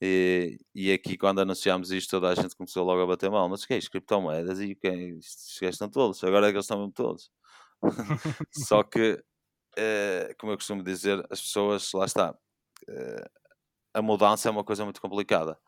[0.02, 3.50] E, e aqui, quando anunciámos isto, toda a gente começou logo a bater mal.
[3.50, 3.92] Mas o que é isto?
[3.92, 4.60] Criptomoedas?
[4.60, 5.66] E o que é isto?
[5.66, 6.24] estão todos.
[6.24, 7.30] Agora é que eles estão mesmo todos.
[8.52, 9.22] Só que,
[9.78, 12.38] é, como eu costumo dizer, as pessoas, lá está,
[12.88, 13.30] é,
[13.94, 15.60] a mudança é uma coisa muito complicada.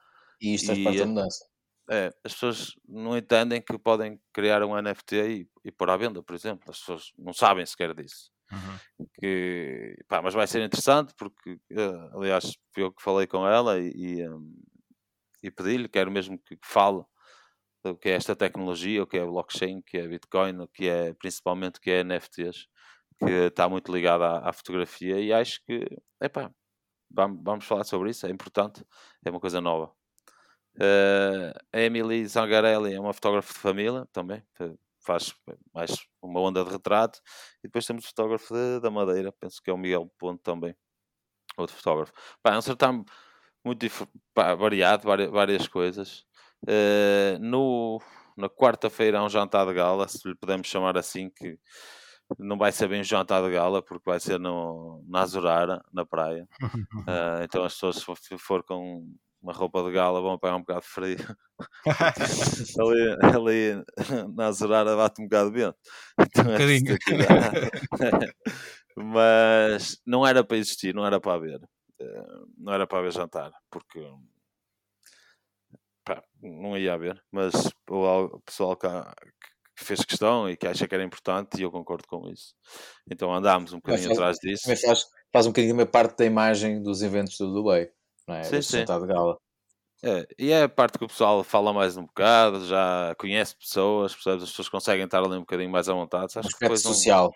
[0.41, 1.45] E isto é parte da mudança.
[1.89, 6.23] É, as pessoas não entendem que podem criar um NFT e, e pôr à venda,
[6.23, 6.69] por exemplo.
[6.69, 8.30] As pessoas não sabem sequer disso.
[8.51, 9.07] Uhum.
[9.19, 13.91] Que, pá, mas vai ser interessante porque, uh, aliás, eu que falei com ela e,
[13.95, 14.61] e, um,
[15.43, 17.03] e pedi-lhe, quero mesmo que, fale
[17.83, 20.87] do que é esta tecnologia, o que é blockchain, o que é Bitcoin, o que
[20.87, 22.67] é principalmente o que é NFTs,
[23.17, 25.85] que está muito ligado à, à fotografia e acho que,
[26.21, 26.51] epá,
[27.09, 28.85] vamos, vamos falar sobre isso, é importante,
[29.25, 29.91] é uma coisa nova.
[30.75, 34.43] Uh, a Emily Zangarelli é uma fotógrafa de família também,
[35.05, 35.33] faz
[35.73, 35.91] mais
[36.21, 37.19] uma onda de retrato.
[37.59, 40.75] E depois temos o fotógrafo de, da Madeira, penso que é o Miguel Ponto também,
[41.57, 42.13] outro fotógrafo.
[42.41, 43.05] Pá, é um certame
[43.63, 43.85] muito
[44.33, 46.25] pá, variado, várias, várias coisas.
[46.63, 47.99] Uh, no,
[48.37, 51.57] na quarta-feira há um jantar de gala, se lhe podemos chamar assim, que
[52.39, 56.47] não vai ser bem jantar de gala, porque vai ser no, na Azurara, na praia.
[56.63, 56.63] Uh,
[57.43, 59.05] então as pessoas, se for com
[59.41, 61.17] uma roupa de gala, vão apanhar um bocado de frio.
[62.79, 63.83] ali, ali
[64.35, 65.77] na Azurara bate um bocado de vento.
[66.19, 66.97] Então, Um bocadinho.
[68.95, 71.59] Mas não era para existir, não era para haver.
[71.99, 72.23] Eh,
[72.57, 73.99] Não era para haver jantar, porque
[76.05, 77.21] pá, não ia haver.
[77.31, 77.53] Mas
[77.89, 79.13] o al- o pessoal cá
[79.77, 82.53] que fez questão e que acha que era importante, e eu concordo com isso.
[83.09, 84.63] Então andámos um bocadinho faz- atrás disso.
[84.63, 87.89] Também faz, faz um bocadinho também parte da imagem dos eventos do Dubai,
[88.31, 88.43] não é?
[88.43, 88.85] Sim, sim.
[88.85, 89.37] de gala.
[90.03, 94.13] É, e é a parte que o pessoal fala mais um bocado, já conhece pessoas,
[94.15, 94.43] percebes?
[94.43, 96.33] As pessoas conseguem estar ali um bocadinho mais à vontade.
[96.39, 97.31] Acho que não- social.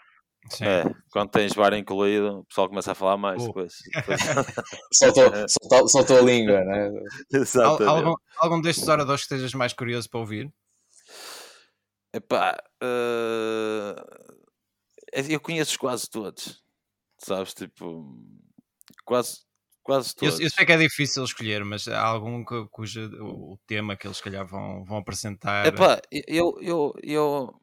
[0.50, 0.64] Sim.
[0.66, 3.48] É, quando tens bar incluído, o pessoal começa a falar mais Oh.
[3.48, 3.74] depois.
[3.94, 4.22] depois-
[4.94, 6.88] Soltou, soltou, soltou a língua, né?
[7.34, 7.84] Al- Exatamente.
[7.90, 10.52] algum, algum destes oradores que estejas mais curioso para ouvir?
[12.14, 13.96] Epá, eh,
[15.30, 16.64] eu conheço quase todos,
[17.20, 17.54] sabes?
[17.54, 18.16] Tipo,
[19.04, 19.40] quase,
[19.86, 20.40] quase Eu, todos.
[20.40, 24.18] eu sei que é difícil escolher, mas há algum cu- cujo o, tema que eles,
[24.18, 25.68] se calhar, vão, vão apresentar.
[25.68, 27.62] Epá, eu, eu, eu,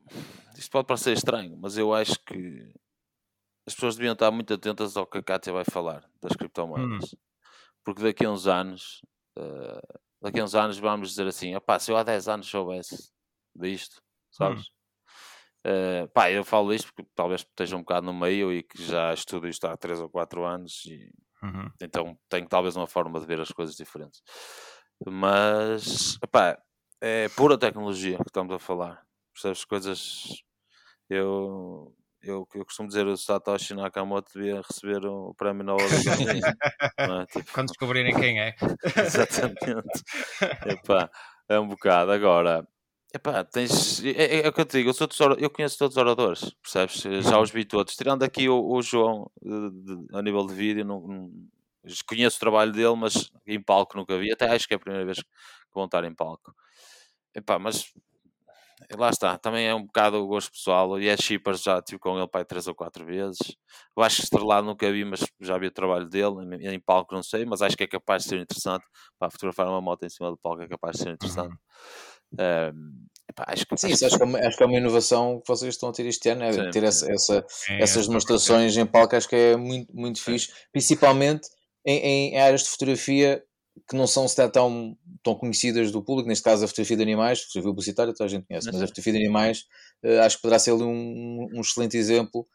[0.56, 2.72] isto pode parecer estranho, mas eu acho que
[3.66, 7.14] as pessoas deviam estar muito atentas ao que a Kátia vai falar das criptomoedas.
[7.84, 9.00] Porque daqui a uns anos,
[9.36, 13.10] eh, daqui a uns anos vamos dizer assim, opá, se eu há 10 anos soubesse
[13.54, 14.00] disto,
[14.30, 14.70] sabes?
[15.64, 19.12] Eh, pá, eu falo isto porque talvez esteja um bocado no meio e que já
[19.14, 21.08] estudo isto há 3 ou 4 anos e
[21.42, 21.68] Uhum.
[21.80, 24.22] então tenho talvez uma forma de ver as coisas diferentes.
[25.04, 26.56] Mas, epá,
[27.00, 29.02] é pura tecnologia que estamos a falar.
[29.32, 29.64] Percebes?
[29.64, 30.42] Coisas.
[31.10, 31.92] Eu,
[32.22, 35.94] eu, eu costumo dizer o Satoshi Nakamoto devia receber o prémio Nobel da
[37.22, 37.26] é?
[37.26, 38.54] Tipo, Quando descobrirem quem é.
[39.04, 40.04] Exatamente.
[40.66, 41.10] Epá,
[41.48, 42.12] é um bocado.
[42.12, 42.66] Agora,
[43.14, 44.02] epá, tens.
[44.04, 46.00] É, é, é o que eu te digo, eu, sou ora- eu conheço todos os
[46.02, 47.02] oradores, percebes?
[47.24, 47.94] Já os vi todos.
[47.96, 51.30] Tirando aqui o, o João, eh, de- a nível de vídeo, não, não-
[52.08, 54.32] conheço o trabalho dele, mas em palco nunca vi.
[54.32, 55.28] Até acho que é a primeira vez que
[55.74, 56.54] vão estar em palco.
[57.34, 57.92] Epá, mas
[58.96, 61.00] lá está, também é um bocado o gosto pessoal.
[61.00, 63.56] E é Shippers já tive com ele pai três ou quatro vezes.
[63.96, 66.56] Eu acho que estrelado nunca vi, mas já vi o trabalho dele.
[66.60, 68.84] Em, em palco não sei, mas acho que é capaz de ser interessante.
[69.18, 71.54] Para fotografar uma moto em cima do palco é capaz de ser interessante.
[72.38, 74.78] Ahm, epá, acho que, Sim, acho isso acho que, é uma, acho que é uma
[74.78, 78.06] inovação que vocês estão a ter este ano, é Sim, ter essa, essa- É, essas
[78.06, 81.48] demonstrações em palco, acho que é muito, muito fixe, principalmente
[81.84, 83.42] em, em áreas de fotografia
[83.88, 87.02] que não são se calhar, tão, tão conhecidas do público, neste caso a fotografia de
[87.02, 88.86] animais, fotografia publicitária toda a gente conhece, mas a Sim.
[88.86, 89.64] fotografia de animais
[90.02, 92.46] eh, acho que poderá ser ali um, um excelente exemplo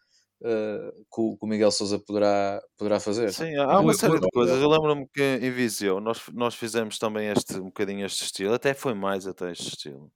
[0.44, 3.32] eh, que, o, que o Miguel Souza poderá, poderá fazer.
[3.34, 4.62] Sim, há uma série de coisas.
[4.62, 8.74] Eu lembro-me que em Viseu nós, nós fizemos também este, um bocadinho este estilo, até
[8.74, 10.12] foi mais até este estilo.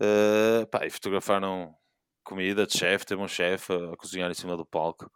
[0.00, 1.74] Eh, pá, e fotografaram
[2.24, 5.10] comida de chefe, teve um chefe a, a cozinhar em cima do palco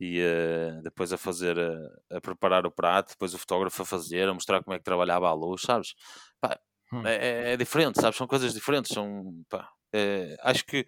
[0.00, 4.28] e eh, depois a fazer, eh, a, preparar o prato, depois o fotógrafo a fazer,
[4.28, 5.94] a mostrar como é que trabalhava a luz, sabes?
[6.40, 6.58] Pá,
[6.92, 7.06] Hum.
[7.06, 8.16] é, é- é diferente, sabes?
[8.18, 8.92] São coisas diferentes.
[8.92, 10.86] São, pá, é, acho que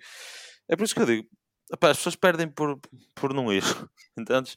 [0.68, 1.28] é por isso que eu digo,
[1.72, 2.78] as pessoas perdem por,
[3.14, 3.62] por não ir,
[4.18, 4.56] entendes?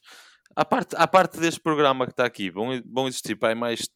[0.54, 3.88] À parte, à parte deste programa que está aqui, vão, vão existir pá, mais,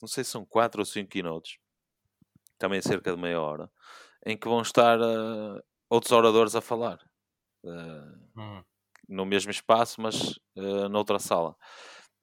[0.00, 1.58] não sei se são 4 ou 5 keynotes,
[2.58, 3.70] também cerca de meia hora,
[4.24, 6.98] em que vão estar eh, outros oradores a falar.
[7.64, 8.62] Hum.
[9.08, 11.56] no mesmo espaço, mas eh, noutra sala.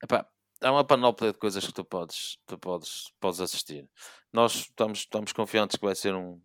[0.03, 0.27] Epá,
[0.61, 3.89] há uma panóplia de coisas que tu podes, tu podes, podes assistir.
[4.31, 6.39] Nós estamos, estamos confiantes que vai ser um,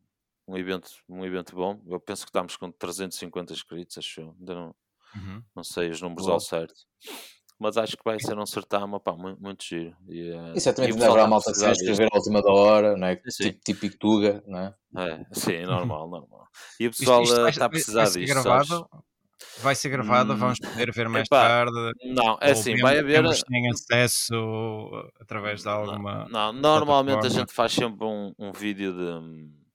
[0.47, 1.81] um, evento, um evento bom.
[1.87, 4.37] Eu penso que estamos com 350 inscritos, acho eu.
[4.39, 4.75] Ainda não,
[5.15, 5.43] Uhum.
[5.55, 6.35] não sei os números Boa.
[6.35, 6.75] ao certo.
[7.59, 9.97] Mas acho que vai ser um certame pá, muito, muito giro.
[10.09, 12.43] E, eh, E certamente e o ainda haverá malta que se vai inscrever à última
[12.43, 13.17] da hora, não é?
[13.17, 13.43] Sim, sim.
[13.45, 14.75] Tipo, típico Tuga, não é?
[14.99, 15.65] É, sim,
[15.97, 16.47] normal, normal.
[16.79, 18.35] E o Isto, pessoal isto eh, vai, está a vai- precisar vai ser disto.
[18.35, 18.67] gravado?
[18.67, 19.07] sabes?
[19.63, 21.93] Vai ser gravado, Hum, vamos poder ver mais epá, tarde.
[22.05, 23.23] Não, é assim, vai haver.
[23.23, 24.35] têm acesso
[25.21, 26.27] através de alguma.
[26.29, 29.66] Não, normalmente a gente faz sempre um, um vídeo de.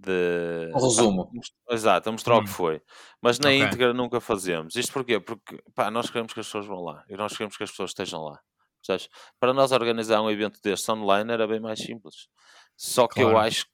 [0.00, 1.22] De Um resumo.
[1.30, 2.52] a mos- exato, a mostrar o que Hum.
[2.52, 2.82] foi.
[3.22, 3.54] Mas na Ok.
[3.54, 4.76] íntegra nunca fazemos.
[4.76, 5.20] Isto porquê?
[5.20, 7.90] Porque pá, nós queremos que as pessoas vão lá e nós queremos que as pessoas
[7.90, 8.40] estejam lá.
[8.86, 9.08] Percebes?
[9.38, 12.28] Para nós organizar um evento deste online era bem mais simples.
[12.76, 13.38] Só que eu Claro.
[13.38, 13.66] acho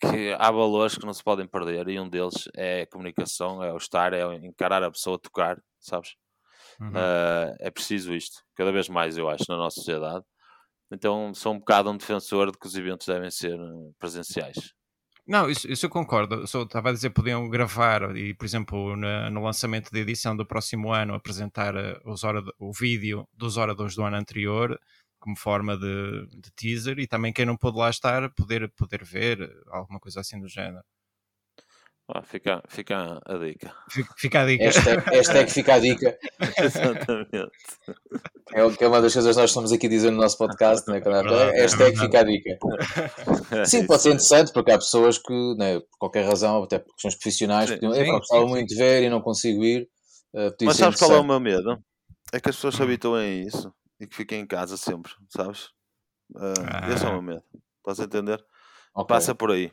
[0.00, 3.72] que há valores que não se podem perder e um deles é a comunicação, é
[3.72, 6.10] o estar, é encarar a pessoa, tocar, sabes?
[6.80, 6.92] Uhum.
[6.94, 10.24] Uh, é preciso isto, cada vez mais, eu acho, na nossa sociedade.
[10.92, 14.74] Então, sou um bocado um defensor de que os eventos devem ser uh, presenciais.
[15.26, 16.46] Não, isso, isso eu concordo.
[16.46, 20.46] Só estava a dizer podiam gravar e, por exemplo, na- no lançamento da edição do
[20.46, 24.78] próximo ano, apresentar eh, os ora- o vídeo dos oradores do ano anterior
[25.18, 29.50] como forma de, de teaser e também quem não pôde lá estar poder, poder ver
[29.68, 30.84] alguma coisa assim do género.
[32.08, 33.74] Ah, fica, fica a dica.
[34.16, 34.64] Fica, a dica.
[34.64, 36.16] Hashtag, hashtag fica a dica.
[36.62, 37.50] Exatamente.
[38.54, 40.38] É, o- que é uma das coisas que nós estamos aqui a dizer no nosso
[40.38, 40.98] podcast, né?
[40.98, 42.06] Há- verdade, é hashtag verdade.
[42.06, 43.66] fica a dica.
[43.66, 47.16] Sim, pode ser interessante, porque há pessoas que, né, por qualquer razão, até por questões
[47.16, 47.74] profissionais, Sim.
[47.76, 49.88] podiam, Sim, "Epá, sim, gostava muito de ver e não consigo ir.
[50.32, 51.82] Uh, Mas sabes qual é o meu medo?
[52.32, 52.84] É que as pessoas se Hum.
[52.84, 55.70] habituem a isso e que fiquem em casa sempre, sabes?
[56.36, 57.12] Ah, Esse é o Ah.
[57.14, 57.42] meu medo.
[57.78, 58.44] Estás a entender?
[58.94, 59.08] Ok.
[59.08, 59.72] Passa por aí.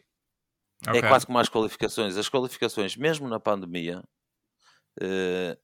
[0.88, 1.00] Ok.
[1.00, 2.18] É quase como as qualificações.
[2.18, 4.04] As qualificações, mesmo na pandemia,
[5.02, 5.58] eh,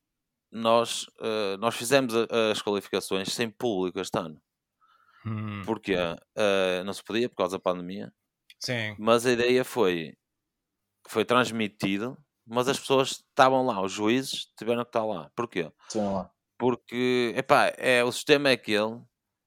[0.52, 4.42] nós, eh, nós fizemos a- as qualificações sem público este ano.
[5.26, 5.96] Hum, Porquê?
[6.36, 8.12] Eh, não se podia por causa da pandemia,
[8.60, 8.96] Sim.
[9.00, 10.16] mas a ideia foi
[11.08, 15.32] foi transmitido, mas as pessoas estavam lá, os juízes tiveram que estar lá.
[15.36, 15.72] Porquê?
[15.96, 16.32] Lá.
[16.58, 19.02] Porque epá, é, o sistema é aquele,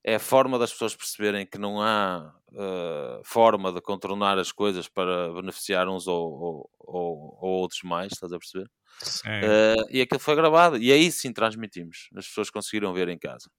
[0.04, 4.88] é a forma das pessoas perceberem que não há eh, forma de contornar as coisas
[4.88, 8.68] para beneficiar uns ou, ou, ou- ou outros mais, estás a perceber?
[9.42, 13.50] Eh, e aquilo foi gravado, e aí sim transmitimos, as pessoas conseguiram ver em casa.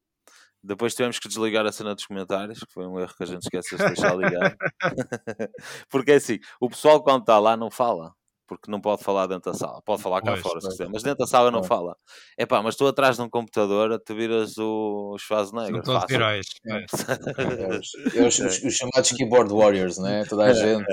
[0.63, 3.43] Depois tivemos que desligar a cena dos comentários, que foi um erro que a gente
[3.43, 4.55] esqueceu de deixar ligado.
[5.89, 8.13] Porque é assim, o pessoal quando está lá não fala,
[8.55, 9.81] porque não pode falar dentro da sala.
[9.83, 11.67] Pode falar cá Pois, fora se quiser, mas dentro da sala não Pois.
[11.67, 11.95] fala.
[12.37, 15.81] É pá, mas estou atrás de um computador, te viras o São Schwarzenegger.
[15.83, 16.15] todos fácil.
[16.15, 16.45] heróis.
[16.65, 20.23] É os, é os- os- os chamados keyboard warriors, né?
[20.25, 20.85] Toda a gente.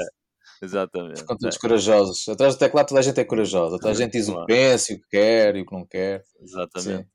[0.63, 1.21] Exatamente.
[1.21, 2.29] Ficam todos corajosos.
[2.29, 3.79] Atrás do teclado toda a gente é corajosa.
[3.79, 5.87] Toda a gente diz o que pensa, e o que quer e o que não
[5.87, 6.23] quer.
[6.41, 7.09] Exatamente.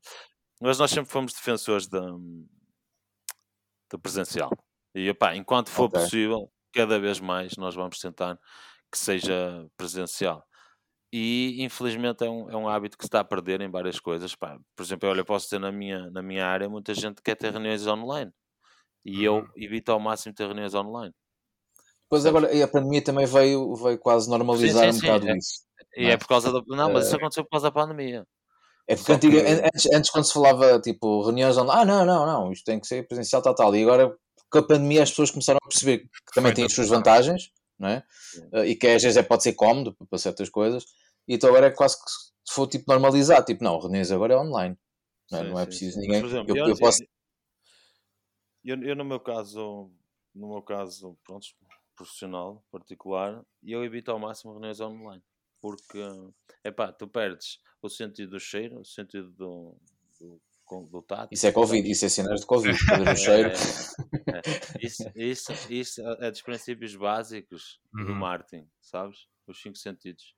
[0.61, 2.01] Mas nós sempre fomos defensores da,
[3.91, 4.49] da presencial.
[4.95, 5.99] E epá, enquanto for Ok.
[6.01, 8.39] possível, cada vez mais nós vamos tentar
[8.91, 10.43] que seja presencial.
[11.13, 14.35] E infelizmente é um, é um hábito que se está a perder em várias coisas.
[14.35, 17.35] Pá, por exemplo, olha, eu posso ter na minha, na minha área muita gente quer
[17.35, 18.31] ter reuniões online.
[19.05, 19.47] E eu Uhum.
[19.55, 21.13] evito ao máximo ter reuniões online.
[22.09, 25.37] Pois agora, e a pandemia também veio, veio quase normalizar sim, um sim, bocado é.
[25.37, 25.65] isso.
[25.97, 26.17] E é é?
[26.17, 26.61] por causa da.
[26.67, 28.25] Não, mas isso aconteceu por causa da pandemia.
[28.87, 32.05] É porque antiga, que- an- antes, antes quando se falava tipo reuniões online, ah não,
[32.05, 33.75] não, não, isto tem que ser presencial, tal, tal.
[33.75, 34.15] E agora
[34.51, 37.89] com a pandemia as pessoas começaram a perceber que também tem as suas vantagens, não
[37.89, 38.03] é?
[38.53, 40.85] Eh, E que às vezes é, pode ser cómodo para certas coisas.
[41.27, 44.37] E então agora é quase que se for tipo normalizar, tipo, não, reuniões agora é
[44.37, 44.77] online.
[45.31, 46.01] Não é, Sim, não é preciso sim.
[46.01, 46.21] ninguém.
[46.21, 47.03] Mas, por exemplo, eu, eu posso.
[48.63, 49.91] Eu, eu, no meu caso,
[50.33, 51.47] no meu caso, pronto,
[51.95, 55.23] profissional, particular, eu evito ao máximo reuniões online.
[55.61, 55.99] Porque,
[56.63, 59.75] epá, tu perdes o sentido do cheiro, o sentido do,
[60.19, 60.41] do,
[60.89, 61.33] do tato.
[61.33, 62.77] Isso é Covid, isso é sinais de Covid.
[63.11, 63.49] O cheiro.
[64.31, 64.41] É, é.
[64.85, 68.15] Isso, isso, isso é dos princípios básicos do Uhum.
[68.15, 69.27] marketing, sabes?
[69.47, 70.35] Os cinco sentidos.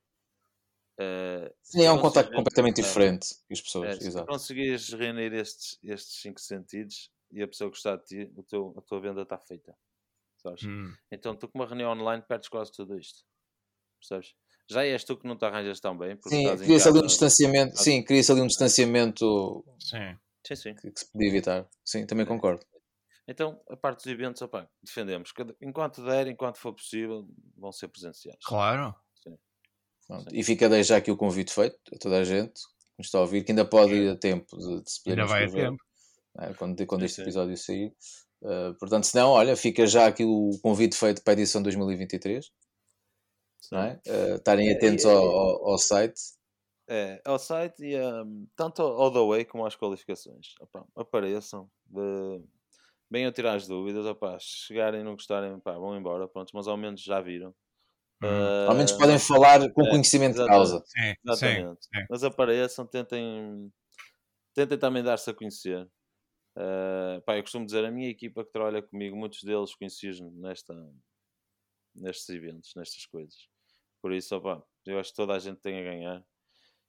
[0.99, 3.95] Eh, Sim, é um se contacto completamente é, diferente que as é, pessoas.
[3.95, 4.25] se tu Exato.
[4.25, 8.81] conseguires reunir estes, estes cinco sentidos e a pessoa gostar de ti, o teu, a
[8.81, 9.77] tua venda está feita.
[10.37, 10.63] Sabes?
[10.63, 13.25] Hum, Então tu com uma reunião online perdes quase tudo isto.
[13.99, 14.35] Percebes?
[14.69, 16.15] Já és tu que não te arranjas tão bem.
[16.17, 17.77] Porque Sim, cria-se ali um distanciamento.
[17.81, 20.17] Sim, cria-se ali um distanciamento sim.
[20.45, 20.75] Sim, sim.
[20.75, 21.69] que, que se podia evitar.
[21.85, 22.27] Sim, também É.
[22.27, 22.65] concordo.
[23.27, 25.33] Então, a parte dos eventos, opá, defendemos.
[25.61, 27.27] Enquanto der, enquanto for possível,
[27.57, 28.39] vão ser presenciais.
[28.45, 28.95] Claro.
[30.07, 30.37] Pronto, Sim.
[30.37, 33.17] E fica desde já aqui o convite feito a toda a gente que nos está
[33.17, 35.51] a ouvir, que ainda pode ir a tempo de, de se poder Ainda vai a
[35.51, 35.83] tempo.
[36.39, 36.53] é?
[36.53, 37.21] quando, quando Sim, este sim.
[37.23, 37.93] episódio sair.
[38.41, 42.49] Uh, portanto, se não, olha, fica já aqui o convite feito para a edição 2023.
[43.71, 43.99] Não é?
[44.07, 46.19] Uh, estarem É, atentos e- ao, ao, ao site.
[46.89, 50.55] É, ao site e um, tanto ao The Way como às qualificações.
[50.61, 52.41] Opá, apareçam, de-
[53.09, 54.05] venham tirar as dúvidas,
[54.41, 57.53] se chegarem e não gostarem, pá, vão embora, pronto, mas ao menos já viram.
[58.23, 58.69] Uhum.
[58.69, 60.83] Ao menos Ah, podem falar com é, conhecimento de causa.
[60.85, 61.15] Sim, sim.
[61.25, 61.85] Exatamente.
[61.85, 62.05] sim.
[62.09, 63.71] Mas apareçam, tentem,
[64.53, 65.87] tentem também dar-se a conhecer.
[66.57, 70.73] Uh, pá, eu costumo dizer, a minha equipa que trabalha comigo, muitos deles conheci-os nesta,
[71.97, 73.47] nestes eventos, nestas coisas.
[74.01, 76.23] Por isso, opá, eu acho que toda a gente tem a ganhar.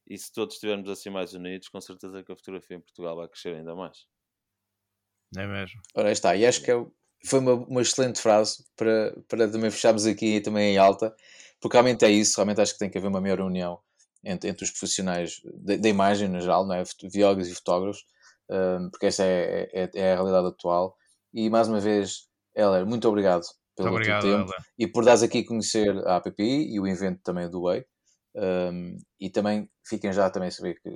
[0.06, 3.28] E se todos estivermos assim mais unidos, com certeza que a fotografia em Portugal vai
[3.28, 4.06] crescer ainda mais.
[5.36, 5.80] É mesmo.
[5.94, 6.35] Ora, está.
[6.35, 6.86] E acho que é
[7.26, 11.14] foi uma, uma excelente frase para, para também fecharmos aqui também em alta,
[11.60, 12.36] porque realmente é isso.
[12.36, 13.80] Realmente acho que tem que haver uma maior união
[14.24, 16.85] entre, entre os profissionais da imagem no geral, não é?
[17.12, 18.05] Biólogos e fotógrafos,
[18.51, 20.97] hum, porque essa é, é, é a realidade atual.
[21.35, 23.44] E mais uma vez, Heller, muito obrigado
[23.84, 27.20] pelo obrigado, teu tempo e por dares aqui a conhecer a APPI e o evento
[27.22, 27.84] também do Way.
[28.34, 30.90] Um, e também fiquem já também a saber que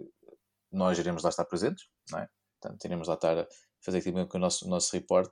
[0.71, 2.29] nós iremos lá estar presentes, não é?
[2.61, 3.47] Portanto, iremos lá estar a
[3.85, 5.31] fazer aqui o nosso, o nosso report.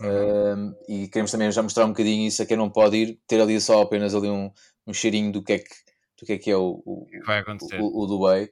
[0.00, 3.40] Um, e queremos também já mostrar um bocadinho isso a quem não pode ir, ter
[3.40, 4.50] ali só apenas ali um,
[4.86, 5.74] um cheirinho do que é que,
[6.18, 7.80] do que, é, que é o, o, O que vai acontecer?
[7.80, 8.44] o, o Way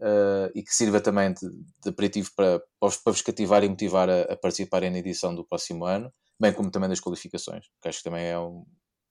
[0.00, 1.48] uh, e que sirva também de,
[1.82, 5.34] de aperitivo para, para, vos, para vos cativar e motivar a, a participarem na edição
[5.34, 8.64] do próximo ano, bem como também das qualificações, que acho que também é um.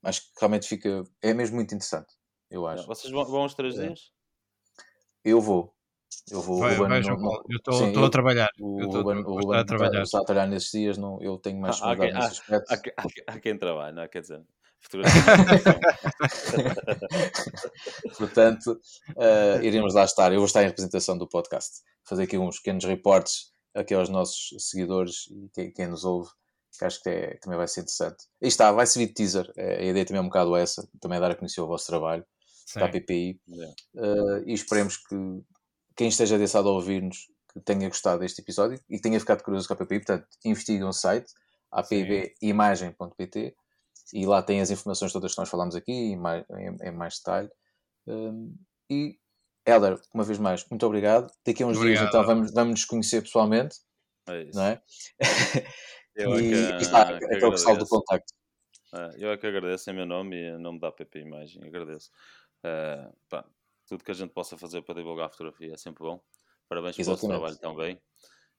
[0.04, 1.04] Acho que realmente fica.
[1.22, 2.14] É mesmo muito interessante.
[2.52, 2.86] eu acho.
[2.86, 3.88] Vocês vão, vão os três É.
[3.88, 4.12] dias?
[5.24, 5.74] Eu vou.
[6.30, 6.60] Eu vou.
[6.60, 7.44] Vai- Ruben vai, não-.
[7.50, 8.50] Eu estou a trabalhar.
[8.60, 10.04] O Eu estou- Ruben, o a trabalhar.
[10.04, 12.72] está, está a trabalhar nesses dias, não, eu tenho mais Ah, há quem- nesse aspecto.
[12.72, 14.08] Há, que- há que- há quem trabalhe, não é?
[14.08, 14.44] Quer dizer.
[18.18, 18.80] Portanto,
[19.18, 20.32] eh, iremos lá estar.
[20.32, 21.82] Eu vou estar em representação do podcast.
[22.04, 26.30] Fazer aqui uns pequenos reportes aqui aos nossos seguidores e quem, quem nos ouve,
[26.78, 28.26] que acho que é- também vai ser interessante.
[28.42, 29.52] Aí está, vai servir de teaser.
[29.56, 31.86] Eh, a ideia também é um bocado essa, também é dar a conhecer o vosso
[31.88, 32.26] trabalho
[32.66, 32.80] Sim.
[32.80, 33.40] da PPI.
[33.48, 33.76] Yeah.
[33.98, 35.16] Eh, e esperemos que
[35.96, 39.44] quem esteja desse lado a ouvir-nos que tenha gostado deste episódio e que tenha ficado
[39.44, 40.00] curioso com a PPI.
[40.00, 41.32] Portanto, investiguem o site
[41.72, 43.56] apbimagem.pt
[44.14, 47.18] e lá tem as informações todas que nós falamos aqui em mais, em, em mais
[47.18, 47.50] detalhe.
[48.08, 48.56] Um,
[48.90, 49.18] e,
[49.66, 51.32] Helder, uma vez mais, muito obrigado.
[51.46, 52.08] Daqui a uns dias Obrigado.
[52.10, 53.78] então vamos, vamos nos conhecer pessoalmente,
[54.28, 54.58] É isso.
[54.58, 54.82] não é?
[56.16, 57.90] Eu é e, que, e está, que aquele pessoal do agradeço.
[57.90, 58.34] contacto.
[58.94, 61.64] É, eu é que agradeço em meu nome e em nome da APP Imagem.
[61.66, 62.12] Agradeço.
[62.64, 63.44] É, pá,
[63.88, 66.22] tudo que a gente possa fazer para divulgar a fotografia é sempre bom.
[66.70, 68.00] Parabéns pelo vosso trabalho também.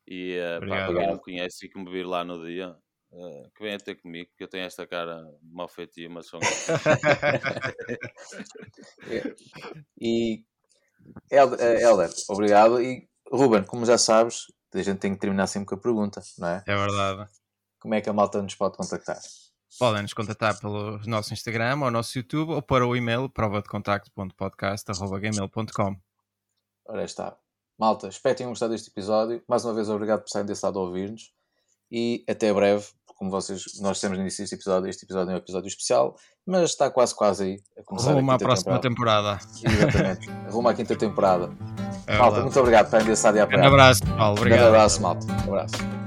[0.07, 0.87] E é, Obrigado.
[0.87, 2.77] para quem não me conhece e que me vir lá no dia,
[3.13, 6.39] é, que venha ter comigo, porque eu tenho esta cara mal feitinha, mas um
[9.09, 9.35] É.
[10.01, 10.45] E
[11.31, 12.83] Helder, eh, Helder, obrigado.
[12.83, 16.49] E Ruben, como já sabes, a gente tem que terminar sempre com a pergunta, não
[16.49, 16.63] é?
[16.67, 17.31] É verdade.
[17.85, 19.19] Como é que a malta nos pode contactar?
[19.79, 23.69] Podem nos contatar pelo nosso Instagram ou nosso YouTube ou para o e-mail prova de
[23.69, 25.97] contacto.podcast.gmail.com.
[26.87, 27.37] Ora está.
[27.79, 29.43] Malta, espero que tenham gostado deste episódio.
[29.47, 31.31] Mais uma vez, obrigado por estarem desse lado a ouvir-nos.
[31.93, 32.87] E até breve.
[33.05, 36.17] Como vocês, nós temos no início deste episódio, este episódio é um episódio especial,
[36.47, 39.37] mas está quase, quase aí a começar Rumo a à próxima temporada.
[39.39, 39.85] temporada.
[39.85, 40.31] Exatamente.
[40.51, 41.51] Rumo à quinta temporada.
[42.07, 44.39] É malta, muito obrigado por estarem desse lado e a Um abraço, Paulo.
[44.39, 44.69] Um Obrigado.
[44.69, 45.27] abraço, malta.
[45.27, 46.04] Um abraço.